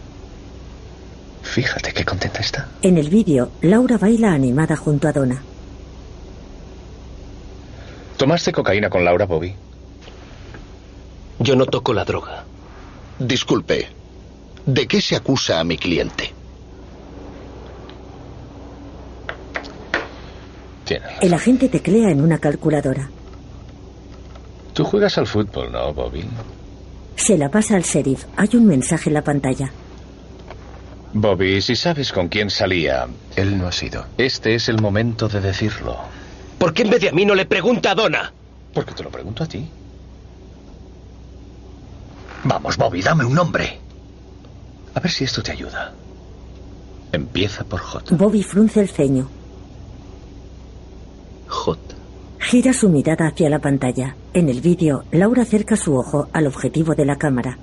Fíjate 1.43 1.93
qué 1.93 2.05
contenta 2.05 2.41
está. 2.41 2.69
En 2.83 2.99
el 2.99 3.09
vídeo, 3.09 3.51
Laura 3.63 3.99
baila 3.99 4.33
animada 4.33 4.77
junto 4.77 5.09
a 5.09 5.13
Donna. 5.13 5.43
¿Tomaste 8.17 8.53
cocaína 8.53 8.91
con 8.91 9.05
Laura, 9.05 9.27
Bobby? 9.27 9.55
Yo 11.39 11.55
no 11.55 11.67
toco 11.67 11.93
la 11.93 12.05
droga. 12.05 12.45
Disculpe. 13.19 13.89
¿De 14.67 14.87
qué 14.87 15.01
se 15.01 15.17
acusa 15.17 15.61
a 15.61 15.65
mi 15.65 15.79
cliente? 15.79 16.35
El 21.21 21.35
agente 21.35 21.69
teclea 21.69 22.11
en 22.11 22.21
una 22.23 22.39
calculadora. 22.39 23.11
Tú 24.73 24.85
juegas 24.85 25.19
al 25.19 25.27
fútbol, 25.27 25.71
¿no, 25.73 25.93
Bobby? 25.93 26.25
Se 27.19 27.37
la 27.37 27.51
pasa 27.51 27.77
al 27.77 27.83
sheriff. 27.83 28.25
Hay 28.37 28.49
un 28.55 28.67
mensaje 28.67 29.11
en 29.11 29.15
la 29.15 29.23
pantalla. 29.23 29.71
Bobby, 31.13 31.61
si 31.61 31.75
sabes 31.75 32.13
con 32.13 32.29
quién 32.29 32.49
salía. 32.49 33.07
Él 33.37 33.59
no 33.59 33.67
ha 33.67 33.73
sido. 33.73 34.07
Este 34.17 34.55
es 34.55 34.69
el 34.69 34.81
momento 34.81 35.29
de 35.29 35.41
decirlo. 35.41 35.97
¿Por 36.59 36.73
qué 36.73 36.83
en 36.83 36.91
vez 36.91 37.01
de 37.01 37.09
a 37.09 37.13
mí 37.13 37.25
no 37.25 37.35
le 37.35 37.45
pregunta 37.45 37.91
a 37.91 37.95
Donna? 37.95 38.33
Porque 38.73 38.95
te 38.95 39.03
lo 39.03 39.11
pregunto 39.11 39.43
a 39.43 39.47
ti. 39.47 39.69
Vamos, 42.45 42.77
Bobby, 42.77 43.03
dame 43.03 43.25
un 43.25 43.35
nombre. 43.35 43.79
A 44.95 45.01
ver 45.01 45.11
si 45.11 45.25
esto 45.25 45.43
te 45.43 45.53
ayuda. 45.53 45.93
Empieza 47.11 47.65
por 47.65 47.81
J. 47.81 48.15
Bobby 48.15 48.43
frunce 48.43 48.81
el 48.81 48.89
ceño. 48.89 49.29
Gira 52.39 52.73
su 52.73 52.89
mirada 52.89 53.27
hacia 53.27 53.51
la 53.51 53.59
pantalla. 53.59 54.17
En 54.33 54.49
el 54.49 54.61
vídeo, 54.61 55.05
Laura 55.11 55.43
acerca 55.43 55.77
su 55.77 55.97
ojo 55.97 56.29
al 56.33 56.47
objetivo 56.47 56.95
de 56.95 57.05
la 57.05 57.17
cámara. 57.17 57.59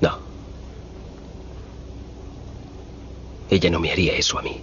No. 0.00 0.18
Ella 3.50 3.70
no 3.70 3.78
me 3.78 3.92
haría 3.92 4.14
eso 4.14 4.38
a 4.38 4.42
mí. 4.42 4.60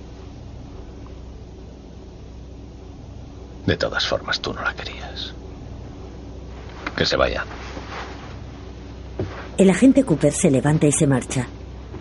De 3.66 3.78
todas 3.78 4.06
formas, 4.08 4.40
tú 4.40 4.54
no 4.54 4.62
la 4.62 4.74
querías. 4.76 5.34
Que 6.96 7.06
se 7.06 7.16
vaya. 7.16 7.46
El 9.58 9.70
agente 9.70 10.04
Cooper 10.04 10.34
se 10.34 10.52
levanta 10.52 10.86
y 10.86 10.92
se 10.92 11.08
marcha. 11.08 11.48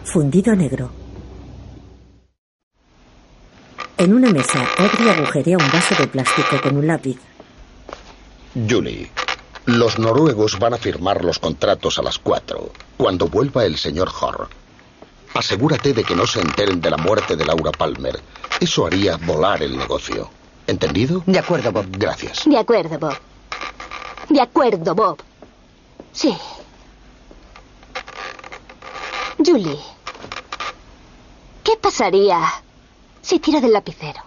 Fundido 0.04 0.52
a 0.52 0.56
negro. 0.56 1.03
En 3.96 4.12
una 4.12 4.30
mesa, 4.30 4.66
Audrey 4.78 5.08
agujerea 5.08 5.56
un 5.56 5.70
vaso 5.70 5.94
de 5.94 6.08
plástico 6.08 6.60
con 6.60 6.76
un 6.76 6.86
lápiz. 6.86 7.16
Julie, 8.68 9.10
los 9.66 9.98
noruegos 9.98 10.58
van 10.58 10.74
a 10.74 10.78
firmar 10.78 11.24
los 11.24 11.38
contratos 11.38 11.98
a 11.98 12.02
las 12.02 12.18
cuatro, 12.18 12.72
cuando 12.96 13.28
vuelva 13.28 13.64
el 13.64 13.76
señor 13.76 14.10
Horr. 14.20 14.48
Asegúrate 15.34 15.92
de 15.92 16.02
que 16.02 16.16
no 16.16 16.26
se 16.26 16.40
enteren 16.40 16.80
de 16.80 16.90
la 16.90 16.96
muerte 16.96 17.36
de 17.36 17.44
Laura 17.44 17.70
Palmer. 17.70 18.20
Eso 18.60 18.86
haría 18.86 19.16
volar 19.16 19.62
el 19.62 19.76
negocio. 19.76 20.28
¿Entendido? 20.66 21.22
De 21.26 21.38
acuerdo, 21.38 21.70
Bob. 21.70 21.86
Gracias. 21.90 22.44
De 22.46 22.58
acuerdo, 22.58 22.98
Bob. 22.98 23.16
De 24.28 24.40
acuerdo, 24.40 24.94
Bob. 24.94 25.22
Sí. 26.12 26.36
Julie, 29.38 29.78
¿qué 31.62 31.76
pasaría 31.80 32.63
si 33.24 33.38
tiro 33.38 33.60
del 33.60 33.72
lapicero? 33.72 34.20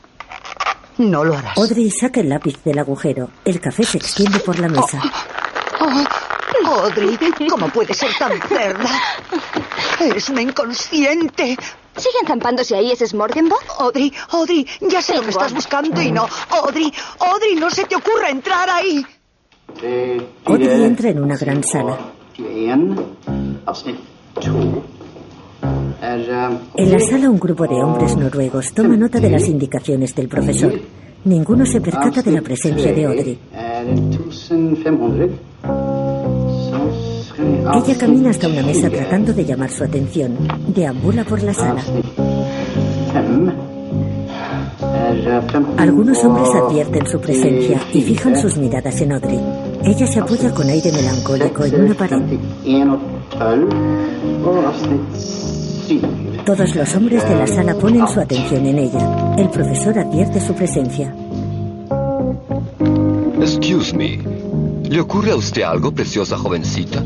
No 0.98 1.24
lo 1.24 1.38
harás. 1.38 1.58
Audrey 1.58 1.92
saca 1.92 2.20
el 2.22 2.30
lápiz 2.30 2.64
del 2.64 2.80
agujero. 2.80 3.30
El 3.46 3.62
café 3.62 3.84
se 3.84 4.00
extiende 4.00 4.40
por 4.40 4.58
la 4.60 4.68
mesa. 4.68 5.02
Oh, 5.80 6.80
Audrey, 6.82 7.18
¿cómo 7.48 7.70
puedes 7.70 7.96
ser 7.96 8.10
tan 8.18 8.42
cerda? 8.42 8.90
Eres 10.00 10.30
una 10.30 10.42
inconsciente. 10.42 11.56
¿Siguen 11.96 12.28
zampándose 12.28 12.76
ahí 12.76 12.92
ese 12.92 13.08
Smorgenbord? 13.08 13.64
Audrey, 13.80 14.12
Audrey, 14.30 14.66
ya 14.82 15.02
sé 15.02 15.16
lo 15.16 15.22
que 15.22 15.30
estás 15.30 15.54
buscando 15.54 16.02
y 16.02 16.12
no. 16.12 16.28
Audrey, 16.50 16.92
Audrey, 17.20 17.56
no 17.56 17.70
se 17.70 17.86
te 17.86 17.96
ocurra 17.96 18.30
entrar 18.30 18.70
ahí. 18.70 19.06
Audrey 20.46 20.84
entra 20.84 21.10
en 21.10 21.24
una 21.24 21.38
gran 21.38 21.64
sala. 21.64 21.98
En 26.02 26.92
la 26.92 27.00
sala 27.00 27.30
un 27.30 27.40
grupo 27.40 27.68
de 27.68 27.76
hombres 27.84 28.16
noruegos 28.16 28.72
toma 28.74 28.96
nota 28.96 29.20
de 29.20 29.30
las 29.30 29.48
indicaciones 29.48 30.14
del 30.14 30.28
profesor. 30.28 30.74
Ninguno 31.26 31.66
se 31.66 31.82
percata 31.82 32.22
de 32.22 32.32
la 32.32 32.42
presencia 32.42 32.94
de 32.94 33.06
Audrey. 33.06 33.40
Ella 37.74 37.98
camina 37.98 38.30
hasta 38.30 38.48
una 38.48 38.62
mesa 38.64 38.90
tratando 38.90 39.34
de 39.34 39.46
llamar 39.46 39.70
su 39.70 39.84
atención. 39.84 40.38
Deambula 40.68 41.24
por 41.24 41.42
la 41.42 41.54
sala. 41.54 41.82
Algunos 45.78 46.24
hombres 46.24 46.50
advierten 46.56 47.08
su 47.08 47.20
presencia 47.20 47.80
y 47.94 48.02
fijan 48.02 48.40
sus 48.40 48.58
miradas 48.58 49.02
en 49.02 49.14
Audrey. 49.14 49.40
Ella 49.84 50.08
se 50.08 50.20
apoya 50.20 50.54
con 50.54 50.68
aire 50.70 50.92
melancólico 50.92 51.66
en 51.66 51.82
una 51.82 51.94
pared. 51.94 52.22
Todos 56.46 56.76
los 56.76 56.96
hombres 56.96 57.28
de 57.28 57.36
la 57.36 57.48
sala 57.48 57.74
ponen 57.76 58.06
su 58.08 58.20
atención 58.20 58.66
en 58.66 58.78
ella. 58.78 59.36
El 59.38 59.50
profesor 59.50 59.98
advierte 59.98 60.42
su 60.42 60.54
presencia. 60.54 61.14
Excuse 63.40 63.96
me. 63.96 64.20
¿Le 64.90 65.00
ocurre 65.00 65.32
a 65.32 65.36
usted 65.38 65.62
algo, 65.62 65.92
preciosa 65.94 66.38
jovencita? 66.38 67.04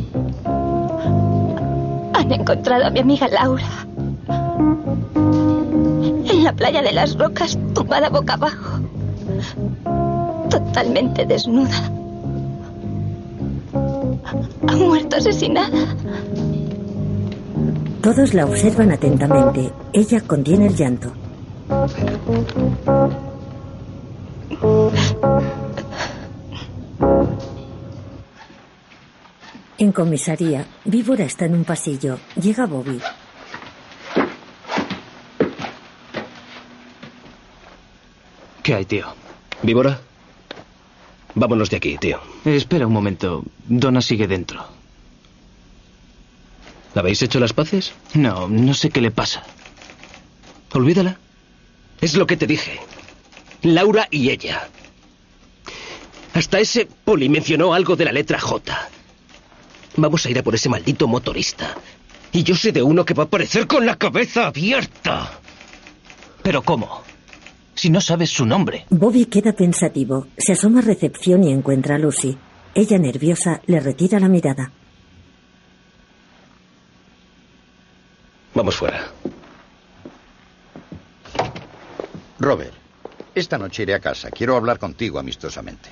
Han 2.13 2.31
encontrado 2.31 2.85
a 2.85 2.89
mi 2.89 2.99
amiga 2.99 3.27
Laura. 3.27 3.85
En 5.15 6.43
la 6.43 6.53
playa 6.53 6.81
de 6.81 6.91
las 6.91 7.17
rocas, 7.17 7.57
tumbada 7.75 8.09
boca 8.09 8.33
abajo. 8.33 8.79
Totalmente 10.49 11.25
desnuda. 11.25 11.91
Ha 14.67 14.75
muerto 14.75 15.17
asesinada. 15.17 15.95
Todos 18.01 18.33
la 18.33 18.45
observan 18.45 18.91
atentamente. 18.91 19.71
Ella 19.93 20.21
contiene 20.21 20.65
el 20.67 20.75
llanto. 20.75 21.13
En 29.77 29.91
comisaría, 29.91 30.65
Víbora 30.85 31.25
está 31.25 31.45
en 31.45 31.53
un 31.53 31.63
pasillo. 31.63 32.17
Llega 32.41 32.65
Bobby. 32.65 32.99
¿Qué 38.63 38.73
hay, 38.73 38.85
tío? 38.85 39.07
¿Víbora? 39.61 39.99
Vámonos 41.35 41.69
de 41.69 41.77
aquí, 41.77 41.97
tío. 41.99 42.19
Espera 42.45 42.87
un 42.87 42.93
momento. 42.93 43.43
Donna 43.67 44.01
sigue 44.01 44.27
dentro. 44.27 44.80
¿Habéis 46.95 47.21
hecho 47.21 47.39
las 47.39 47.53
paces? 47.53 47.93
No, 48.13 48.47
no 48.47 48.73
sé 48.73 48.89
qué 48.89 49.01
le 49.01 49.11
pasa. 49.11 49.43
Olvídala. 50.73 51.17
Es 52.01 52.15
lo 52.15 52.27
que 52.27 52.37
te 52.37 52.47
dije. 52.47 52.79
Laura 53.61 54.07
y 54.11 54.29
ella. 54.29 54.67
Hasta 56.33 56.59
ese 56.59 56.85
poli 56.85 57.29
mencionó 57.29 57.73
algo 57.73 57.95
de 57.95 58.05
la 58.05 58.11
letra 58.11 58.39
J. 58.39 58.89
Vamos 59.97 60.25
a 60.25 60.29
ir 60.29 60.39
a 60.39 60.43
por 60.43 60.55
ese 60.55 60.69
maldito 60.69 61.07
motorista. 61.07 61.75
Y 62.31 62.43
yo 62.43 62.55
sé 62.55 62.71
de 62.71 62.81
uno 62.81 63.05
que 63.05 63.13
va 63.13 63.23
a 63.23 63.25
aparecer 63.25 63.67
con 63.67 63.85
la 63.85 63.97
cabeza 63.97 64.47
abierta. 64.47 65.39
¿Pero 66.41 66.61
cómo? 66.61 67.03
Si 67.75 67.89
no 67.89 68.01
sabes 68.01 68.29
su 68.29 68.45
nombre. 68.45 68.85
Bobby 68.89 69.25
queda 69.25 69.53
pensativo. 69.53 70.27
Se 70.37 70.53
asoma 70.53 70.79
a 70.79 70.83
recepción 70.83 71.43
y 71.43 71.51
encuentra 71.51 71.95
a 71.95 71.99
Lucy. 71.99 72.37
Ella, 72.73 72.97
nerviosa, 72.97 73.61
le 73.65 73.79
retira 73.79 74.19
la 74.19 74.29
mirada. 74.29 74.71
Vamos 78.53 78.75
fuera. 78.75 79.07
Robert, 82.39 82.73
esta 83.35 83.57
noche 83.57 83.83
iré 83.83 83.93
a 83.93 83.99
casa. 83.99 84.29
Quiero 84.31 84.55
hablar 84.55 84.79
contigo 84.79 85.19
amistosamente. 85.19 85.89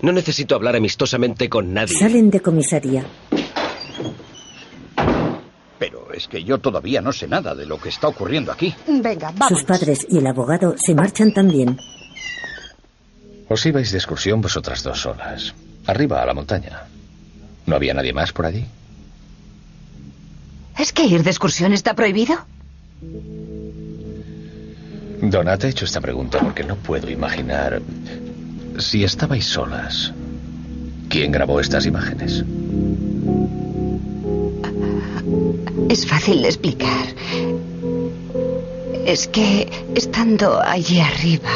No 0.00 0.10
necesito 0.10 0.54
hablar 0.54 0.74
amistosamente 0.74 1.48
con 1.48 1.72
nadie. 1.72 1.96
Salen 1.96 2.30
de 2.30 2.40
comisaría. 2.40 3.04
Pero 5.78 6.12
es 6.12 6.26
que 6.28 6.42
yo 6.42 6.58
todavía 6.58 7.00
no 7.00 7.12
sé 7.12 7.28
nada 7.28 7.54
de 7.54 7.66
lo 7.66 7.78
que 7.80 7.88
está 7.88 8.08
ocurriendo 8.08 8.50
aquí. 8.52 8.74
Venga, 8.88 9.32
vamos. 9.36 9.48
Sus 9.48 9.64
padres 9.64 10.06
y 10.08 10.18
el 10.18 10.26
abogado 10.26 10.74
se 10.76 10.94
marchan 10.94 11.32
también. 11.32 11.78
Os 13.48 13.66
ibais 13.66 13.92
de 13.92 13.98
excursión 13.98 14.40
vosotras 14.40 14.82
dos 14.82 15.00
solas. 15.00 15.54
Arriba, 15.86 16.22
a 16.22 16.26
la 16.26 16.34
montaña. 16.34 16.84
¿No 17.66 17.76
había 17.76 17.94
nadie 17.94 18.12
más 18.12 18.32
por 18.32 18.46
allí? 18.46 18.64
¿Es 20.82 20.92
que 20.92 21.04
ir 21.04 21.22
de 21.22 21.30
excursión 21.30 21.72
está 21.72 21.94
prohibido? 21.94 22.34
Donna, 25.20 25.56
te 25.56 25.68
he 25.68 25.70
hecho 25.70 25.84
esta 25.84 26.00
pregunta 26.00 26.40
porque 26.40 26.64
no 26.64 26.74
puedo 26.74 27.08
imaginar 27.08 27.80
si 28.78 29.04
estabais 29.04 29.46
solas. 29.46 30.12
¿Quién 31.08 31.30
grabó 31.30 31.60
estas 31.60 31.86
imágenes? 31.86 32.44
Es 35.88 36.04
fácil 36.04 36.42
de 36.42 36.48
explicar. 36.48 37.06
Es 39.06 39.28
que 39.28 39.70
estando 39.94 40.60
allí 40.60 40.98
arriba, 40.98 41.52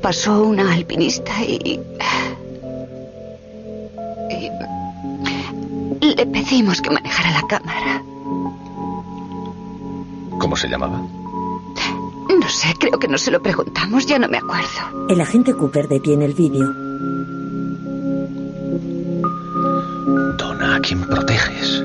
pasó 0.00 0.44
una 0.44 0.72
alpinista 0.72 1.44
y... 1.44 1.78
y 6.00 6.14
le 6.14 6.24
pedimos 6.24 6.80
que 6.80 6.88
manejara 6.88 7.32
la 7.32 7.46
cámara. 7.46 8.02
¿Cómo 10.60 10.68
se 10.68 10.76
llamaba? 10.76 11.00
No 12.38 12.48
sé, 12.50 12.74
creo 12.78 12.98
que 12.98 13.08
no 13.08 13.16
se 13.16 13.30
lo 13.30 13.40
preguntamos, 13.40 14.04
ya 14.04 14.18
no 14.18 14.28
me 14.28 14.36
acuerdo. 14.36 15.06
El 15.08 15.18
agente 15.22 15.54
Cooper 15.54 15.88
detiene 15.88 16.26
el 16.26 16.34
vídeo. 16.34 16.66
Donna, 20.36 20.76
¿a 20.76 20.80
quién 20.80 21.00
proteges? 21.00 21.82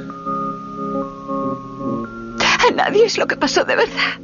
A 2.68 2.74
nadie 2.74 3.06
es 3.06 3.18
lo 3.18 3.26
que 3.28 3.38
pasó 3.38 3.64
de 3.64 3.78
verdad. 3.78 4.20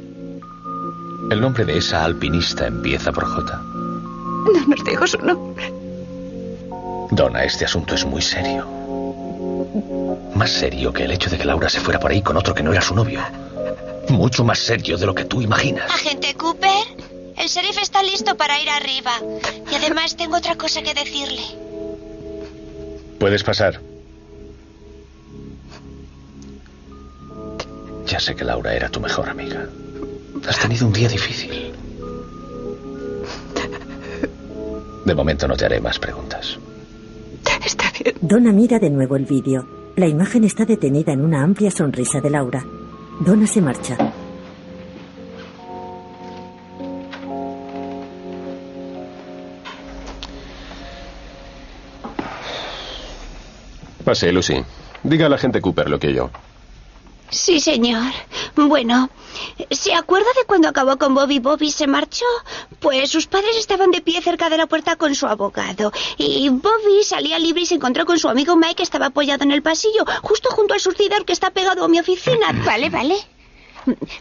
El 1.30 1.40
nombre 1.40 1.64
de 1.64 1.78
esa 1.78 2.04
alpinista 2.04 2.66
empieza 2.66 3.10
por 3.10 3.24
J. 3.24 3.56
No 3.56 4.66
nos 4.66 4.84
dijo 4.84 5.06
su 5.06 5.16
nombre. 5.24 5.72
Donna, 7.10 7.44
este 7.44 7.64
asunto 7.64 7.94
es 7.94 8.04
muy 8.04 8.20
serio. 8.20 8.66
Más 10.34 10.50
serio 10.50 10.92
que 10.92 11.04
el 11.04 11.12
hecho 11.12 11.30
de 11.30 11.38
que 11.38 11.46
Laura 11.46 11.70
se 11.70 11.80
fuera 11.80 11.98
por 11.98 12.10
ahí 12.10 12.20
con 12.20 12.36
otro 12.36 12.54
que 12.54 12.62
no 12.62 12.72
era 12.72 12.82
su 12.82 12.94
novio. 12.94 13.20
Mucho 14.12 14.44
más 14.44 14.58
serio 14.58 14.98
de 14.98 15.06
lo 15.06 15.14
que 15.14 15.24
tú 15.24 15.40
imaginas. 15.40 15.90
Agente 15.90 16.34
Cooper, 16.34 16.84
el 17.36 17.48
sheriff 17.48 17.78
está 17.78 18.02
listo 18.02 18.36
para 18.36 18.60
ir 18.60 18.68
arriba. 18.68 19.12
Y 19.70 19.74
además 19.74 20.16
tengo 20.16 20.36
otra 20.36 20.56
cosa 20.56 20.82
que 20.82 20.92
decirle. 20.92 21.42
Puedes 23.18 23.42
pasar. 23.42 23.80
Ya 28.06 28.20
sé 28.20 28.36
que 28.36 28.44
Laura 28.44 28.74
era 28.74 28.90
tu 28.90 29.00
mejor 29.00 29.30
amiga. 29.30 29.66
Has 30.46 30.58
tenido 30.58 30.86
un 30.86 30.92
día 30.92 31.08
difícil. 31.08 31.72
De 35.06 35.14
momento 35.14 35.48
no 35.48 35.56
te 35.56 35.64
haré 35.64 35.80
más 35.80 35.98
preguntas. 35.98 36.58
Donna 38.20 38.52
mira 38.52 38.78
de 38.78 38.90
nuevo 38.90 39.16
el 39.16 39.24
vídeo. 39.24 39.66
La 39.96 40.06
imagen 40.06 40.44
está 40.44 40.64
detenida 40.64 41.12
en 41.12 41.24
una 41.24 41.42
amplia 41.42 41.70
sonrisa 41.70 42.20
de 42.20 42.30
Laura. 42.30 42.64
Donna 43.20 43.46
se 43.46 43.60
marcha. 43.60 43.96
Pase, 54.04 54.32
Lucy. 54.32 54.64
Diga 55.02 55.26
a 55.26 55.28
la 55.28 55.38
gente 55.38 55.60
Cooper 55.60 55.88
lo 55.88 55.98
que 55.98 56.12
yo. 56.12 56.30
Sí, 57.30 57.60
señor. 57.60 58.12
Bueno, 58.56 59.08
¿se 59.70 59.94
acuerda 59.94 60.26
de 60.36 60.44
cuando 60.46 60.68
acabó 60.68 60.98
con 60.98 61.14
Bobby 61.14 61.38
Bobby 61.38 61.70
se 61.70 61.86
marchó? 61.86 62.26
Pues 62.82 63.10
sus 63.10 63.28
padres 63.28 63.56
estaban 63.56 63.92
de 63.92 64.00
pie 64.00 64.20
cerca 64.20 64.50
de 64.50 64.56
la 64.58 64.66
puerta 64.66 64.96
con 64.96 65.14
su 65.14 65.26
abogado. 65.26 65.92
Y 66.18 66.48
Bobby 66.48 67.04
salía 67.04 67.38
libre 67.38 67.62
y 67.62 67.66
se 67.66 67.76
encontró 67.76 68.04
con 68.04 68.18
su 68.18 68.28
amigo 68.28 68.56
Mike 68.56 68.74
que 68.74 68.82
estaba 68.82 69.06
apoyado 69.06 69.44
en 69.44 69.52
el 69.52 69.62
pasillo, 69.62 70.04
justo 70.22 70.50
junto 70.50 70.74
al 70.74 70.80
surtidor 70.80 71.24
que 71.24 71.32
está 71.32 71.50
pegado 71.50 71.84
a 71.84 71.88
mi 71.88 72.00
oficina. 72.00 72.52
Vale, 72.66 72.90
vale. 72.90 73.16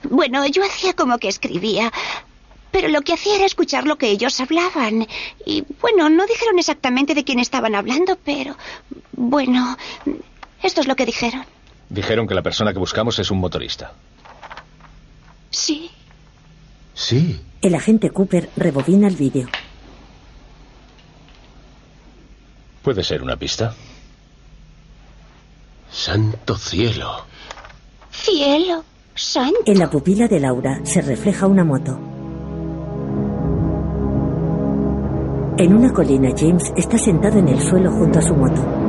Bueno, 0.04 0.46
yo 0.48 0.64
hacía 0.64 0.94
como 0.94 1.18
que 1.18 1.28
escribía. 1.28 1.92
Pero 2.72 2.88
lo 2.88 3.02
que 3.02 3.14
hacía 3.14 3.36
era 3.36 3.46
escuchar 3.46 3.86
lo 3.86 3.98
que 3.98 4.10
ellos 4.10 4.40
hablaban. 4.40 5.08
Y 5.46 5.64
bueno, 5.82 6.10
no 6.10 6.26
dijeron 6.26 6.58
exactamente 6.58 7.16
de 7.16 7.24
quién 7.24 7.40
estaban 7.40 7.76
hablando, 7.76 8.18
pero 8.24 8.56
bueno, 9.12 9.78
esto 10.64 10.82
es 10.82 10.88
lo 10.88 10.96
que 10.96 11.06
dijeron. 11.06 11.46
Dijeron 11.90 12.28
que 12.28 12.34
la 12.34 12.42
persona 12.42 12.72
que 12.72 12.80
buscamos 12.80 13.20
es 13.20 13.30
un 13.30 13.40
motorista. 13.40 13.94
Sí. 15.50 15.92
Sí. 17.12 17.42
El 17.62 17.76
agente 17.76 18.10
Cooper 18.10 18.50
rebobina 18.56 19.10
el 19.10 19.18
vídeo. 19.18 19.50
¿Puede 22.82 23.04
ser 23.04 23.22
una 23.22 23.36
pista? 23.36 23.76
Santo 25.92 26.56
cielo. 26.56 27.26
Cielo, 28.12 28.86
santo. 29.14 29.60
En 29.66 29.80
la 29.80 29.90
pupila 29.90 30.30
de 30.30 30.40
Laura 30.40 30.80
se 30.86 31.02
refleja 31.02 31.48
una 31.48 31.66
moto. 31.66 32.00
En 35.58 35.76
una 35.76 35.92
colina, 35.92 36.30
James 36.34 36.72
está 36.78 36.98
sentado 36.98 37.40
en 37.40 37.50
el 37.50 37.60
suelo 37.60 37.92
junto 37.92 38.20
a 38.20 38.22
su 38.22 38.34
moto. 38.34 38.81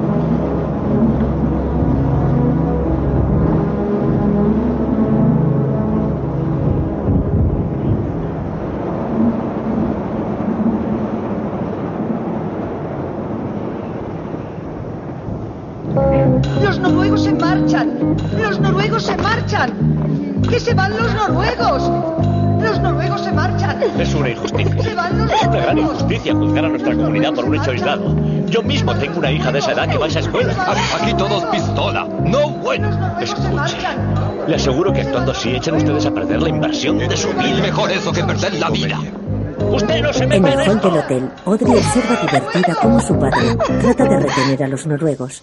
Por 27.43 27.51
un 27.51 27.57
hecho 27.57 27.71
aislado. 27.73 28.17
Yo 28.47 28.63
mismo 28.63 28.95
tengo 28.97 29.19
una 29.19 29.31
hija 29.31 29.51
de 29.51 29.59
esa 29.59 29.73
edad 29.73 29.89
que 29.89 29.99
va 29.99 30.05
a 30.07 30.09
esa 30.09 30.21
escuela. 30.21 30.55
Aquí 31.01 31.13
todos 31.15 31.45
pistola. 31.47 32.07
No 32.25 32.51
bueno. 32.51 32.89
Escuche. 33.21 33.77
Le 34.47 34.55
aseguro 34.55 34.93
que 34.93 35.03
actuando 35.03 35.33
así 35.33 35.51
echan 35.51 35.77
ustedes 35.77 36.07
a 36.07 36.11
perder 36.13 36.43
la 36.43 36.49
inversión 36.49 36.99
de 36.99 37.17
su 37.17 37.29
vida. 37.29 37.61
Mejor 37.61 37.91
eso 37.91 38.13
que 38.13 38.25
perder 38.25 38.55
la 38.55 38.71
vida. 38.71 39.01
Usted 39.71 40.03
no 40.03 40.13
se 40.13 40.25
En 40.25 40.33
el 40.33 40.39
en 40.39 40.45
hall 40.45 40.77
esto. 40.77 40.91
del 40.91 40.99
hotel, 40.99 41.31
Audrey 41.45 41.73
observa 41.73 42.21
divertida 42.21 42.77
cómo 42.81 43.01
su 43.01 43.19
padre 43.19 43.57
trata 43.81 44.05
de 44.05 44.21
retener 44.21 44.63
a 44.65 44.69
los 44.69 44.87
noruegos. 44.87 45.43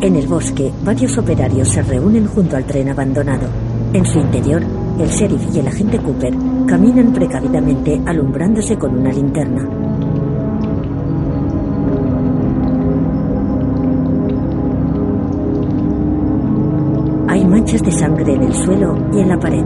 En 0.00 0.16
el 0.16 0.26
bosque, 0.26 0.72
varios 0.84 1.18
operarios 1.18 1.68
se 1.68 1.82
reúnen 1.82 2.26
junto 2.26 2.56
al 2.56 2.64
tren 2.64 2.88
abandonado. 2.88 3.48
En 3.92 4.04
su 4.06 4.18
interior, 4.18 4.62
el 4.98 5.08
sheriff 5.08 5.42
y 5.54 5.58
el 5.58 5.68
agente 5.68 5.98
Cooper 5.98 6.34
caminan 6.68 7.14
precavidamente 7.14 7.98
alumbrándose 8.04 8.76
con 8.76 8.98
una 8.98 9.10
linterna. 9.10 9.66
Hay 17.26 17.44
manchas 17.46 17.82
de 17.82 17.90
sangre 17.90 18.34
en 18.34 18.42
el 18.42 18.52
suelo 18.52 18.98
y 19.14 19.20
en 19.20 19.28
la 19.28 19.38
pared. 19.38 19.64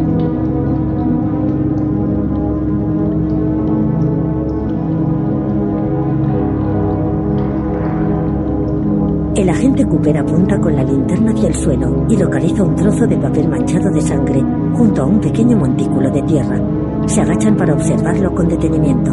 El 9.34 9.48
agente 9.50 9.84
Cooper 9.84 10.18
apunta 10.18 10.60
con 10.60 10.76
la 10.76 10.84
linterna 10.84 11.32
hacia 11.32 11.48
el 11.48 11.54
suelo 11.54 12.06
y 12.08 12.16
localiza 12.16 12.62
un 12.62 12.76
trozo 12.76 13.08
de 13.08 13.16
papel 13.16 13.48
manchado 13.48 13.90
de 13.90 14.00
sangre 14.00 14.40
junto 14.74 15.02
a 15.02 15.06
un 15.06 15.20
pequeño 15.20 15.56
montículo 15.56 16.08
de 16.10 16.22
tierra. 16.22 16.60
Se 17.06 17.20
agachan 17.20 17.56
para 17.56 17.74
observarlo 17.74 18.34
con 18.34 18.48
detenimiento. 18.48 19.10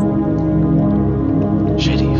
Sheriff. 1.77 2.19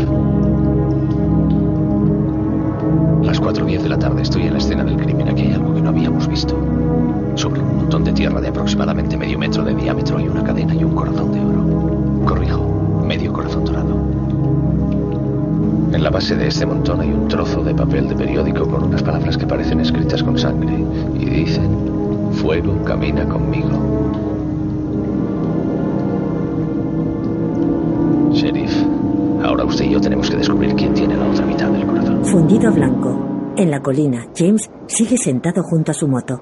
Las 3.22 3.40
4.10 3.40 3.82
de 3.82 3.88
la 3.88 3.98
tarde 3.98 4.22
estoy 4.22 4.42
en 4.42 4.52
la 4.52 4.58
escena 4.58 4.84
del 4.84 4.96
crimen. 4.96 5.28
Aquí 5.28 5.42
hay 5.42 5.52
algo 5.52 5.74
que 5.74 5.80
no 5.80 5.90
habíamos 5.90 6.28
visto. 6.28 6.56
Sobre 7.34 7.60
un 7.60 7.76
montón 7.76 8.04
de 8.04 8.12
tierra 8.12 8.40
de 8.40 8.48
aproximadamente 8.48 9.16
medio 9.16 9.38
metro 9.38 9.64
de 9.64 9.74
diámetro 9.74 10.20
y 10.20 10.28
una 10.28 10.42
cadena 10.42 10.74
y 10.74 10.84
un 10.84 10.94
corazón 10.94 11.32
de 11.32 11.40
oro. 11.40 12.24
Corrijo, 12.26 13.02
medio 13.06 13.32
corazón 13.32 13.64
dorado. 13.64 13.96
En 15.92 16.02
la 16.02 16.10
base 16.10 16.36
de 16.36 16.48
este 16.48 16.66
montón 16.66 17.00
hay 17.00 17.10
un 17.10 17.28
trozo 17.28 17.62
de 17.62 17.74
papel 17.74 18.08
de 18.08 18.16
periódico 18.16 18.66
con 18.66 18.84
unas 18.84 19.02
palabras 19.02 19.36
que 19.36 19.46
parecen 19.46 19.80
escritas 19.80 20.22
con 20.22 20.38
sangre. 20.38 20.84
Y 21.18 21.24
dicen, 21.26 21.70
fuego 22.32 22.82
camina 22.84 23.24
conmigo. 23.24 24.29
Usted 29.70 29.84
y 29.86 29.90
yo 29.90 30.00
tenemos 30.00 30.28
que 30.28 30.36
descubrir 30.36 30.74
quién 30.74 30.92
tiene 30.92 31.16
la 31.16 31.28
otra 31.28 31.46
mitad 31.46 31.70
del 31.70 31.86
corazón. 31.86 32.24
Fundido 32.24 32.72
blanco. 32.72 33.52
En 33.56 33.70
la 33.70 33.80
colina, 33.80 34.26
James 34.36 34.70
sigue 34.86 35.16
sentado 35.16 35.62
junto 35.62 35.90
a 35.90 35.94
su 35.94 36.06
moto. 36.06 36.40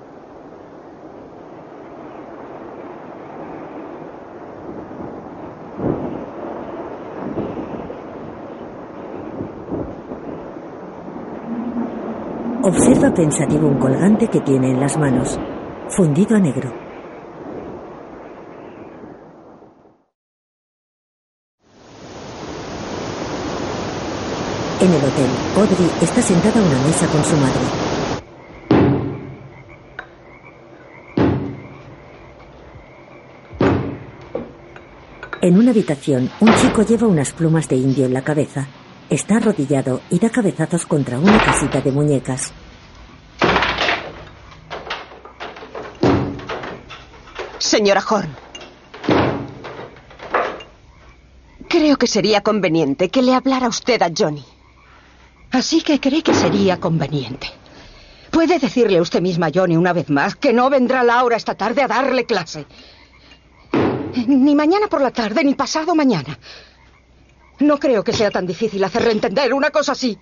Observa 12.63 13.15
pensativo 13.15 13.67
un 13.67 13.79
colgante 13.79 14.29
que 14.29 14.41
tiene 14.41 14.71
en 14.71 14.81
las 14.81 14.99
manos, 14.99 15.39
fundido 15.89 16.37
a 16.37 16.41
negro. 16.41 16.88
En 24.89 24.95
el 24.95 25.05
hotel, 25.05 25.29
Audrey 25.55 25.91
está 26.01 26.23
sentada 26.23 26.59
a 26.59 26.63
una 26.63 26.79
mesa 26.79 27.07
con 27.09 27.23
su 27.23 27.37
madre. 27.37 27.61
En 35.43 35.59
una 35.59 35.73
habitación, 35.73 36.31
un 36.41 36.55
chico 36.55 36.81
lleva 36.81 37.07
unas 37.07 37.35
plumas 37.35 37.69
de 37.69 37.77
indio 37.77 38.07
en 38.07 38.15
la 38.15 38.23
cabeza. 38.23 38.67
Está 39.11 39.37
arrodillado 39.37 40.01
y 40.09 40.19
da 40.19 40.31
cabezazos 40.31 40.87
contra 40.87 41.19
una 41.19 41.39
casita 41.39 41.83
de 41.83 41.93
muñecas. 41.93 42.51
Señora 47.59 48.03
Horn. 48.09 48.35
Creo 51.69 51.99
que 51.99 52.07
sería 52.07 52.41
conveniente 52.41 53.11
que 53.11 53.21
le 53.21 53.35
hablara 53.35 53.69
usted 53.69 54.01
a 54.01 54.11
Johnny. 54.17 54.58
Así 55.59 55.83
que 55.83 55.99
cree 55.99 56.23
que 56.23 56.35
sería 56.35 56.79
conveniente. 56.79 57.49
Puede 58.31 58.61
decirle 58.61 59.01
usted 59.01 59.21
misma 59.21 59.49
Johnny 59.53 59.77
una 59.77 59.93
vez 59.93 60.09
más 60.09 60.37
que 60.37 60.53
no 60.53 60.71
vendrá 60.71 61.03
Laura 61.03 61.37
esta 61.37 61.57
tarde 61.57 61.83
a 61.83 61.89
darle 61.89 62.27
clase. 62.27 62.65
Ni 64.29 64.55
mañana 64.55 64.87
por 64.87 65.01
la 65.01 65.11
tarde, 65.11 65.43
ni 65.43 65.55
pasado 65.55 65.97
mañana. 65.97 66.39
No 67.59 67.77
creo 67.81 68.05
que 68.05 68.13
sea 68.13 68.31
tan 68.31 68.47
difícil 68.47 68.85
hacerle 68.85 69.11
entender 69.11 69.53
una 69.53 69.71
cosa 69.71 69.93
así. 69.93 70.17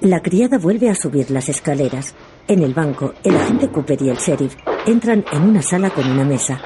La 0.00 0.20
criada 0.20 0.58
vuelve 0.58 0.90
a 0.90 0.96
subir 0.96 1.30
las 1.30 1.48
escaleras. 1.48 2.16
En 2.48 2.64
el 2.64 2.74
banco, 2.74 3.14
el 3.22 3.36
agente 3.36 3.70
Cooper 3.70 4.02
y 4.02 4.08
el 4.08 4.16
sheriff 4.16 4.56
entran 4.84 5.24
en 5.30 5.42
una 5.42 5.62
sala 5.62 5.90
con 5.90 6.10
una 6.10 6.24
mesa. 6.24 6.60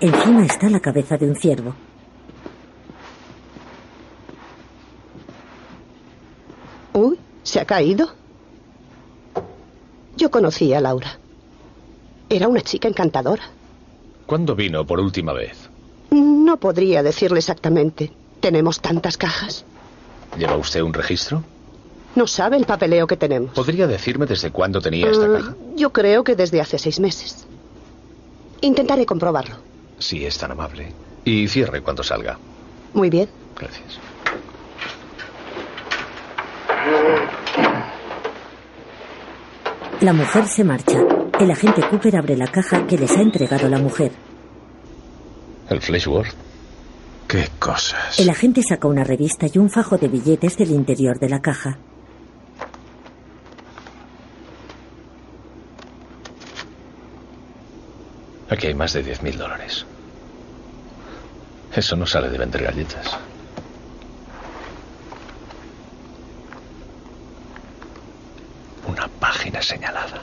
Encima 0.00 0.44
está 0.44 0.68
la 0.68 0.80
cabeza 0.80 1.16
de 1.16 1.28
un 1.28 1.36
ciervo. 1.36 1.72
¿Se 7.46 7.60
ha 7.60 7.64
caído? 7.64 8.08
Yo 10.16 10.30
conocí 10.32 10.74
a 10.74 10.80
Laura. 10.80 11.16
Era 12.28 12.48
una 12.48 12.60
chica 12.60 12.88
encantadora. 12.88 13.44
¿Cuándo 14.26 14.56
vino 14.56 14.84
por 14.84 14.98
última 14.98 15.32
vez? 15.32 15.56
No 16.10 16.56
podría 16.56 17.04
decirle 17.04 17.38
exactamente. 17.38 18.12
Tenemos 18.40 18.80
tantas 18.80 19.16
cajas. 19.16 19.64
¿Lleva 20.36 20.56
usted 20.56 20.80
un 20.82 20.92
registro? 20.92 21.44
No 22.16 22.26
sabe 22.26 22.56
el 22.56 22.64
papeleo 22.66 23.06
que 23.06 23.16
tenemos. 23.16 23.52
¿Podría 23.54 23.86
decirme 23.86 24.26
desde 24.26 24.50
cuándo 24.50 24.80
tenía 24.80 25.08
esta 25.08 25.28
Mm, 25.28 25.32
caja? 25.34 25.54
Yo 25.76 25.92
creo 25.92 26.24
que 26.24 26.34
desde 26.34 26.60
hace 26.60 26.78
seis 26.78 26.98
meses. 26.98 27.46
Intentaré 28.60 29.06
comprobarlo. 29.06 29.56
Si 30.00 30.24
es 30.26 30.36
tan 30.36 30.50
amable. 30.50 30.92
Y 31.24 31.46
cierre 31.46 31.80
cuando 31.80 32.02
salga. 32.02 32.38
Muy 32.92 33.08
bien. 33.10 33.28
Gracias. 33.56 34.00
La 40.00 40.12
mujer 40.12 40.46
se 40.46 40.62
marcha. 40.62 41.00
El 41.40 41.50
agente 41.50 41.82
Cooper 41.88 42.16
abre 42.16 42.36
la 42.36 42.46
caja 42.46 42.86
que 42.86 42.96
les 42.96 43.10
ha 43.16 43.22
entregado 43.22 43.68
la 43.68 43.78
mujer. 43.78 44.12
¿El 45.68 45.80
Fleshworth? 45.80 46.34
¿Qué 47.26 47.48
cosas? 47.58 48.20
El 48.20 48.30
agente 48.30 48.62
saca 48.62 48.86
una 48.86 49.02
revista 49.02 49.46
y 49.52 49.58
un 49.58 49.68
fajo 49.68 49.98
de 49.98 50.08
billetes 50.08 50.56
del 50.56 50.70
interior 50.70 51.18
de 51.18 51.28
la 51.28 51.40
caja. 51.40 51.78
Aquí 58.48 58.68
hay 58.68 58.74
más 58.74 58.92
de 58.92 59.04
10.000 59.04 59.36
dólares. 59.36 59.84
Eso 61.74 61.96
no 61.96 62.06
sale 62.06 62.30
de 62.30 62.38
vender 62.38 62.62
galletas. 62.62 63.18
Una 68.96 69.08
página 69.08 69.60
señalada. 69.60 70.22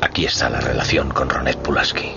Aquí 0.00 0.24
está 0.26 0.48
la 0.50 0.60
relación 0.60 1.10
con 1.10 1.28
Ronet 1.28 1.58
Pulaski. 1.58 2.10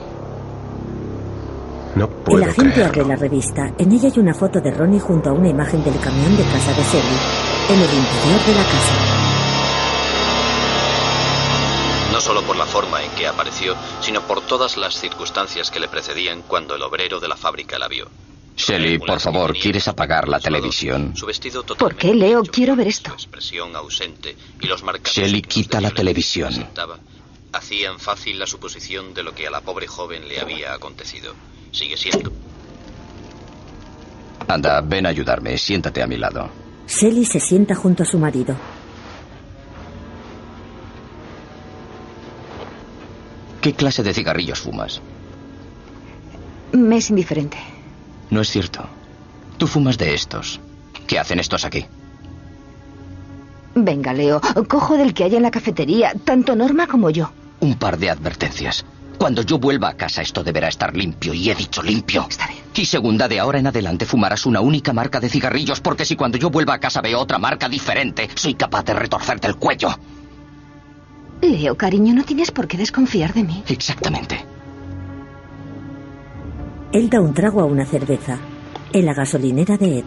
No 1.95 2.05
El 2.05 2.11
puedo 2.11 2.43
agente 2.45 2.73
creer. 2.73 2.87
abre 2.87 3.05
la 3.05 3.15
revista. 3.15 3.73
En 3.77 3.91
ella 3.91 4.09
hay 4.13 4.19
una 4.19 4.33
foto 4.33 4.59
de 4.59 4.71
Ronnie 4.71 4.99
junto 4.99 5.29
a 5.29 5.33
una 5.33 5.47
imagen 5.49 5.83
del 5.83 5.97
camión 5.99 6.35
de 6.35 6.43
casa 6.43 6.73
de 6.73 6.83
Shelly. 6.83 7.17
En 7.69 7.75
el 7.81 7.93
interior 7.93 8.45
de 8.45 8.53
la 8.55 8.63
casa. 8.63 8.95
No 12.11 12.19
solo 12.21 12.41
por 12.43 12.55
la 12.57 12.65
forma 12.65 13.01
en 13.03 13.11
que 13.11 13.27
apareció, 13.27 13.75
sino 14.01 14.21
por 14.21 14.41
todas 14.41 14.77
las 14.77 14.95
circunstancias 14.95 15.71
que 15.71 15.79
le 15.79 15.87
precedían 15.87 16.41
cuando 16.41 16.75
el 16.75 16.81
obrero 16.81 17.19
de 17.19 17.27
la 17.27 17.37
fábrica 17.37 17.77
la 17.79 17.87
vio. 17.87 18.07
Shelly, 18.55 18.99
por 18.99 19.19
favor, 19.19 19.53
¿quieres 19.53 19.87
apagar 19.87 20.27
la 20.27 20.39
televisión? 20.39 21.13
¿Por 21.77 21.95
qué, 21.95 22.13
Leo? 22.13 22.43
Quiero 22.43 22.75
ver 22.75 22.87
esto. 22.87 23.15
Shelly, 25.03 25.41
quita 25.41 25.81
la 25.81 25.91
televisión. 25.91 26.67
hacían 27.51 27.99
fácil 27.99 28.39
la 28.39 28.47
suposición 28.47 29.13
de 29.13 29.23
lo 29.23 29.33
que 29.33 29.47
a 29.47 29.51
la 29.51 29.61
pobre 29.61 29.87
joven 29.87 30.27
le 30.27 30.39
había 30.39 30.73
acontecido. 30.73 31.33
Sigue 31.71 31.97
siendo 31.97 32.31
Anda, 34.47 34.81
ven 34.81 35.05
a 35.05 35.09
ayudarme. 35.09 35.57
Siéntate 35.57 36.01
a 36.01 36.07
mi 36.07 36.17
lado. 36.17 36.49
Shelly 36.87 37.25
se 37.25 37.39
sienta 37.39 37.75
junto 37.75 38.03
a 38.03 38.05
su 38.05 38.19
marido. 38.19 38.55
¿Qué 43.61 43.73
clase 43.73 44.03
de 44.03 44.13
cigarrillos 44.13 44.59
fumas? 44.59 45.01
Me 46.71 46.97
es 46.97 47.09
indiferente. 47.09 47.74
No 48.29 48.41
es 48.41 48.49
cierto. 48.49 48.87
Tú 49.57 49.67
fumas 49.67 49.97
de 49.97 50.13
estos. 50.13 50.59
¿Qué 51.07 51.19
hacen 51.19 51.39
estos 51.39 51.65
aquí? 51.65 51.85
Venga, 53.75 54.13
Leo, 54.13 54.41
cojo 54.67 54.97
del 54.97 55.13
que 55.13 55.25
hay 55.25 55.35
en 55.35 55.43
la 55.43 55.51
cafetería, 55.51 56.13
tanto 56.23 56.55
Norma 56.55 56.87
como 56.87 57.09
yo. 57.09 57.31
Un 57.59 57.75
par 57.75 57.97
de 57.97 58.09
advertencias. 58.09 58.85
Cuando 59.17 59.41
yo 59.41 59.59
vuelva 59.59 59.89
a 59.89 59.93
casa 59.95 60.21
esto 60.21 60.43
deberá 60.43 60.67
estar 60.67 60.95
limpio, 60.95 61.33
y 61.33 61.49
he 61.49 61.55
dicho 61.55 61.81
limpio. 61.81 62.25
Está 62.29 62.47
bien. 62.47 62.59
Y 62.75 62.85
segunda, 62.85 63.27
de 63.27 63.39
ahora 63.39 63.59
en 63.59 63.67
adelante 63.67 64.05
fumarás 64.05 64.45
una 64.45 64.59
única 64.61 64.91
marca 64.91 65.19
de 65.19 65.29
cigarrillos, 65.29 65.79
porque 65.79 66.05
si 66.05 66.15
cuando 66.15 66.37
yo 66.37 66.49
vuelva 66.49 66.73
a 66.73 66.79
casa 66.79 67.01
veo 67.01 67.19
otra 67.19 67.37
marca 67.37 67.69
diferente, 67.69 68.29
soy 68.35 68.55
capaz 68.55 68.83
de 68.83 68.93
retorcerte 68.93 69.47
el 69.47 69.55
cuello. 69.55 69.89
Leo, 71.41 71.75
cariño, 71.77 72.13
no 72.13 72.23
tienes 72.23 72.51
por 72.51 72.67
qué 72.67 72.77
desconfiar 72.77 73.33
de 73.33 73.43
mí. 73.43 73.63
Exactamente. 73.67 74.45
Él 76.95 77.09
da 77.09 77.19
un 77.19 77.33
trago 77.33 77.59
a 77.59 77.65
una 77.65 77.85
cerveza. 77.85 78.39
En 78.93 79.05
la 79.05 79.13
gasolinera 79.13 79.75
de 79.75 79.99
Ed. 79.99 80.05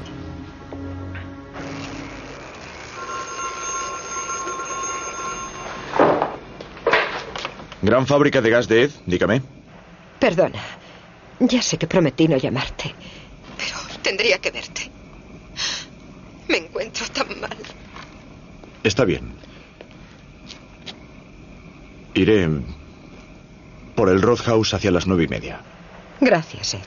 Gran 7.83 8.07
fábrica 8.07 8.41
de 8.41 8.49
gas 8.49 8.69
de 8.69 8.85
Ed, 8.85 8.91
dígame. 9.05 9.43
Perdona. 10.19 10.63
Ya 11.41 11.61
sé 11.61 11.77
que 11.77 11.87
prometí 11.87 12.27
no 12.27 12.39
llamarte. 12.39 12.95
Pero 13.59 13.77
tendría 14.03 14.39
que 14.39 14.51
verte. 14.51 14.91
Me 16.49 16.57
encuentro 16.57 17.05
tan 17.13 17.39
mal. 17.39 17.59
Está 18.83 19.05
bien. 19.05 19.35
Iré 22.15 22.49
por 23.95 24.09
el 24.09 24.23
Roadhouse 24.23 24.73
hacia 24.73 24.91
las 24.91 25.07
nueve 25.07 25.25
y 25.25 25.29
media. 25.29 25.61
Gracias, 26.21 26.75
Ed. 26.75 26.81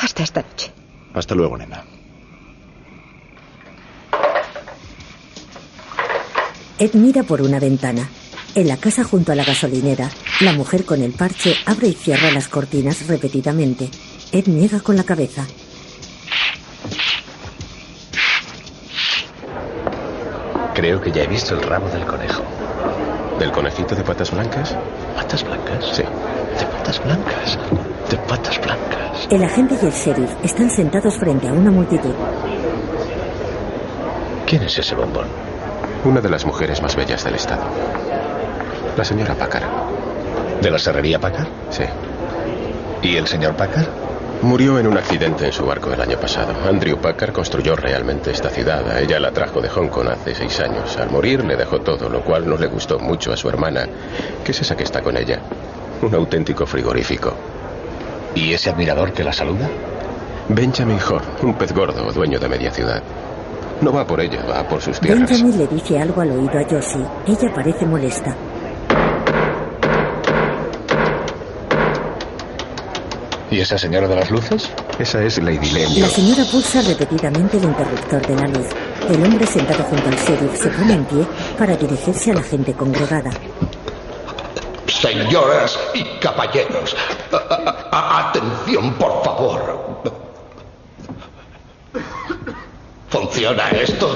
Hasta 0.00 0.22
esta 0.22 0.42
noche. 0.42 0.72
Hasta 1.14 1.34
luego, 1.34 1.56
nena. 1.56 1.84
Ed 6.78 6.94
mira 6.94 7.22
por 7.22 7.40
una 7.40 7.60
ventana. 7.60 8.08
En 8.54 8.68
la 8.68 8.76
casa 8.76 9.04
junto 9.04 9.32
a 9.32 9.34
la 9.34 9.44
gasolinera, 9.44 10.10
la 10.40 10.52
mujer 10.52 10.84
con 10.84 11.02
el 11.02 11.12
parche 11.12 11.56
abre 11.66 11.88
y 11.88 11.94
cierra 11.94 12.30
las 12.30 12.48
cortinas 12.48 13.06
repetidamente. 13.06 13.88
Ed 14.32 14.46
niega 14.46 14.80
con 14.80 14.96
la 14.96 15.04
cabeza. 15.04 15.46
Creo 20.74 21.00
que 21.00 21.12
ya 21.12 21.22
he 21.22 21.26
visto 21.28 21.54
el 21.54 21.62
rabo 21.62 21.88
del 21.88 22.04
conejo. 22.04 22.42
¿Del 23.38 23.52
conejito 23.52 23.94
de 23.94 24.02
patas 24.02 24.30
blancas? 24.32 24.76
¿Patas 25.16 25.44
blancas? 25.44 25.96
Sí. 25.96 26.02
De 26.84 26.90
patas 26.90 27.02
blancas. 27.02 27.58
De 28.10 28.16
patas 28.28 28.60
blancas. 28.60 29.26
El 29.30 29.42
agente 29.42 29.74
y 29.80 29.86
el 29.86 29.90
sheriff 29.90 30.30
están 30.42 30.68
sentados 30.68 31.16
frente 31.16 31.48
a 31.48 31.52
una 31.54 31.70
multitud. 31.70 32.12
¿Quién 34.46 34.64
es 34.64 34.78
ese 34.78 34.94
bombón? 34.94 35.24
Una 36.04 36.20
de 36.20 36.28
las 36.28 36.44
mujeres 36.44 36.82
más 36.82 36.94
bellas 36.94 37.24
del 37.24 37.36
estado. 37.36 37.62
La 38.98 39.02
señora 39.02 39.34
Packard. 39.34 39.64
¿De 40.60 40.70
la 40.70 40.78
serrería 40.78 41.18
Packard? 41.18 41.48
Sí. 41.70 41.84
¿Y 43.00 43.16
el 43.16 43.26
señor 43.28 43.56
Packard? 43.56 43.88
Murió 44.42 44.78
en 44.78 44.86
un 44.86 44.98
accidente 44.98 45.46
en 45.46 45.52
su 45.52 45.64
barco 45.64 45.90
el 45.90 46.02
año 46.02 46.18
pasado. 46.18 46.52
Andrew 46.68 46.98
Packard 46.98 47.32
construyó 47.32 47.76
realmente 47.76 48.30
esta 48.30 48.50
ciudad. 48.50 48.86
A 48.90 49.00
ella 49.00 49.18
la 49.18 49.30
trajo 49.30 49.62
de 49.62 49.70
Hong 49.70 49.88
Kong 49.88 50.08
hace 50.08 50.34
seis 50.34 50.60
años. 50.60 50.98
Al 50.98 51.10
morir 51.10 51.42
le 51.44 51.56
dejó 51.56 51.80
todo, 51.80 52.10
lo 52.10 52.22
cual 52.22 52.46
no 52.46 52.58
le 52.58 52.66
gustó 52.66 52.98
mucho 52.98 53.32
a 53.32 53.38
su 53.38 53.48
hermana. 53.48 53.88
¿Qué 54.44 54.52
es 54.52 54.60
esa 54.60 54.76
que 54.76 54.84
está 54.84 55.00
con 55.00 55.16
ella? 55.16 55.40
Un 56.04 56.14
auténtico 56.14 56.66
frigorífico. 56.66 57.32
¿Y 58.34 58.52
ese 58.52 58.68
admirador 58.68 59.12
que 59.14 59.24
la 59.24 59.32
saluda? 59.32 59.70
Benjamin 60.50 60.98
Horn, 60.98 61.24
un 61.42 61.54
pez 61.54 61.72
gordo, 61.72 62.12
dueño 62.12 62.38
de 62.38 62.46
media 62.46 62.70
ciudad. 62.70 63.02
No 63.80 63.90
va 63.90 64.06
por 64.06 64.20
ella, 64.20 64.44
va 64.44 64.68
por 64.68 64.82
sus 64.82 65.00
tierras. 65.00 65.30
Benjamin 65.30 65.56
le 65.58 65.66
dice 65.66 65.98
algo 65.98 66.20
al 66.20 66.30
oído 66.32 66.58
a 66.58 66.64
Josie. 66.64 67.06
Ella 67.26 67.54
parece 67.54 67.86
molesta. 67.86 68.36
¿Y 73.50 73.60
esa 73.60 73.78
señora 73.78 74.06
de 74.06 74.16
las 74.16 74.30
luces? 74.30 74.68
Esa 74.98 75.22
es 75.22 75.38
Lady 75.38 75.70
La 75.70 75.78
Lemio. 75.88 76.06
señora 76.08 76.44
pulsa 76.50 76.82
repetidamente 76.82 77.56
el 77.56 77.64
interruptor 77.64 78.26
de 78.26 78.34
la 78.34 78.46
luz. 78.48 78.66
El 79.08 79.24
hombre 79.24 79.46
sentado 79.46 79.82
junto 79.84 80.08
al 80.08 80.16
sheriff 80.16 80.60
se 80.60 80.68
pone 80.68 80.92
en 80.94 81.04
pie 81.06 81.24
para 81.56 81.76
dirigirse 81.76 82.32
a 82.32 82.34
la 82.34 82.42
gente 82.42 82.74
congregada. 82.74 83.30
Señoras 85.08 85.78
y 85.92 86.02
caballeros, 86.18 86.96
a- 87.30 87.36
a- 87.36 87.88
a- 87.92 88.28
atención, 88.30 88.94
por 88.94 89.22
favor. 89.22 90.00
¿Funciona 93.10 93.68
esto? 93.68 94.08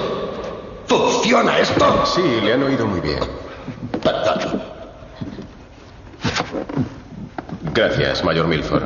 ¿Funciona 0.87 1.59
esto? 1.59 2.07
Sí, 2.07 2.23
le 2.43 2.55
han 2.55 2.63
oído 2.63 2.87
muy 2.87 3.01
bien. 3.01 3.19
Perdón. 4.03 4.63
Gracias, 7.75 8.25
Mayor 8.25 8.47
Milford. 8.47 8.85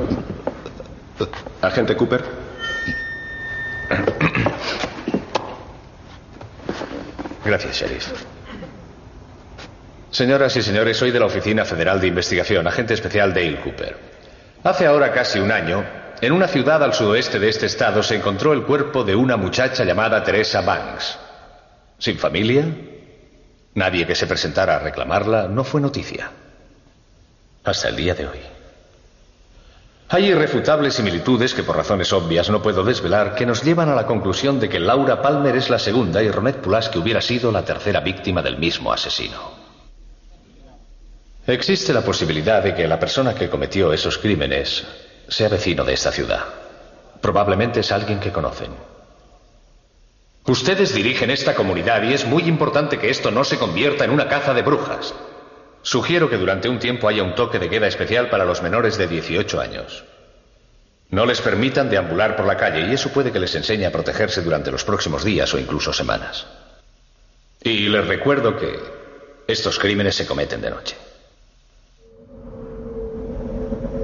Agente 1.62 1.96
Cooper. 1.96 2.24
Gracias, 7.44 7.76
sheriff. 7.76 8.08
Señoras 10.12 10.54
y 10.58 10.62
señores, 10.62 10.98
soy 10.98 11.10
de 11.10 11.18
la 11.18 11.24
Oficina 11.24 11.64
Federal 11.64 11.98
de 11.98 12.08
Investigación, 12.08 12.66
agente 12.66 12.92
especial 12.92 13.32
Dale 13.32 13.58
Cooper. 13.62 13.96
Hace 14.62 14.84
ahora 14.84 15.10
casi 15.10 15.38
un 15.38 15.50
año, 15.50 15.82
en 16.20 16.32
una 16.32 16.48
ciudad 16.48 16.82
al 16.82 16.92
sudoeste 16.92 17.38
de 17.38 17.48
este 17.48 17.64
estado 17.64 18.02
se 18.02 18.16
encontró 18.16 18.52
el 18.52 18.64
cuerpo 18.64 19.04
de 19.04 19.16
una 19.16 19.38
muchacha 19.38 19.84
llamada 19.84 20.22
Teresa 20.22 20.60
Banks. 20.60 21.18
Sin 21.96 22.18
familia, 22.18 22.66
nadie 23.72 24.06
que 24.06 24.14
se 24.14 24.26
presentara 24.26 24.76
a 24.76 24.80
reclamarla, 24.80 25.48
no 25.48 25.64
fue 25.64 25.80
noticia. 25.80 26.30
Hasta 27.64 27.88
el 27.88 27.96
día 27.96 28.14
de 28.14 28.26
hoy. 28.26 28.40
Hay 30.10 30.26
irrefutables 30.26 30.92
similitudes 30.92 31.54
que 31.54 31.62
por 31.62 31.74
razones 31.74 32.12
obvias 32.12 32.50
no 32.50 32.60
puedo 32.60 32.84
desvelar 32.84 33.34
que 33.34 33.46
nos 33.46 33.62
llevan 33.62 33.88
a 33.88 33.94
la 33.94 34.04
conclusión 34.04 34.60
de 34.60 34.68
que 34.68 34.78
Laura 34.78 35.22
Palmer 35.22 35.56
es 35.56 35.70
la 35.70 35.78
segunda 35.78 36.22
y 36.22 36.30
Ronette 36.30 36.60
Pulaski 36.60 36.98
hubiera 36.98 37.22
sido 37.22 37.50
la 37.50 37.64
tercera 37.64 38.00
víctima 38.00 38.42
del 38.42 38.58
mismo 38.58 38.92
asesino. 38.92 39.61
Existe 41.46 41.92
la 41.92 42.02
posibilidad 42.02 42.62
de 42.62 42.72
que 42.72 42.86
la 42.86 43.00
persona 43.00 43.34
que 43.34 43.50
cometió 43.50 43.92
esos 43.92 44.16
crímenes 44.18 44.84
sea 45.26 45.48
vecino 45.48 45.84
de 45.84 45.94
esta 45.94 46.12
ciudad. 46.12 46.44
Probablemente 47.20 47.80
es 47.80 47.90
alguien 47.90 48.20
que 48.20 48.30
conocen. 48.30 48.70
Ustedes 50.46 50.94
dirigen 50.94 51.30
esta 51.30 51.54
comunidad 51.54 52.02
y 52.04 52.14
es 52.14 52.24
muy 52.26 52.44
importante 52.44 52.98
que 52.98 53.10
esto 53.10 53.32
no 53.32 53.42
se 53.42 53.58
convierta 53.58 54.04
en 54.04 54.10
una 54.10 54.28
caza 54.28 54.54
de 54.54 54.62
brujas. 54.62 55.14
Sugiero 55.82 56.30
que 56.30 56.36
durante 56.36 56.68
un 56.68 56.78
tiempo 56.78 57.08
haya 57.08 57.24
un 57.24 57.34
toque 57.34 57.58
de 57.58 57.68
queda 57.68 57.88
especial 57.88 58.30
para 58.30 58.44
los 58.44 58.62
menores 58.62 58.96
de 58.96 59.08
18 59.08 59.60
años. 59.60 60.04
No 61.10 61.26
les 61.26 61.40
permitan 61.40 61.90
deambular 61.90 62.36
por 62.36 62.46
la 62.46 62.56
calle 62.56 62.86
y 62.86 62.94
eso 62.94 63.10
puede 63.10 63.32
que 63.32 63.40
les 63.40 63.54
enseñe 63.56 63.84
a 63.84 63.90
protegerse 63.90 64.42
durante 64.42 64.70
los 64.70 64.84
próximos 64.84 65.24
días 65.24 65.52
o 65.54 65.58
incluso 65.58 65.92
semanas. 65.92 66.46
Y 67.62 67.88
les 67.88 68.06
recuerdo 68.06 68.56
que 68.56 68.78
estos 69.48 69.78
crímenes 69.80 70.14
se 70.14 70.26
cometen 70.26 70.60
de 70.60 70.70
noche. 70.70 70.96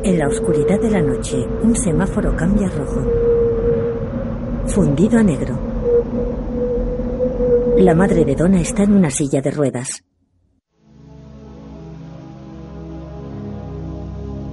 En 0.09 0.19
la 0.19 0.27
oscuridad 0.27 0.81
de 0.81 0.91
la 0.91 1.03
noche, 1.03 1.37
un 1.37 1.77
semáforo 1.77 2.35
cambia 2.35 2.67
a 2.67 2.71
rojo. 2.71 3.05
Fundido 4.67 5.19
a 5.19 5.23
negro. 5.23 5.61
La 7.77 7.95
madre 7.95 8.25
de 8.25 8.35
Donna 8.35 8.59
está 8.59 8.85
en 8.85 8.93
una 8.95 9.11
silla 9.11 9.43
de 9.43 9.51
ruedas. 9.51 10.03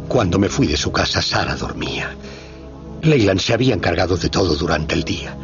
Cuando 0.09 0.37
me 0.37 0.49
fui 0.49 0.67
de 0.67 0.75
su 0.75 0.91
casa, 0.91 1.21
Sara 1.21 1.55
dormía. 1.55 2.13
Leyland 3.03 3.39
se 3.39 3.53
había 3.53 3.75
encargado 3.75 4.17
de 4.17 4.27
todo 4.27 4.57
durante 4.57 4.93
el 4.93 5.05
día. 5.05 5.37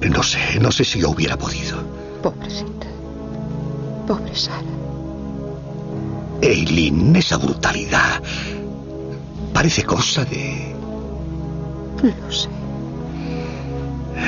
No 0.00 0.22
sé, 0.22 0.60
no 0.60 0.70
sé 0.70 0.84
si 0.84 1.00
yo 1.00 1.10
hubiera 1.10 1.36
podido. 1.36 1.76
Pobrecita. 2.22 2.86
Pobre 4.06 4.36
Sara. 4.36 4.62
Eileen, 6.40 7.16
esa 7.16 7.36
brutalidad. 7.36 8.22
Parece 9.58 9.82
cosa 9.82 10.24
de... 10.24 10.72
Lo 12.00 12.30
sé. 12.32 12.48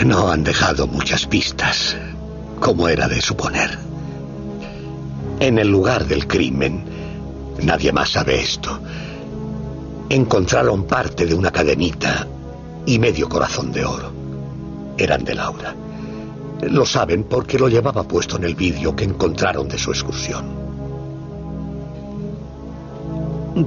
No 0.05 0.29
han 0.29 0.43
dejado 0.43 0.89
muchas 0.89 1.25
pistas, 1.27 1.97
como 2.59 2.89
era 2.89 3.07
de 3.07 3.21
suponer. 3.21 3.79
En 5.39 5.61
el 5.61 5.69
lugar 5.69 6.07
del 6.07 6.27
crimen, 6.27 6.83
nadie 7.63 7.93
más 7.93 8.11
sabe 8.11 8.41
esto. 8.41 8.81
Encontraron 10.09 10.83
parte 10.83 11.27
de 11.27 11.35
una 11.35 11.53
cadenita 11.53 12.27
y 12.85 12.99
medio 12.99 13.29
corazón 13.29 13.71
de 13.71 13.85
oro. 13.85 14.13
Eran 14.99 15.23
de 15.23 15.37
Laura. 15.37 15.77
Lo 16.63 16.85
saben 16.85 17.23
porque 17.23 17.57
lo 17.57 17.69
llevaba 17.69 18.03
puesto 18.03 18.37
en 18.37 18.43
el 18.43 18.57
vídeo 18.57 18.97
que 18.97 19.05
encontraron 19.05 19.69
de 19.69 19.79
su 19.79 19.93
excursión. 19.93 20.70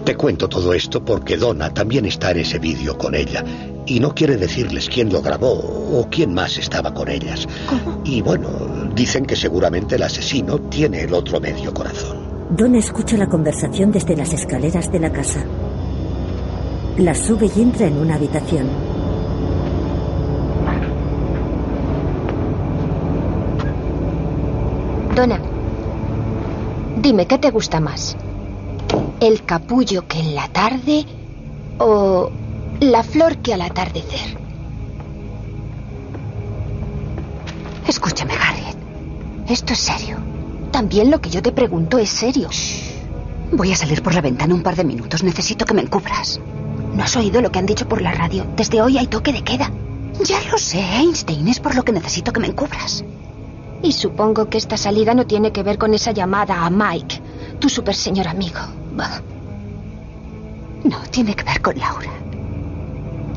Te 0.06 0.16
cuento 0.16 0.48
todo 0.48 0.74
esto 0.74 1.04
porque 1.04 1.36
Donna 1.36 1.74
también 1.74 2.06
está 2.06 2.32
en 2.32 2.40
ese 2.40 2.58
vídeo 2.58 2.98
con 2.98 3.14
ella 3.14 3.44
y 3.86 4.00
no 4.00 4.16
quiere 4.16 4.38
decirles 4.38 4.90
quién 4.90 5.12
lo 5.12 5.22
grabó 5.22 5.52
o 5.52 6.08
quién 6.10 6.34
más 6.34 6.58
estaba 6.58 6.94
con 6.94 7.10
ellas. 7.10 7.48
Y 8.06 8.22
bueno, 8.22 8.48
dicen 8.96 9.26
que 9.26 9.36
seguramente 9.36 9.96
el 9.96 10.04
asesino 10.04 10.58
tiene 10.58 11.02
el 11.02 11.14
otro 11.14 11.42
medio 11.42 11.74
corazón. 11.74 12.18
Donna 12.52 12.78
escucha 12.78 13.18
la 13.18 13.28
conversación 13.28 13.92
desde 13.92 14.16
las 14.16 14.32
escaleras 14.32 14.90
de 14.90 15.00
la 15.00 15.12
casa. 15.12 15.44
La 16.98 17.14
sube 17.14 17.50
y 17.54 17.62
entra 17.62 17.88
en 17.88 17.98
una 17.98 18.16
habitación. 18.16 18.68
Donna, 25.14 25.40
dime, 27.02 27.28
¿qué 27.28 27.38
te 27.38 27.52
gusta 27.52 27.80
más? 27.80 28.16
¿El 29.20 29.46
capullo 29.46 30.08
que 30.08 30.20
en 30.20 30.36
la 30.36 30.48
tarde 30.50 31.06
o 31.80 32.30
la 32.80 33.04
flor 33.04 33.38
que 33.38 33.54
al 33.54 33.62
atardecer? 33.62 34.38
Escúchame, 37.88 38.34
Harriet. 38.34 38.78
Esto 39.48 39.74
es 39.74 39.80
serio. 39.80 40.18
También 40.72 41.12
lo 41.12 41.22
que 41.22 41.30
yo 41.30 41.42
te 41.42 41.52
pregunto 41.52 41.98
es 41.98 42.10
serio. 42.10 42.50
Voy 43.52 43.72
a 43.72 43.76
salir 43.76 44.02
por 44.02 44.16
la 44.16 44.22
ventana 44.22 44.56
un 44.56 44.64
par 44.64 44.76
de 44.76 44.84
minutos. 44.84 45.24
Necesito 45.24 45.66
que 45.66 45.74
me 45.74 45.82
encubras. 45.82 46.40
¿No 46.94 47.04
has 47.04 47.16
oído 47.16 47.42
lo 47.42 47.52
que 47.52 47.60
han 47.60 47.66
dicho 47.66 47.88
por 47.88 48.02
la 48.02 48.12
radio? 48.12 48.46
Desde 48.56 48.82
hoy 48.82 48.98
hay 48.98 49.08
toque 49.08 49.32
de 49.32 49.44
queda. 49.44 49.72
Ya 50.24 50.42
lo 50.52 50.58
sé, 50.58 50.80
Einstein. 50.80 51.48
Es 51.48 51.60
por 51.60 51.76
lo 51.76 51.84
que 51.84 51.92
necesito 51.92 52.34
que 52.34 52.40
me 52.40 52.48
encubras. 52.48 53.04
Y 53.82 53.92
supongo 53.92 54.50
que 54.50 54.58
esta 54.58 54.78
salida 54.78 55.14
no 55.14 55.28
tiene 55.28 55.52
que 55.52 55.64
ver 55.64 55.78
con 55.78 55.94
esa 55.94 56.12
llamada 56.12 56.66
a 56.66 56.70
Mike, 56.70 57.22
tu 57.60 57.70
super 57.70 57.96
señor 57.96 58.28
amigo. 58.28 58.60
No, 60.84 60.98
tiene 61.12 61.36
que 61.36 61.44
ver 61.44 61.62
con 61.62 61.78
Laura. 61.78 62.12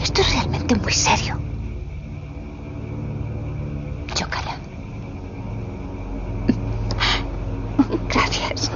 Esto 0.02 0.20
es 0.20 0.32
realmente 0.34 0.74
muy 0.76 0.92
serio. 0.92 1.38
Chócala. 4.14 4.56
Gracias. 8.08 8.70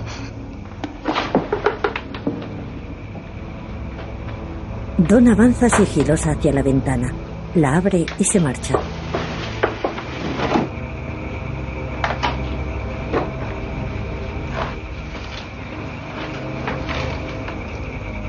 Don 4.97 5.29
avanza 5.29 5.69
sigilosa 5.69 6.31
hacia 6.31 6.53
la 6.53 6.63
ventana. 6.63 7.13
La 7.55 7.77
abre 7.77 8.07
y 8.19 8.25
se 8.25 8.39
marcha. 8.39 8.79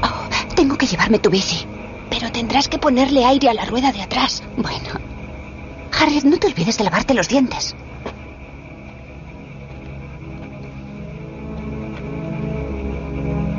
Oh, 0.02 0.28
llevarme 1.12 1.20
tu 1.20 1.30
bici. 1.30 1.66
Pero 2.10 2.32
tendrás 2.32 2.68
que 2.68 2.78
ponerle 2.78 3.26
aire 3.26 3.50
a 3.50 3.54
la 3.54 3.66
rueda 3.66 3.92
de 3.92 4.02
atrás. 4.02 4.44
Bueno. 4.56 5.00
Harriet, 6.00 6.24
no 6.24 6.38
te 6.38 6.48
olvides 6.48 6.78
de 6.78 6.84
lavarte 6.84 7.14
los 7.14 7.28
dientes. 7.28 7.76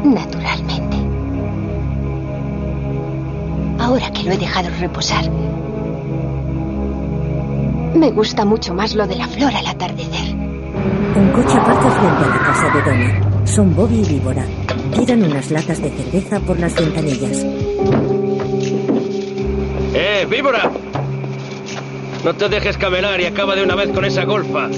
Naturalmente. 0.04 0.96
Ahora 3.78 4.10
que 4.10 4.22
lo 4.22 4.32
he 4.32 4.38
dejado 4.38 4.70
reposar, 4.80 5.30
me 7.94 8.10
gusta 8.10 8.44
mucho 8.44 8.74
más 8.74 8.94
lo 8.94 9.06
de 9.06 9.16
la 9.16 9.28
flor 9.28 9.54
al 9.54 9.66
atardecer. 9.66 10.34
Un 11.14 11.30
coche 11.32 11.56
aparca 11.56 11.90
frente 11.90 12.24
a 12.24 12.28
la 12.28 12.38
casa 12.38 12.68
de 12.74 12.82
Donna. 12.82 13.46
Son 13.46 13.74
Bobby 13.74 14.00
y 14.00 14.04
Víbora. 14.04 14.44
Tiran 14.94 15.22
unas 15.24 15.50
latas 15.50 15.80
de 15.82 15.90
cerveza 15.90 16.40
por 16.40 16.58
las 16.58 16.74
ventanillas. 16.74 17.44
¡Eh, 19.94 20.26
víbora! 20.30 20.70
No 22.24 22.34
te 22.34 22.48
dejes 22.48 22.76
camelar 22.76 23.20
y 23.20 23.24
acaba 23.24 23.56
de 23.56 23.62
una 23.62 23.74
vez 23.74 23.90
con 23.90 24.04
esa 24.04 24.24
golfa. 24.24 24.68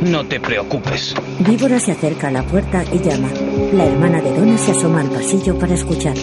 No 0.00 0.24
te 0.26 0.40
preocupes. 0.40 1.14
Víbora 1.38 1.78
se 1.78 1.92
acerca 1.92 2.28
a 2.28 2.30
la 2.32 2.42
puerta 2.42 2.84
y 2.92 2.98
llama. 2.98 3.28
La 3.72 3.86
hermana 3.86 4.20
de 4.20 4.32
Donna 4.32 4.58
se 4.58 4.72
asoma 4.72 5.00
al 5.00 5.10
pasillo 5.10 5.56
para 5.58 5.74
escuchar. 5.74 6.16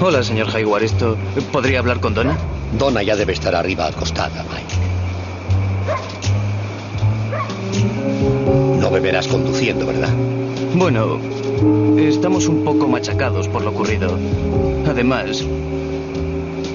Hola, 0.00 0.22
señor 0.22 0.48
Hayward. 0.54 0.82
¿Esto 0.82 1.16
podría 1.52 1.78
hablar 1.78 2.00
con 2.00 2.14
Donna? 2.14 2.36
Donna 2.78 3.02
ya 3.02 3.16
debe 3.16 3.32
estar 3.32 3.54
arriba 3.54 3.86
acostada, 3.86 4.44
Mike. 4.52 4.73
No 8.94 9.00
beberás 9.00 9.26
conduciendo, 9.26 9.86
¿verdad? 9.86 10.14
Bueno, 10.76 11.18
estamos 11.98 12.46
un 12.46 12.62
poco 12.62 12.86
machacados 12.86 13.48
por 13.48 13.64
lo 13.64 13.70
ocurrido. 13.70 14.16
Además, 14.88 15.44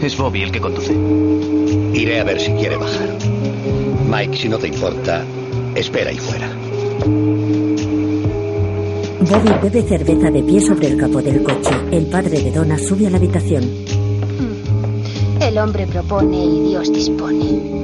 es 0.01 0.17
Bobby 0.17 0.41
el 0.41 0.51
que 0.51 0.59
conduce. 0.59 0.93
Iré 1.93 2.19
a 2.19 2.25
ver 2.25 2.41
si 2.41 2.51
quiere 2.51 2.75
bajar. 2.75 3.07
Mike, 4.05 4.35
si 4.35 4.49
no 4.49 4.57
te 4.57 4.67
importa, 4.67 5.23
espera 5.75 6.09
ahí 6.09 6.17
fuera. 6.17 6.49
Bobby 9.21 9.53
bebe 9.63 9.81
cerveza 9.83 10.29
de 10.29 10.43
pie 10.43 10.59
sobre 10.59 10.87
el 10.87 10.97
capó 10.97 11.21
del 11.21 11.41
coche. 11.41 11.71
El 11.89 12.07
padre 12.07 12.41
de 12.41 12.51
Donna 12.51 12.77
sube 12.77 13.07
a 13.07 13.11
la 13.11 13.17
habitación. 13.17 13.63
El 15.39 15.57
hombre 15.57 15.87
propone 15.87 16.43
y 16.43 16.67
Dios 16.67 16.91
dispone. 16.91 17.79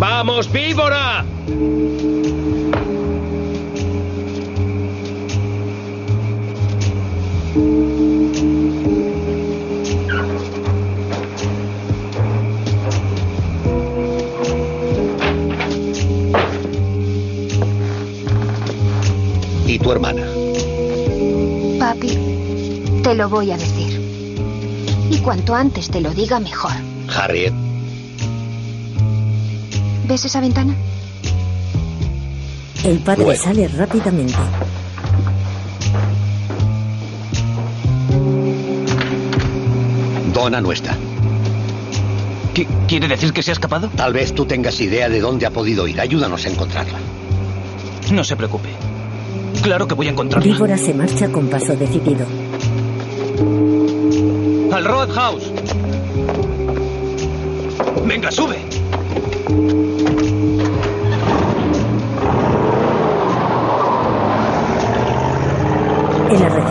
¡Vamos, 0.00 0.50
víbora! 0.50 1.27
¿Y 1.48 1.54
tu 19.78 19.90
hermana? 19.90 20.22
Papi, 21.78 22.08
te 23.02 23.14
lo 23.14 23.30
voy 23.30 23.52
a 23.52 23.56
decir. 23.56 23.98
Y 25.10 25.18
cuanto 25.20 25.54
antes 25.54 25.88
te 25.88 26.02
lo 26.02 26.12
diga, 26.12 26.40
mejor. 26.40 26.72
Harriet, 27.08 27.54
¿Ves 30.06 30.24
esa 30.24 30.40
ventana? 30.40 30.74
El 32.88 33.00
padre 33.00 33.24
Bueno. 33.24 33.38
sale 33.38 33.68
rápidamente. 33.68 34.32
Donna 40.32 40.60
no 40.62 40.72
está. 40.72 40.96
¿Quiere 42.88 43.08
decir 43.08 43.34
que 43.34 43.42
se 43.42 43.50
ha 43.50 43.52
escapado? 43.52 43.90
Tal 43.94 44.14
vez 44.14 44.34
tú 44.34 44.46
tengas 44.46 44.80
idea 44.80 45.10
de 45.10 45.20
dónde 45.20 45.44
ha 45.44 45.50
podido 45.50 45.86
ir. 45.86 46.00
Ayúdanos 46.00 46.46
a 46.46 46.48
encontrarla. 46.48 46.98
No 48.10 48.24
se 48.24 48.36
preocupe. 48.36 48.70
Claro 49.62 49.86
que 49.86 49.94
voy 49.94 50.06
a 50.06 50.10
encontrarla. 50.10 50.50
Víbora 50.50 50.78
se 50.78 50.94
marcha 50.94 51.28
con 51.30 51.48
paso 51.48 51.76
decidido. 51.76 52.24
¡Al 54.72 54.84
Roadhouse! 54.84 55.52
¡Venga, 58.06 58.30
sube! 58.30 58.57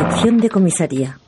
Recepción 0.07 0.37
de 0.39 0.49
comisaría. 0.49 1.19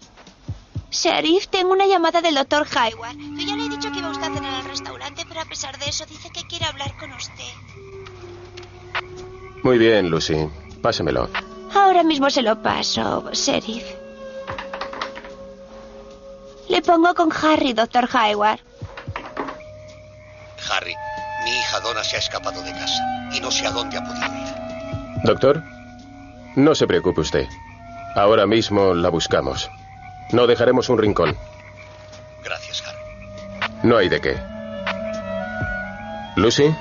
Sheriff, 0.91 1.47
tengo 1.47 1.71
una 1.71 1.85
llamada 1.85 2.21
del 2.21 2.35
doctor 2.35 2.65
Hayward. 2.75 3.15
Yo 3.17 3.45
ya 3.45 3.55
le 3.55 3.65
he 3.65 3.69
dicho 3.69 3.91
que 3.91 3.99
iba 3.99 4.09
usted 4.09 4.27
a 4.27 4.33
cenar 4.33 4.55
al 4.55 4.65
restaurante, 4.65 5.23
pero 5.27 5.41
a 5.41 5.45
pesar 5.45 5.77
de 5.77 5.85
eso 5.89 6.05
dice 6.05 6.29
que 6.31 6.41
quiere 6.47 6.65
hablar 6.65 6.97
con 6.97 7.11
usted. 7.13 7.43
Muy 9.63 9.77
bien, 9.77 10.09
Lucy. 10.09 10.49
Pásemelo. 10.81 11.29
Ahora 11.75 12.03
mismo 12.03 12.29
se 12.29 12.41
lo 12.41 12.61
paso, 12.61 13.29
Sheriff. 13.33 13.83
Le 16.69 16.81
pongo 16.81 17.13
con 17.13 17.29
Harry, 17.31 17.73
doctor 17.73 18.07
Hayward. 18.11 18.59
Harry, 20.71 20.95
mi 21.43 21.51
hija 21.51 21.79
Donna 21.81 22.03
se 22.03 22.15
ha 22.15 22.19
escapado 22.19 22.61
de 22.61 22.71
casa 22.71 23.29
y 23.33 23.39
no 23.39 23.51
sé 23.51 23.65
a 23.67 23.71
dónde 23.71 23.97
ha 23.97 24.03
podido 24.03 24.25
ir. 24.25 25.23
Doctor, 25.23 25.63
no 26.55 26.73
se 26.75 26.87
preocupe 26.87 27.21
usted. 27.21 27.47
Ahora 28.15 28.45
mismo 28.45 28.93
la 28.93 29.09
buscamos. 29.09 29.69
No 30.31 30.47
dejaremos 30.47 30.89
un 30.89 30.97
rincón. 30.97 31.35
Gracias, 32.43 32.83
Harry. 32.87 33.73
No 33.83 33.97
hay 33.97 34.09
de 34.09 34.19
qué. 34.19 34.37
Lucy, 36.35 36.73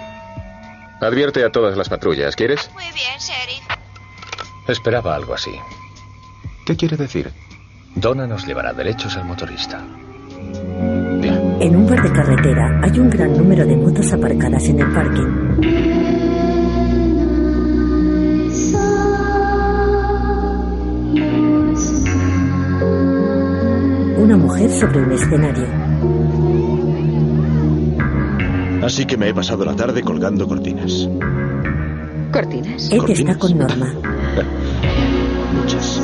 advierte 1.01 1.45
a 1.45 1.51
todas 1.51 1.77
las 1.77 1.89
patrullas, 1.89 2.37
¿quieres? 2.37 2.71
Muy 2.75 2.85
bien, 2.85 3.19
Sheriff. 3.19 3.65
Esperaba 4.69 5.15
algo 5.15 5.35
así. 5.35 5.53
¿Qué 6.67 6.77
quiere 6.77 6.97
decir? 6.97 7.33
Donna 7.95 8.27
nos 8.27 8.47
llevará 8.47 8.73
derechos 8.73 9.17
al 9.17 9.25
motorista. 9.25 9.79
En 11.61 11.75
un 11.75 11.87
bar 11.89 12.03
de 12.03 12.13
carretera 12.13 12.81
hay 12.83 12.99
un 13.01 13.11
gran 13.11 13.37
número 13.37 13.67
de 13.67 13.77
motos 13.77 14.13
aparcadas 14.13 14.65
en 14.65 14.81
el 14.81 14.93
parking. 14.93 16.18
Una 24.19 24.37
mujer 24.37 24.69
sobre 24.69 25.01
un 25.01 25.13
escenario. 25.13 25.67
Así 28.85 29.07
que 29.07 29.17
me 29.17 29.29
he 29.29 29.35
pasado 29.35 29.65
la 29.65 29.77
tarde 29.77 30.03
colgando 30.03 30.49
cortinas. 30.49 31.09
¿Cortinas? 32.33 32.91
Ed 32.91 33.09
está 33.11 33.39
con 33.39 33.57
Norma. 33.57 33.95
Muchas. 35.55 36.03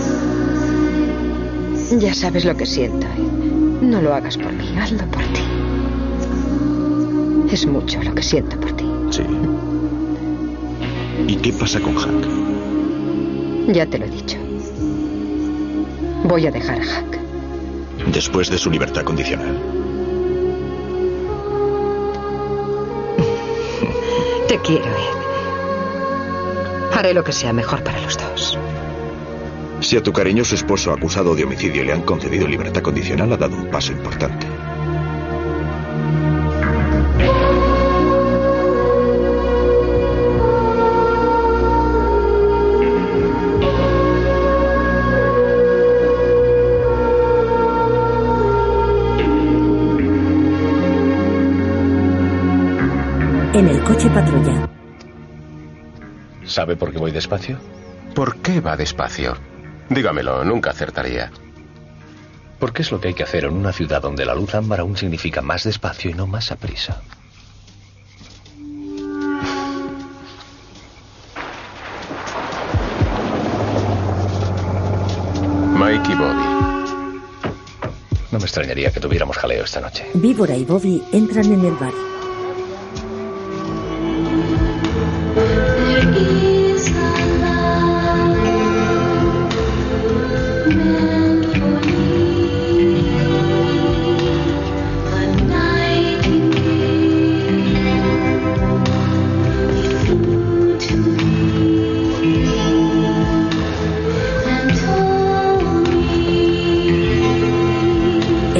Ya 1.98 2.14
sabes 2.14 2.44
lo 2.44 2.56
que 2.56 2.66
siento. 2.66 3.04
¿eh? 3.04 3.80
No 3.82 4.00
lo 4.00 4.14
hagas 4.14 4.38
por 4.38 4.52
mí, 4.52 4.78
hazlo 4.78 5.04
por 5.06 5.22
ti. 5.24 5.42
Es 7.50 7.66
mucho 7.66 8.00
lo 8.00 8.14
que 8.14 8.22
siento 8.22 8.60
por 8.60 8.72
ti. 8.76 8.84
Sí. 9.10 9.22
¿Y 11.26 11.34
qué 11.36 11.52
pasa 11.52 11.80
con 11.80 11.96
Hank? 11.96 12.26
Ya 13.74 13.86
te 13.86 13.98
lo 13.98 14.04
he 14.04 14.10
dicho. 14.10 14.38
Voy 16.28 16.46
a 16.46 16.52
dejar 16.52 16.80
a 16.80 16.84
Hank. 16.84 17.23
Después 18.06 18.50
de 18.50 18.58
su 18.58 18.70
libertad 18.70 19.02
condicional. 19.02 19.60
Te 24.48 24.58
quiero, 24.58 24.84
Ed. 24.86 25.24
Haré 26.92 27.12
lo 27.14 27.24
que 27.24 27.32
sea 27.32 27.52
mejor 27.52 27.82
para 27.82 28.00
los 28.00 28.16
dos. 28.16 28.58
Si 29.80 29.96
a 29.96 30.02
tu 30.02 30.12
cariñoso 30.12 30.54
esposo 30.54 30.92
acusado 30.92 31.34
de 31.34 31.44
homicidio 31.44 31.82
le 31.82 31.92
han 31.92 32.02
concedido 32.02 32.46
libertad 32.46 32.82
condicional, 32.82 33.32
ha 33.32 33.36
dado 33.36 33.56
un 33.56 33.66
paso 33.66 33.92
importante. 33.92 34.53
En 53.54 53.68
el 53.68 53.84
coche 53.84 54.10
patrulla. 54.10 54.68
¿Sabe 56.44 56.74
por 56.74 56.90
qué 56.90 56.98
voy 56.98 57.12
despacio? 57.12 57.56
¿Por 58.12 58.38
qué 58.38 58.60
va 58.60 58.76
despacio? 58.76 59.36
Dígamelo, 59.88 60.42
nunca 60.42 60.70
acertaría. 60.70 61.30
Porque 62.58 62.82
es 62.82 62.90
lo 62.90 63.00
que 63.00 63.08
hay 63.08 63.14
que 63.14 63.22
hacer 63.22 63.44
en 63.44 63.52
una 63.52 63.72
ciudad 63.72 64.02
donde 64.02 64.24
la 64.24 64.34
luz 64.34 64.56
ámbar 64.56 64.80
aún 64.80 64.96
significa 64.96 65.40
más 65.40 65.62
despacio 65.62 66.10
y 66.10 66.14
no 66.14 66.26
más 66.26 66.50
a 66.50 66.56
prisa. 66.56 67.00
Mike 75.78 76.12
y 76.12 76.14
Bobby. 76.16 76.44
No 78.32 78.38
me 78.40 78.44
extrañaría 78.46 78.90
que 78.90 78.98
tuviéramos 78.98 79.38
jaleo 79.38 79.62
esta 79.62 79.80
noche. 79.80 80.06
Víbora 80.14 80.56
y 80.56 80.64
Bobby 80.64 81.04
entran 81.12 81.52
en 81.52 81.64
el 81.64 81.74
bar. 81.74 82.13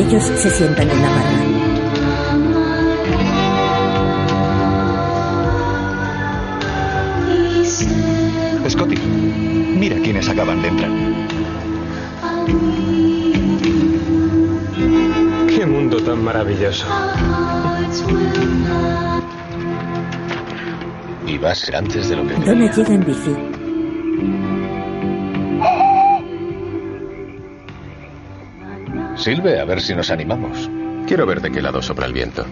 Ellos 0.07 0.23
se 0.23 0.51
sientan 0.51 0.91
en 0.91 1.03
la 1.03 1.09
barra. 1.09 1.45
Scotty, 8.69 8.97
mira 9.79 9.97
quiénes 9.97 10.29
acaban 10.29 10.61
de 10.61 10.69
entrar. 10.69 10.91
Qué 15.49 15.67
mundo 15.67 16.03
tan 16.03 16.23
maravilloso. 16.23 16.87
Y 21.27 21.39
va 21.39 21.53
a 21.53 21.55
ser 21.55 21.77
antes 21.77 22.11
de 22.11 22.17
lo 22.17 22.27
que... 22.27 22.35
Donna 22.35 22.71
llega 22.71 22.95
en 22.95 23.05
bici. 23.05 23.54
Silve, 29.25 29.59
a 29.59 29.65
ver 29.65 29.81
si 29.81 29.95
nos 29.95 30.11
animamos. 30.11 30.69
Quiero 31.07 31.25
ver 31.25 31.41
de 31.41 31.51
qué 31.51 31.63
lado 31.63 31.81
sopla 31.81 32.05
el 32.05 32.13
viento. 32.13 32.45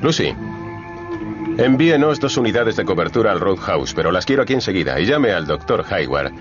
Lucy, 0.00 0.34
Envíenos 1.58 2.18
dos 2.20 2.38
unidades 2.38 2.76
de 2.76 2.86
cobertura 2.86 3.32
al 3.32 3.38
Roadhouse, 3.38 3.92
pero 3.92 4.10
las 4.10 4.24
quiero 4.24 4.42
aquí 4.42 4.54
enseguida. 4.54 4.98
Y 4.98 5.04
llame 5.04 5.32
al 5.32 5.46
doctor 5.46 5.84
Hayward 5.90 6.32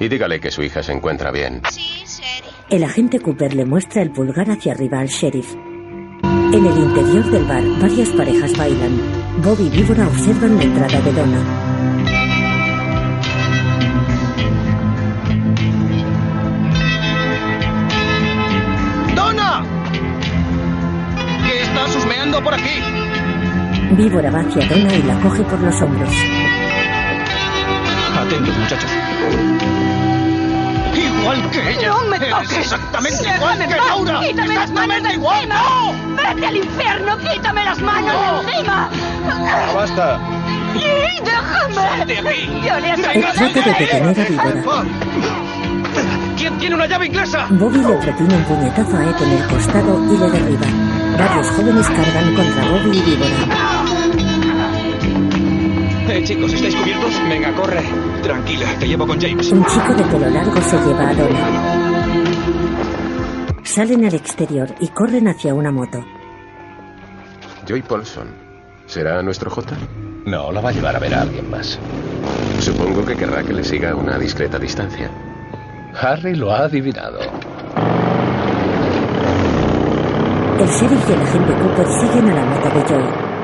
y 0.00 0.08
dígale 0.08 0.40
que 0.40 0.50
su 0.50 0.62
hija 0.62 0.82
se 0.82 0.92
encuentra 0.92 1.30
bien. 1.30 1.60
El 2.70 2.82
agente 2.82 3.20
Cooper 3.20 3.54
le 3.54 3.66
muestra 3.66 4.00
el 4.00 4.10
pulgar 4.10 4.50
hacia 4.50 4.72
arriba 4.72 5.00
al 5.00 5.08
sheriff. 5.08 5.54
En 6.22 6.64
el 6.64 6.78
interior 6.78 7.30
del 7.30 7.44
bar, 7.44 7.62
varias 7.82 8.08
parejas 8.08 8.56
bailan. 8.56 8.98
Bob 9.42 9.58
y 9.60 9.68
Víbora 9.68 10.06
observan 10.06 10.56
la 10.56 10.62
entrada 10.62 10.98
de 11.02 11.12
Donna. 11.12 11.63
Víbora 23.92 24.30
va 24.30 24.40
hacia 24.40 24.66
Donna 24.66 24.94
y 24.94 25.02
la 25.02 25.14
coge 25.20 25.42
por 25.44 25.60
los 25.60 25.80
hombros. 25.82 26.10
Atentos, 28.18 28.56
muchachos. 28.56 28.90
Igual 30.94 31.50
que 31.50 31.70
ella. 31.70 31.88
¡No 31.88 32.04
me 32.06 32.16
Eres 32.16 32.30
toques! 32.30 32.58
exactamente 32.58 33.22
¡Déjame 33.22 33.36
igual 33.36 33.68
que 33.68 33.76
paz! 33.76 33.86
Laura. 33.86 34.20
¡Quítame 34.20 34.54
las 34.54 34.70
manos 34.72 35.02
de 35.02 35.12
igual. 35.14 35.38
encima! 35.42 35.92
¡Vete 36.34 36.46
al 36.46 36.56
infierno! 36.56 37.18
¡Quítame 37.18 37.64
las 37.64 37.80
manos 37.80 38.46
de 38.46 38.52
encima! 38.52 38.88
Basta. 39.74 40.18
¡Y 40.74 41.24
déjame! 41.24 42.06
de 42.06 42.18
aquí! 42.18 42.60
¡Yo 42.66 42.80
le 42.80 42.94
trata 42.96 43.48
de 43.48 43.72
detener 43.78 44.20
a 44.20 44.24
Víbora. 44.24 44.84
¿Quién 46.36 46.58
tiene 46.58 46.74
una 46.74 46.86
llave 46.86 47.06
inglesa? 47.06 47.46
Bobby 47.50 47.78
le 47.78 47.94
propina 47.94 48.34
un 48.36 48.44
puñetazo 48.44 48.96
a 48.96 49.04
Ed 49.04 49.22
en 49.22 49.30
el 49.30 49.46
costado 49.48 50.04
y 50.12 50.18
le 50.18 50.30
derriba. 50.30 50.66
Varios 51.16 51.50
jóvenes 51.50 51.86
cargan 51.86 52.34
contra 52.34 52.64
Bobby 52.70 52.98
y 52.98 53.02
Víbora. 53.02 53.73
Chicos, 56.24 56.52
¿estáis 56.54 56.74
cubiertos? 56.74 57.20
Venga, 57.28 57.52
corre. 57.54 57.82
Tranquila, 58.22 58.66
te 58.78 58.88
llevo 58.88 59.06
con 59.06 59.20
James. 59.20 59.52
Un 59.52 59.62
chico 59.66 59.94
de 59.94 60.04
pelo 60.04 60.30
largo 60.30 60.58
se 60.62 60.76
lleva 60.78 61.08
a 61.10 61.14
Donna. 61.14 61.74
Salen 63.62 64.06
al 64.06 64.14
exterior 64.14 64.74
y 64.80 64.88
corren 64.88 65.28
hacia 65.28 65.52
una 65.52 65.70
moto. 65.70 66.02
Joy 67.66 67.82
Paulson. 67.82 68.28
¿Será 68.86 69.22
nuestro 69.22 69.50
J? 69.50 69.76
No, 70.24 70.50
la 70.50 70.62
va 70.62 70.70
a 70.70 70.72
llevar 70.72 70.96
a 70.96 70.98
ver 70.98 71.14
a 71.14 71.22
alguien 71.22 71.50
más. 71.50 71.78
Supongo 72.60 73.04
que 73.04 73.16
querrá 73.16 73.42
que 73.42 73.52
le 73.52 73.62
siga 73.62 73.90
a 73.90 73.94
una 73.94 74.18
discreta 74.18 74.58
distancia. 74.58 75.10
Harry 76.00 76.34
lo 76.34 76.50
ha 76.52 76.64
adivinado. 76.64 77.18
El 80.58 80.68
sheriff 80.68 81.08
y 81.08 81.12
el 81.12 81.20
agente 81.20 81.52
Cooper 81.54 81.86
siguen 81.86 82.30
a 82.30 82.34
la 82.34 82.44
moto 82.46 82.68
de 82.70 82.82
Joy. 82.88 83.34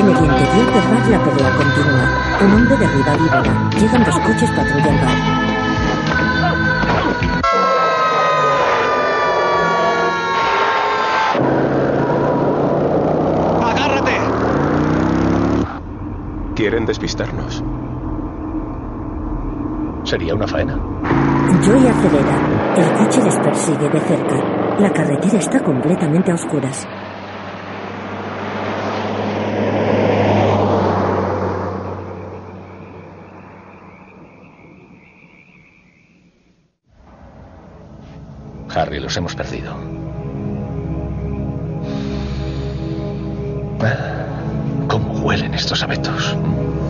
En 0.00 0.08
el 0.08 0.29
interior 0.40 0.72
del 0.72 0.88
bar 0.88 1.08
la 1.08 1.24
pelea 1.24 1.50
continúa. 1.56 2.06
Un 2.40 2.52
hombre 2.54 2.76
derriba 2.76 3.12
a 3.12 3.16
Víbora. 3.16 3.70
Llegan 3.78 4.04
dos 4.04 4.18
coches 4.20 4.50
patrulla 4.50 4.90
al 4.90 4.98
bar. 5.00 5.18
¡Agárrate! 13.70 14.12
Quieren 16.54 16.86
despistarnos. 16.86 17.62
Sería 20.04 20.34
una 20.34 20.46
faena. 20.46 20.78
Joy 21.62 21.86
acelera. 21.86 22.36
El 22.76 22.92
coche 22.98 23.22
les 23.22 23.38
persigue 23.38 23.88
de 23.90 24.00
cerca. 24.00 24.36
La 24.78 24.90
carretera 24.90 25.38
está 25.38 25.62
completamente 25.62 26.30
a 26.30 26.34
oscuras. 26.34 26.86
Los 39.00 39.16
hemos 39.16 39.34
perdido. 39.34 39.74
¿Cómo 44.88 45.12
huelen 45.20 45.54
estos 45.54 45.82
abetos? 45.82 46.36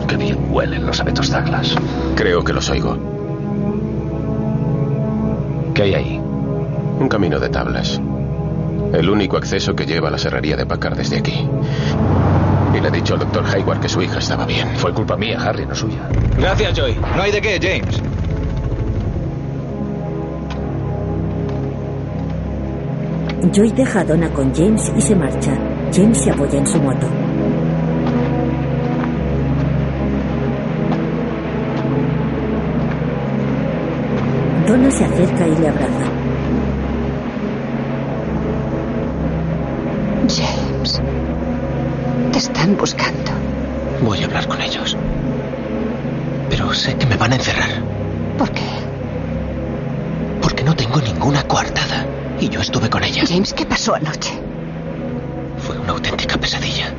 Qué 0.07 0.17
bien 0.17 0.37
huelen 0.49 0.85
los 0.85 0.99
abetos 0.99 1.29
Douglas. 1.29 1.75
Creo 2.15 2.43
que 2.43 2.51
los 2.51 2.69
oigo. 2.69 2.97
¿Qué 5.73 5.83
hay 5.83 5.93
ahí? 5.93 6.17
Un 6.99 7.07
camino 7.07 7.39
de 7.39 7.49
tablas. 7.49 8.01
El 8.93 9.09
único 9.09 9.37
acceso 9.37 9.73
que 9.73 9.85
lleva 9.85 10.09
a 10.09 10.11
la 10.11 10.17
serrería 10.17 10.57
de 10.57 10.65
Packard 10.65 10.97
desde 10.97 11.19
aquí. 11.19 11.47
Y 12.75 12.81
le 12.81 12.87
he 12.89 12.91
dicho 12.91 13.13
al 13.13 13.21
doctor 13.21 13.45
Hayward 13.45 13.79
que 13.79 13.89
su 13.89 14.01
hija 14.01 14.19
estaba 14.19 14.45
bien. 14.45 14.67
Fue 14.75 14.93
culpa 14.93 15.15
mía, 15.15 15.39
Harry, 15.41 15.65
no 15.65 15.75
suya. 15.75 16.09
Gracias, 16.37 16.73
Joy. 16.77 16.97
No 17.15 17.21
hay 17.21 17.31
de 17.31 17.41
qué, 17.41 17.59
James. 17.61 18.01
Joy 23.49 23.71
deja 23.71 24.01
a 24.01 24.03
Donna 24.05 24.29
con 24.31 24.53
James 24.53 24.91
y 24.95 25.01
se 25.01 25.15
marcha. 25.15 25.57
James 25.91 26.17
se 26.19 26.29
apoya 26.29 26.59
en 26.59 26.67
su 26.67 26.79
moto. 26.79 27.07
Donna 34.67 34.91
se 34.91 35.05
acerca 35.05 35.47
y 35.47 35.55
le 35.57 35.67
abraza. 35.67 36.05
James. 40.29 41.01
Te 42.31 42.37
están 42.37 42.77
buscando. 42.77 43.31
Voy 44.03 44.21
a 44.21 44.25
hablar 44.25 44.47
con 44.47 44.61
ellos. 44.61 44.95
Pero 46.49 46.71
sé 46.73 46.95
que 46.95 47.07
me 47.07 47.17
van 47.17 47.33
a 47.33 47.35
encerrar. 47.35 47.69
¿Por 48.37 48.51
qué? 48.51 48.61
Porque 50.41 50.63
no 50.63 50.75
tengo 50.75 51.01
ninguna 51.01 51.43
coartada. 51.43 52.00
Y 52.41 52.49
yo 52.49 52.59
estuve 52.59 52.89
con 52.89 53.03
ella. 53.03 53.23
James, 53.25 53.53
¿qué 53.53 53.67
pasó 53.67 53.93
anoche? 53.93 54.31
Fue 55.59 55.77
una 55.77 55.91
auténtica 55.91 56.37
pesadilla. 56.37 56.91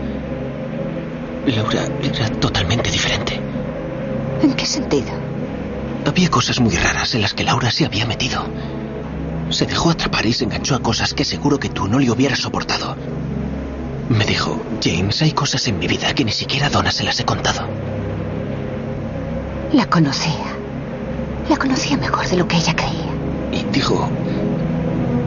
Laura 1.46 1.88
era 2.00 2.28
totalmente 2.30 2.90
diferente. 2.92 3.40
¿En 4.40 4.54
qué 4.54 4.64
sentido? 4.64 5.10
Había 6.06 6.30
cosas 6.30 6.60
muy 6.60 6.76
raras 6.76 7.16
en 7.16 7.22
las 7.22 7.34
que 7.34 7.42
Laura 7.42 7.72
se 7.72 7.84
había 7.84 8.06
metido. 8.06 8.44
Se 9.50 9.66
dejó 9.66 9.90
atrapar 9.90 10.24
y 10.26 10.32
se 10.32 10.44
enganchó 10.44 10.76
a 10.76 10.80
cosas 10.80 11.12
que 11.12 11.24
seguro 11.24 11.58
que 11.58 11.68
tú 11.68 11.88
no 11.88 11.98
le 11.98 12.10
hubieras 12.10 12.38
soportado. 12.38 12.96
Me 14.08 14.24
dijo, 14.24 14.62
James, 14.82 15.22
hay 15.22 15.32
cosas 15.32 15.66
en 15.66 15.80
mi 15.80 15.88
vida 15.88 16.14
que 16.14 16.24
ni 16.24 16.32
siquiera 16.32 16.68
a 16.68 16.70
Donna 16.70 16.92
se 16.92 17.02
las 17.02 17.18
he 17.18 17.24
contado. 17.24 17.66
La 19.72 19.86
conocía. 19.86 20.54
La 21.48 21.56
conocía 21.56 21.96
mejor 21.96 22.28
de 22.28 22.36
lo 22.36 22.46
que 22.46 22.58
ella 22.58 22.76
creía. 22.76 23.10
Y 23.52 23.64
dijo 23.72 24.08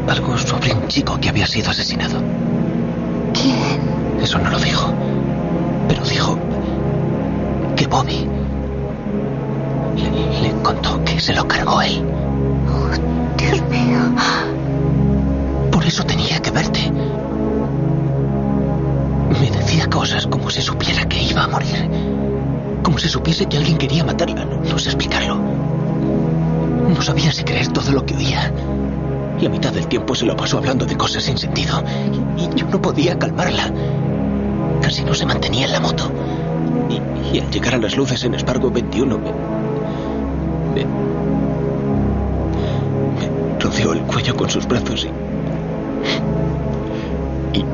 algo 0.07 0.37
sobre 0.37 0.73
un 0.73 0.87
chico 0.87 1.19
que 1.19 1.29
había 1.29 1.47
sido 1.47 1.71
asesinado. 1.71 2.21
¿Quién? 3.33 4.21
Eso 4.21 4.39
no 4.39 4.49
lo 4.49 4.59
dijo. 4.59 4.93
Pero 5.87 6.03
dijo 6.03 6.37
que 7.75 7.87
Bobby 7.87 8.27
le, 9.95 10.41
le 10.41 10.51
contó 10.61 11.03
que 11.03 11.19
se 11.19 11.33
lo 11.33 11.47
cargó 11.47 11.81
él. 11.81 12.03
Dios 13.37 13.61
mío. 13.69 13.99
Por 15.71 15.85
eso 15.85 16.03
tenía 16.03 16.39
que 16.39 16.51
verte. 16.51 16.91
Me 19.41 19.51
decía 19.51 19.87
cosas 19.89 20.27
como 20.27 20.49
si 20.49 20.61
supiera 20.61 21.05
que 21.07 21.21
iba 21.21 21.43
a 21.43 21.47
morir. 21.47 21.89
Como 22.83 22.97
si 22.97 23.09
supiese 23.09 23.47
que 23.47 23.57
alguien 23.57 23.77
quería 23.77 24.03
matarla. 24.03 24.45
No, 24.45 24.57
no 24.57 24.79
sé 24.79 24.89
explicarlo. 24.89 25.37
No 26.95 27.01
sabía 27.01 27.31
si 27.31 27.43
creer 27.43 27.67
todo 27.69 27.91
lo 27.91 28.05
que 28.05 28.15
oía. 28.15 28.51
La 29.41 29.49
mitad 29.49 29.73
del 29.73 29.87
tiempo 29.87 30.15
se 30.15 30.25
lo 30.25 30.35
pasó 30.35 30.57
hablando 30.57 30.85
de 30.85 30.95
cosas 30.95 31.23
sin 31.23 31.37
sentido. 31.37 31.83
Y, 32.37 32.49
yo 32.55 32.67
no 32.67 32.81
podía 32.81 33.17
calmarla. 33.17 33.71
Casi 34.81 35.03
no 35.03 35.13
se 35.13 35.25
mantenía 35.25 35.65
en 35.65 35.71
la 35.73 35.79
moto. 35.79 36.11
Y, 36.89 37.35
y 37.35 37.39
al 37.39 37.49
llegar 37.49 37.75
a 37.75 37.77
las 37.77 37.95
luces 37.97 38.23
en 38.23 38.35
Espargo 38.35 38.71
21 38.71 39.17
me, 39.17 39.31
me, 40.73 40.85
me 43.15 43.59
rodeó 43.59 43.93
el 43.93 44.01
cuello 44.01 44.35
con 44.35 44.49
sus 44.49 44.67
brazos 44.67 45.05
y, 47.53 47.59
y 47.59 47.65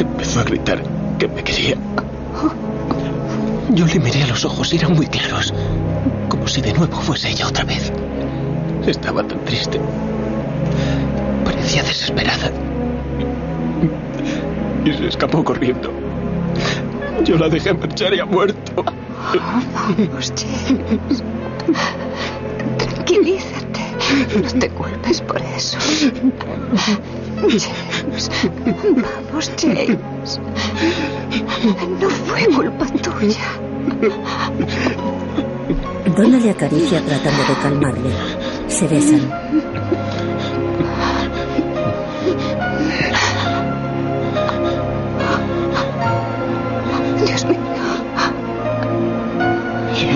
empezó 0.00 0.40
a 0.40 0.44
gritar 0.44 0.82
que 1.18 1.28
me 1.28 1.42
quería. 1.42 1.76
Yo 3.70 3.86
le 3.86 3.98
miré 3.98 4.22
a 4.22 4.26
los 4.26 4.44
ojos 4.44 4.72
y 4.72 4.76
eran 4.76 4.94
muy 4.94 5.06
claros, 5.06 5.54
como 6.28 6.46
si 6.46 6.60
de 6.60 6.72
nuevo 6.72 6.96
fuese 7.00 7.30
ella 7.30 7.48
otra 7.48 7.64
vez. 7.64 7.92
Estaba 8.86 9.22
tan 9.22 9.38
triste. 9.44 9.80
Parecía 11.44 11.82
desesperada. 11.82 12.50
Y 14.84 14.92
se 14.92 15.06
escapó 15.06 15.44
corriendo. 15.44 15.90
Yo 17.24 17.36
la 17.36 17.48
dejé 17.48 17.72
marchar 17.74 18.12
y 18.14 18.20
ha 18.20 18.24
muerto. 18.24 18.84
Vamos, 19.34 20.32
James. 20.36 21.22
Tranquilízate. 22.78 23.80
No 24.42 24.58
te 24.58 24.68
culpes 24.70 25.20
por 25.22 25.40
eso. 25.40 25.78
James. 27.40 28.30
Vamos, 29.30 29.52
James. 29.60 30.40
No 32.00 32.10
fue 32.10 32.46
culpa 32.46 32.86
tuya. 32.86 33.46
Donna 36.16 36.38
le 36.38 36.50
acaricia 36.50 37.00
tratando 37.00 37.42
de 37.44 37.54
calmarle. 37.62 38.10
Se 38.68 38.88
besan. 38.88 39.20
Dios 47.26 47.44
mío. 47.46 47.58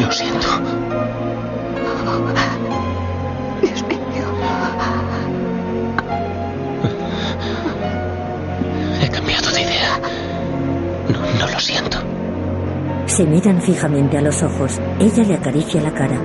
Lo 0.00 0.12
siento. 0.12 0.48
Dios 3.62 3.82
mío. 3.84 3.96
He 9.02 9.08
cambiado 9.08 9.50
de 9.50 9.60
idea. 9.62 10.00
No, 11.08 11.20
no 11.46 11.52
lo 11.52 11.60
siento. 11.60 11.98
Se 13.06 13.24
miran 13.24 13.60
fijamente 13.62 14.18
a 14.18 14.22
los 14.22 14.42
ojos. 14.42 14.78
Ella 14.98 15.24
le 15.24 15.34
acaricia 15.34 15.80
la 15.80 15.92
cara. 15.92 16.20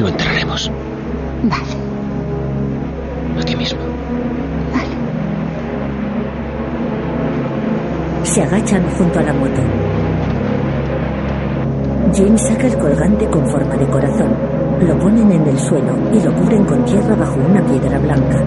Lo 0.00 0.08
enterraremos. 0.08 0.70
Vale. 1.44 3.40
Aquí 3.40 3.56
mismo. 3.56 3.80
Se 8.24 8.42
agachan 8.42 8.82
junto 8.98 9.18
a 9.18 9.22
la 9.22 9.32
moto. 9.32 9.62
James 12.14 12.42
saca 12.42 12.66
el 12.66 12.78
colgante 12.78 13.26
con 13.28 13.48
forma 13.48 13.76
de 13.76 13.86
corazón. 13.86 14.30
Lo 14.80 14.98
ponen 14.98 15.32
en 15.32 15.46
el 15.46 15.58
suelo 15.58 15.96
y 16.12 16.20
lo 16.20 16.34
cubren 16.34 16.64
con 16.64 16.84
tierra 16.84 17.14
bajo 17.14 17.36
una 17.36 17.62
piedra 17.64 17.98
blanca. 17.98 18.42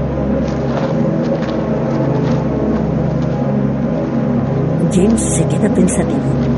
James 4.91 5.21
se 5.21 5.45
queda 5.47 5.69
pensativo. 5.69 6.48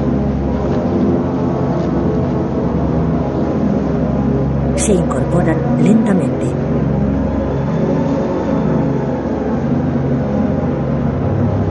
Se 4.81 4.93
incorporan 4.93 5.83
lentamente. 5.83 6.47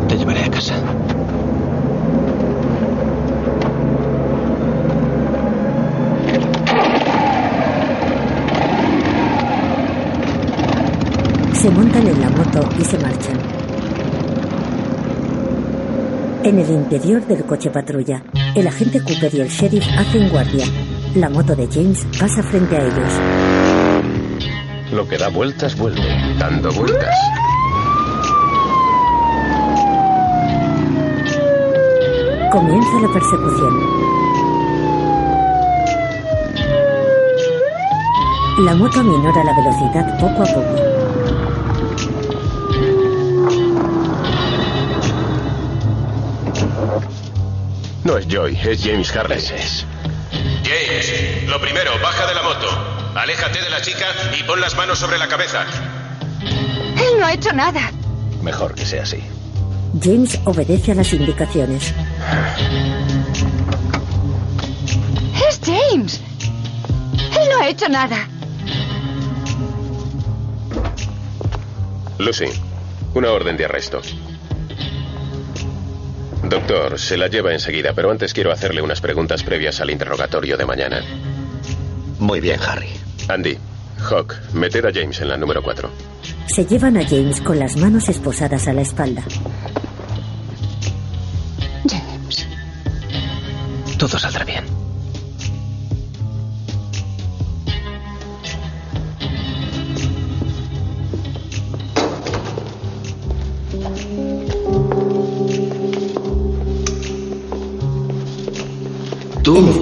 Te 0.07 0.16
llevaré 0.16 0.45
a 0.45 0.51
casa. 0.51 0.74
Se 11.53 11.69
montan 11.69 12.07
en 12.07 12.20
la 12.20 12.31
moto 12.31 12.69
y 12.78 12.85
se 12.85 12.97
marchan. 12.99 13.39
En 16.45 16.59
el 16.61 16.70
interior 16.70 17.27
del 17.27 17.45
coche 17.45 17.70
patrulla, 17.70 18.23
el 18.55 18.69
agente 18.69 19.01
Cooper 19.03 19.35
y 19.35 19.41
el 19.41 19.49
sheriff 19.49 19.85
hacen 19.99 20.28
guardia. 20.28 20.65
La 21.16 21.28
moto 21.28 21.57
de 21.57 21.66
James 21.66 22.07
pasa 22.20 22.41
frente 22.41 22.77
a 22.77 22.85
ellos. 22.85 23.12
Lo 24.93 25.09
que 25.09 25.19
da 25.19 25.28
vueltas 25.28 25.77
vuelve, 25.77 26.01
dando 26.39 26.70
vueltas. 26.73 27.15
Comienza 32.53 33.01
la 33.03 33.12
persecución. 33.12 33.74
La 38.65 38.74
moto 38.77 39.03
minora 39.03 39.43
la 39.43 39.57
velocidad 39.57 40.16
poco 40.20 40.43
a 40.43 40.47
poco. 40.47 40.91
No 48.05 48.16
es 48.16 48.28
Joy, 48.28 48.57
es 48.62 48.85
James 48.85 49.16
Harley. 49.16 49.41
Aléjate 53.15 53.61
de 53.61 53.70
la 53.70 53.81
chica 53.81 54.07
y 54.39 54.43
pon 54.45 54.61
las 54.61 54.77
manos 54.77 54.99
sobre 54.99 55.19
la 55.19 55.28
cabeza. 55.28 55.66
Él 56.43 57.19
no 57.19 57.27
ha 57.27 57.32
hecho 57.32 57.53
nada. 57.53 57.91
Mejor 58.43 58.74
que 58.74 58.87
sea 58.87 59.03
así. 59.03 59.23
James 60.01 60.39
obedece 60.45 60.93
a 60.93 60.95
las 60.95 61.12
indicaciones. 61.12 61.93
Es 65.49 65.61
James. 65.65 66.20
Él 67.41 67.49
no 67.53 67.61
ha 67.61 67.69
hecho 67.69 67.89
nada. 67.89 68.28
Lucy, 72.19 72.51
una 73.15 73.31
orden 73.31 73.57
de 73.57 73.65
arresto. 73.65 74.01
Doctor, 76.45 76.99
se 76.99 77.16
la 77.16 77.28
lleva 77.28 77.53
enseguida, 77.53 77.93
pero 77.95 78.11
antes 78.11 78.32
quiero 78.32 78.53
hacerle 78.53 78.82
unas 78.82 79.01
preguntas 79.01 79.43
previas 79.43 79.81
al 79.81 79.91
interrogatorio 79.91 80.57
de 80.57 80.66
mañana. 80.66 81.03
Muy 82.21 82.39
bien, 82.39 82.61
Harry. 82.61 82.89
Andy, 83.29 83.57
Hawk, 83.99 84.35
meted 84.53 84.85
a 84.85 84.93
James 84.93 85.21
en 85.23 85.29
la 85.29 85.39
número 85.39 85.63
4. 85.63 85.89
Se 86.49 86.67
llevan 86.67 86.99
a 86.99 87.09
James 87.09 87.41
con 87.41 87.59
las 87.59 87.77
manos 87.79 88.09
esposadas 88.11 88.69
a 88.69 88.75
la 88.75 88.83
espalda. 88.83 89.25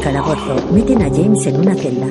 Calabozo 0.09 0.57
meten 0.73 1.03
a 1.03 1.11
James 1.11 1.47
en 1.49 1.61
una 1.61 1.75
celda. 1.75 2.07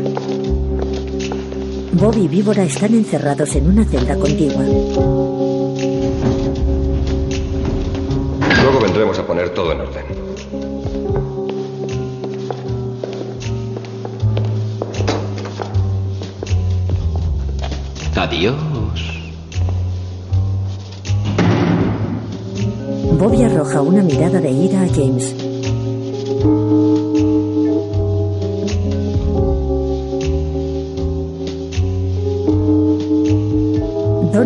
Bob 1.93 2.15
y 2.15 2.27
Víbora 2.27 2.63
están 2.63 2.93
encerrados 2.93 3.55
en 3.55 3.69
una 3.71 3.83
celda 3.85 4.15
contigua. 4.15 4.63
Luego 8.61 8.79
vendremos 8.83 9.17
a 9.17 9.25
poner 9.25 9.49
todo 9.49 9.71
en 9.71 9.81
orden. 9.81 10.05
Adiós. 18.15 18.55
Bobby 23.17 23.41
arroja 23.41 23.81
una 23.81 24.03
mirada 24.03 24.39
de 24.39 24.51
ira 24.51 24.83
a 24.83 24.87
James. 24.87 25.46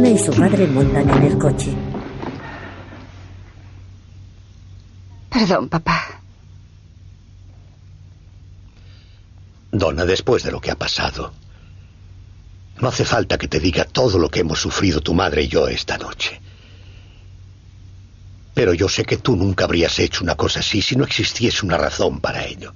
Donna 0.01 0.15
y 0.15 0.17
su 0.17 0.31
padre 0.31 0.65
montan 0.65 1.07
en 1.11 1.23
el 1.25 1.37
coche. 1.37 1.71
Perdón, 5.29 5.69
papá. 5.69 6.19
Donna, 9.71 10.03
después 10.03 10.41
de 10.41 10.51
lo 10.51 10.59
que 10.59 10.71
ha 10.71 10.75
pasado, 10.75 11.31
No 12.79 12.87
hace 12.87 13.05
falta 13.05 13.37
que 13.37 13.47
te 13.47 13.59
diga 13.59 13.83
todo 13.85 14.17
lo 14.17 14.27
que 14.29 14.39
hemos 14.39 14.59
sufrido 14.59 15.01
tu 15.01 15.13
madre 15.13 15.43
y 15.43 15.47
yo 15.47 15.67
esta 15.67 15.99
noche. 15.99 16.41
Pero 18.55 18.73
yo 18.73 18.89
sé 18.89 19.05
que 19.05 19.17
tú 19.17 19.35
nunca 19.35 19.65
habrías 19.65 19.99
hecho 19.99 20.23
una 20.23 20.33
cosa 20.33 20.61
así 20.61 20.81
si 20.81 20.95
no 20.95 21.03
existiese 21.03 21.63
una 21.63 21.77
razón 21.77 22.19
para 22.19 22.43
ello. 22.43 22.73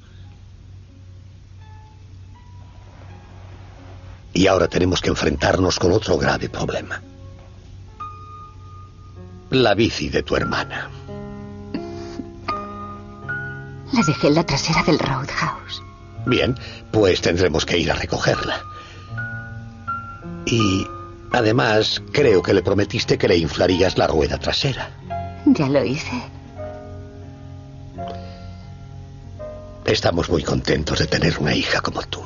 Y 4.31 4.45
ahora 4.45 4.67
tenemos 4.67 5.01
que 5.01 5.09
enfrentarnos 5.09 5.79
con 5.79 5.91
otro 5.91 6.19
grave 6.19 6.49
problema. 6.49 7.01
La 9.51 9.73
bici 9.73 10.09
de 10.09 10.23
tu 10.23 10.35
hermana. 10.35 10.89
La 13.93 14.01
dejé 14.05 14.27
en 14.27 14.35
la 14.35 14.43
trasera 14.43 14.83
del 14.83 14.99
Roadhouse. 14.99 15.81
Bien, 16.25 16.55
pues 16.91 17.21
tendremos 17.21 17.65
que 17.65 17.77
ir 17.77 17.91
a 17.91 17.95
recogerla. 17.95 18.61
Y 20.45 20.85
además, 21.31 22.01
creo 22.11 22.41
que 22.41 22.53
le 22.53 22.63
prometiste 22.63 23.17
que 23.17 23.27
le 23.27 23.37
inflarías 23.37 23.97
la 23.97 24.07
rueda 24.07 24.37
trasera. 24.37 24.89
Ya 25.45 25.69
lo 25.69 25.83
hice. 25.83 26.21
Estamos 29.85 30.29
muy 30.29 30.43
contentos 30.43 30.97
de 30.97 31.05
tener 31.05 31.37
una 31.37 31.53
hija 31.53 31.79
como 31.81 32.01
tú. 32.01 32.21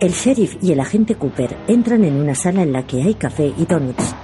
El 0.00 0.12
sheriff 0.12 0.56
y 0.60 0.72
el 0.72 0.80
agente 0.80 1.14
Cooper 1.14 1.56
entran 1.68 2.04
en 2.04 2.14
una 2.14 2.34
sala 2.34 2.62
en 2.62 2.72
la 2.72 2.86
que 2.86 3.02
hay 3.02 3.14
café 3.14 3.52
y 3.56 3.64
donuts. 3.64 4.14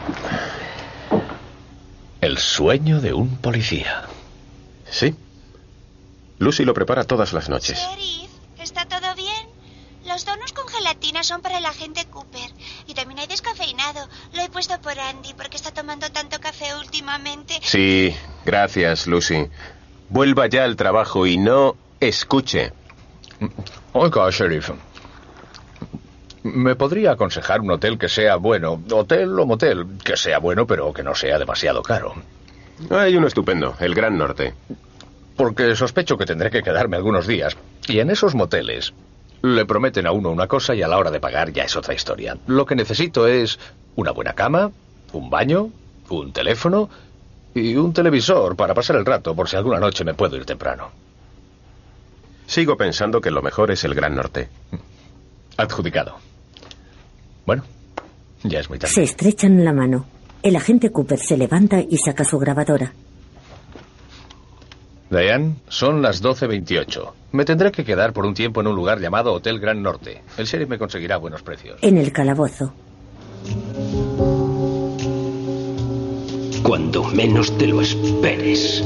El 2.24 2.38
sueño 2.38 3.02
de 3.02 3.12
un 3.12 3.36
policía. 3.36 4.05
Sí. 4.90 5.14
Lucy 6.38 6.64
lo 6.64 6.72
prepara 6.72 7.05
todas 7.05 7.34
las 7.34 7.51
noches. 7.51 7.78
Sheriff, 7.78 8.30
¿está 8.59 8.86
todo 8.86 9.14
bien? 9.14 9.46
Los 10.06 10.24
donuts 10.24 10.55
con 10.55 10.66
gelatina 10.68 11.22
son 11.22 11.42
para 11.42 11.59
el 11.59 11.66
agente 11.66 12.06
Cooper. 12.06 12.51
Y 12.86 12.94
también 12.94 13.18
hay 13.20 13.26
descafeinado. 13.26 14.09
Lo 14.32 14.40
he 14.40 14.48
puesto 14.48 14.80
por 14.80 14.98
Andy 14.98 15.34
porque 15.34 15.59
está 15.59 15.74
tomando 15.74 16.10
tanto 16.12 16.40
café 16.40 16.74
últimamente. 16.76 17.60
Sí, 17.62 18.16
gracias, 18.46 19.06
Lucy. 19.06 19.46
Vuelva 20.09 20.46
ya 20.46 20.64
al 20.64 20.76
trabajo 20.76 21.26
y 21.26 21.36
no 21.36 21.76
escuche. 22.01 22.72
Oiga, 23.92 24.30
sheriff. 24.30 24.70
¿Me 26.44 26.76
podría 26.76 27.12
aconsejar 27.12 27.62
un 27.62 27.70
hotel 27.70 27.98
que 27.98 28.10
sea 28.10 28.36
bueno? 28.36 28.78
Hotel 28.92 29.38
o 29.40 29.46
motel, 29.46 29.86
que 30.04 30.14
sea 30.14 30.38
bueno 30.38 30.66
pero 30.66 30.92
que 30.92 31.02
no 31.02 31.14
sea 31.14 31.38
demasiado 31.38 31.82
caro. 31.82 32.14
Hay 32.90 33.16
uno 33.16 33.26
estupendo, 33.26 33.74
el 33.80 33.94
Gran 33.94 34.18
Norte. 34.18 34.52
Porque 35.36 35.74
sospecho 35.74 36.18
que 36.18 36.26
tendré 36.26 36.50
que 36.50 36.62
quedarme 36.62 36.98
algunos 36.98 37.26
días. 37.26 37.56
Y 37.88 37.98
en 37.98 38.10
esos 38.10 38.34
moteles 38.34 38.92
le 39.40 39.64
prometen 39.64 40.06
a 40.06 40.12
uno 40.12 40.30
una 40.30 40.46
cosa 40.46 40.74
y 40.74 40.82
a 40.82 40.88
la 40.88 40.98
hora 40.98 41.10
de 41.10 41.18
pagar 41.18 41.50
ya 41.50 41.64
es 41.64 41.76
otra 41.76 41.94
historia. 41.94 42.36
Lo 42.46 42.66
que 42.66 42.76
necesito 42.76 43.26
es 43.26 43.58
una 43.96 44.10
buena 44.10 44.34
cama, 44.34 44.70
un 45.14 45.30
baño, 45.30 45.70
un 46.10 46.32
teléfono 46.34 46.90
y 47.54 47.74
un 47.76 47.94
televisor 47.94 48.54
para 48.54 48.74
pasar 48.74 48.96
el 48.96 49.06
rato 49.06 49.34
por 49.34 49.48
si 49.48 49.56
alguna 49.56 49.80
noche 49.80 50.04
me 50.04 50.12
puedo 50.12 50.36
ir 50.36 50.44
temprano. 50.44 50.90
Sigo 52.46 52.76
pensando 52.76 53.22
que 53.22 53.30
lo 53.30 53.40
mejor 53.40 53.70
es 53.70 53.82
el 53.84 53.94
Gran 53.94 54.14
Norte. 54.14 54.50
Adjudicado. 55.56 56.34
Bueno, 57.46 57.62
ya 58.42 58.60
es 58.60 58.68
muy 58.68 58.78
tarde. 58.78 58.94
Se 58.94 59.02
estrechan 59.02 59.64
la 59.64 59.72
mano. 59.72 60.06
El 60.42 60.56
agente 60.56 60.90
Cooper 60.90 61.18
se 61.18 61.36
levanta 61.36 61.80
y 61.80 61.96
saca 61.98 62.24
su 62.24 62.38
grabadora. 62.38 62.92
Diane, 65.10 65.56
son 65.68 66.02
las 66.02 66.22
12.28. 66.22 67.12
Me 67.32 67.44
tendré 67.44 67.70
que 67.70 67.84
quedar 67.84 68.12
por 68.12 68.26
un 68.26 68.34
tiempo 68.34 68.60
en 68.60 68.66
un 68.66 68.76
lugar 68.76 69.00
llamado 69.00 69.32
Hotel 69.32 69.60
Gran 69.60 69.82
Norte. 69.82 70.22
El 70.36 70.46
sheriff 70.46 70.68
me 70.68 70.78
conseguirá 70.78 71.18
buenos 71.18 71.42
precios. 71.42 71.78
En 71.82 71.98
el 71.98 72.12
calabozo. 72.12 72.72
Cuando 76.62 77.04
menos 77.04 77.56
te 77.58 77.66
lo 77.66 77.80
esperes. 77.80 78.82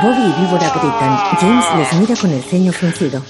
Bobby 0.00 0.22
y 0.22 0.40
Víbora 0.40 0.70
gritan. 0.70 1.16
James 1.40 1.64
les 1.76 2.00
mira 2.00 2.16
con 2.20 2.30
el 2.30 2.42
ceño 2.42 2.72
fruncido. 2.72 3.22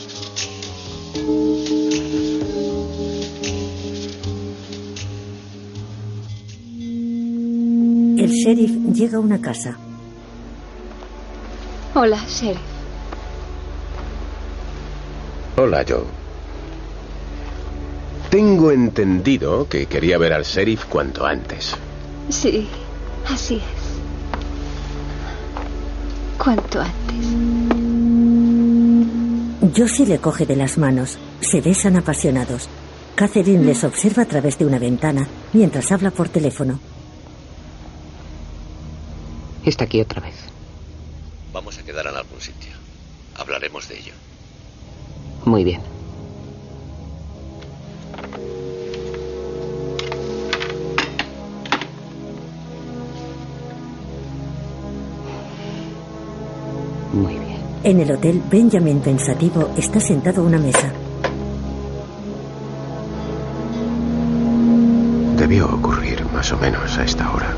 El 8.18 8.30
sheriff 8.30 8.70
llega 8.92 9.18
a 9.18 9.20
una 9.20 9.40
casa. 9.40 9.76
Hola, 11.94 12.18
sheriff. 12.28 12.60
Hola, 15.56 15.84
Joe. 15.88 16.04
Tengo 18.30 18.72
entendido 18.72 19.68
que 19.68 19.86
quería 19.86 20.18
ver 20.18 20.32
al 20.32 20.42
sheriff 20.42 20.86
cuanto 20.86 21.24
antes. 21.24 21.76
Sí, 22.28 22.68
así 23.28 23.56
es. 23.56 23.73
Cuanto 26.44 26.78
antes. 26.78 27.26
Josie 29.74 30.04
le 30.04 30.18
coge 30.18 30.44
de 30.44 30.56
las 30.56 30.76
manos. 30.76 31.18
Se 31.40 31.62
besan 31.62 31.96
apasionados. 31.96 32.68
Catherine 33.14 33.64
les 33.64 33.82
observa 33.82 34.24
a 34.24 34.26
través 34.26 34.58
de 34.58 34.66
una 34.66 34.78
ventana 34.78 35.26
mientras 35.54 35.90
habla 35.90 36.10
por 36.10 36.28
teléfono. 36.28 36.78
Está 39.64 39.84
aquí 39.84 40.02
otra 40.02 40.20
vez. 40.20 40.34
Vamos 41.54 41.78
a 41.78 41.82
quedar 41.82 42.06
en 42.08 42.16
algún 42.16 42.40
sitio. 42.40 42.72
Hablaremos 43.38 43.88
de 43.88 43.98
ello. 43.98 44.12
Muy 45.46 45.64
bien. 45.64 45.93
En 57.84 58.00
el 58.00 58.10
hotel, 58.10 58.42
Benjamin 58.50 59.00
pensativo 59.00 59.68
está 59.76 60.00
sentado 60.00 60.40
a 60.40 60.46
una 60.46 60.56
mesa. 60.56 60.90
Debió 65.36 65.66
ocurrir 65.66 66.24
más 66.32 66.50
o 66.50 66.56
menos 66.56 66.96
a 66.96 67.04
esta 67.04 67.30
hora. 67.30 67.54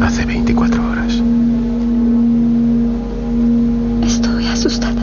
Hace 0.00 0.24
24 0.26 0.80
horas. 0.80 1.12
Estoy 4.04 4.46
asustada. 4.46 5.02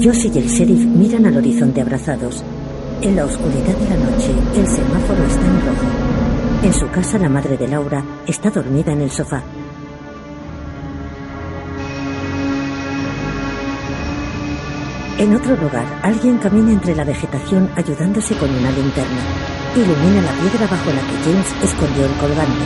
Josie 0.00 0.30
y 0.32 0.38
el 0.38 0.46
sheriff 0.46 0.86
miran 0.86 1.26
al 1.26 1.36
horizonte 1.36 1.80
abrazados. 1.80 2.44
En 3.02 3.16
la 3.16 3.24
oscuridad 3.24 3.76
de 3.76 3.88
la 3.88 3.96
noche, 3.96 4.30
el 4.54 4.66
semáforo 4.68 5.24
está 5.24 5.44
en 5.44 5.60
rojo. 5.66 5.86
En 6.62 6.72
su 6.72 6.88
casa, 6.90 7.18
la 7.18 7.28
madre 7.28 7.56
de 7.56 7.66
Laura 7.66 8.04
está 8.28 8.48
dormida 8.48 8.92
en 8.92 9.00
el 9.00 9.10
sofá. 9.10 9.42
En 15.18 15.34
otro 15.34 15.56
lugar, 15.56 15.86
alguien 16.02 16.36
camina 16.36 16.72
entre 16.72 16.94
la 16.94 17.02
vegetación 17.02 17.70
ayudándose 17.74 18.36
con 18.36 18.50
una 18.50 18.70
linterna. 18.70 19.22
Ilumina 19.74 20.20
la 20.20 20.32
piedra 20.32 20.66
bajo 20.68 20.92
la 20.92 21.00
que 21.00 21.16
James 21.24 21.54
escondió 21.62 22.04
el 22.04 22.12
colgante. 22.20 22.64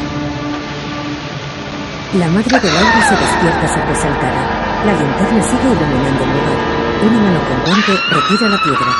La 2.18 2.26
madre 2.26 2.58
de 2.58 2.72
Laura 2.74 3.00
se 3.06 3.14
despierta 3.14 3.68
sobresaltada. 3.68 4.84
La 4.84 4.92
linterna 4.92 5.42
sigue 5.44 5.62
iluminando 5.62 6.24
el 6.24 6.30
lugar. 6.30 6.58
Una 7.06 7.20
mano 7.22 7.40
con 7.46 7.58
guante 7.66 7.92
retira 8.10 8.48
la 8.48 8.62
piedra. 8.64 8.90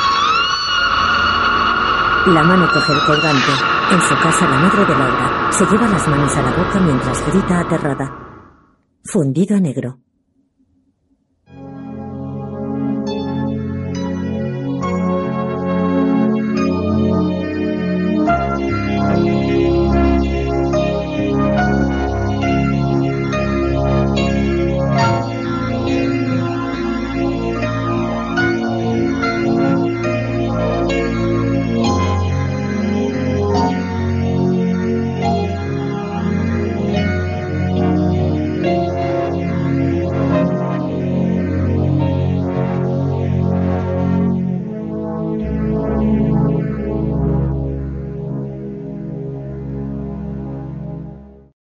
La 2.27 2.43
mano 2.43 2.67
coge 2.71 2.93
el 2.93 3.05
colgante. 3.05 3.51
En 3.91 4.01
su 4.01 4.15
casa, 4.15 4.47
la 4.47 4.59
madre 4.59 4.85
de 4.85 4.97
Laura 4.97 5.51
se 5.51 5.65
lleva 5.65 5.89
las 5.89 6.07
manos 6.07 6.37
a 6.37 6.41
la 6.41 6.51
boca 6.51 6.79
mientras 6.79 7.27
grita 7.27 7.59
aterrada. 7.59 8.09
Fundido 9.03 9.57
a 9.57 9.59
negro. 9.59 9.97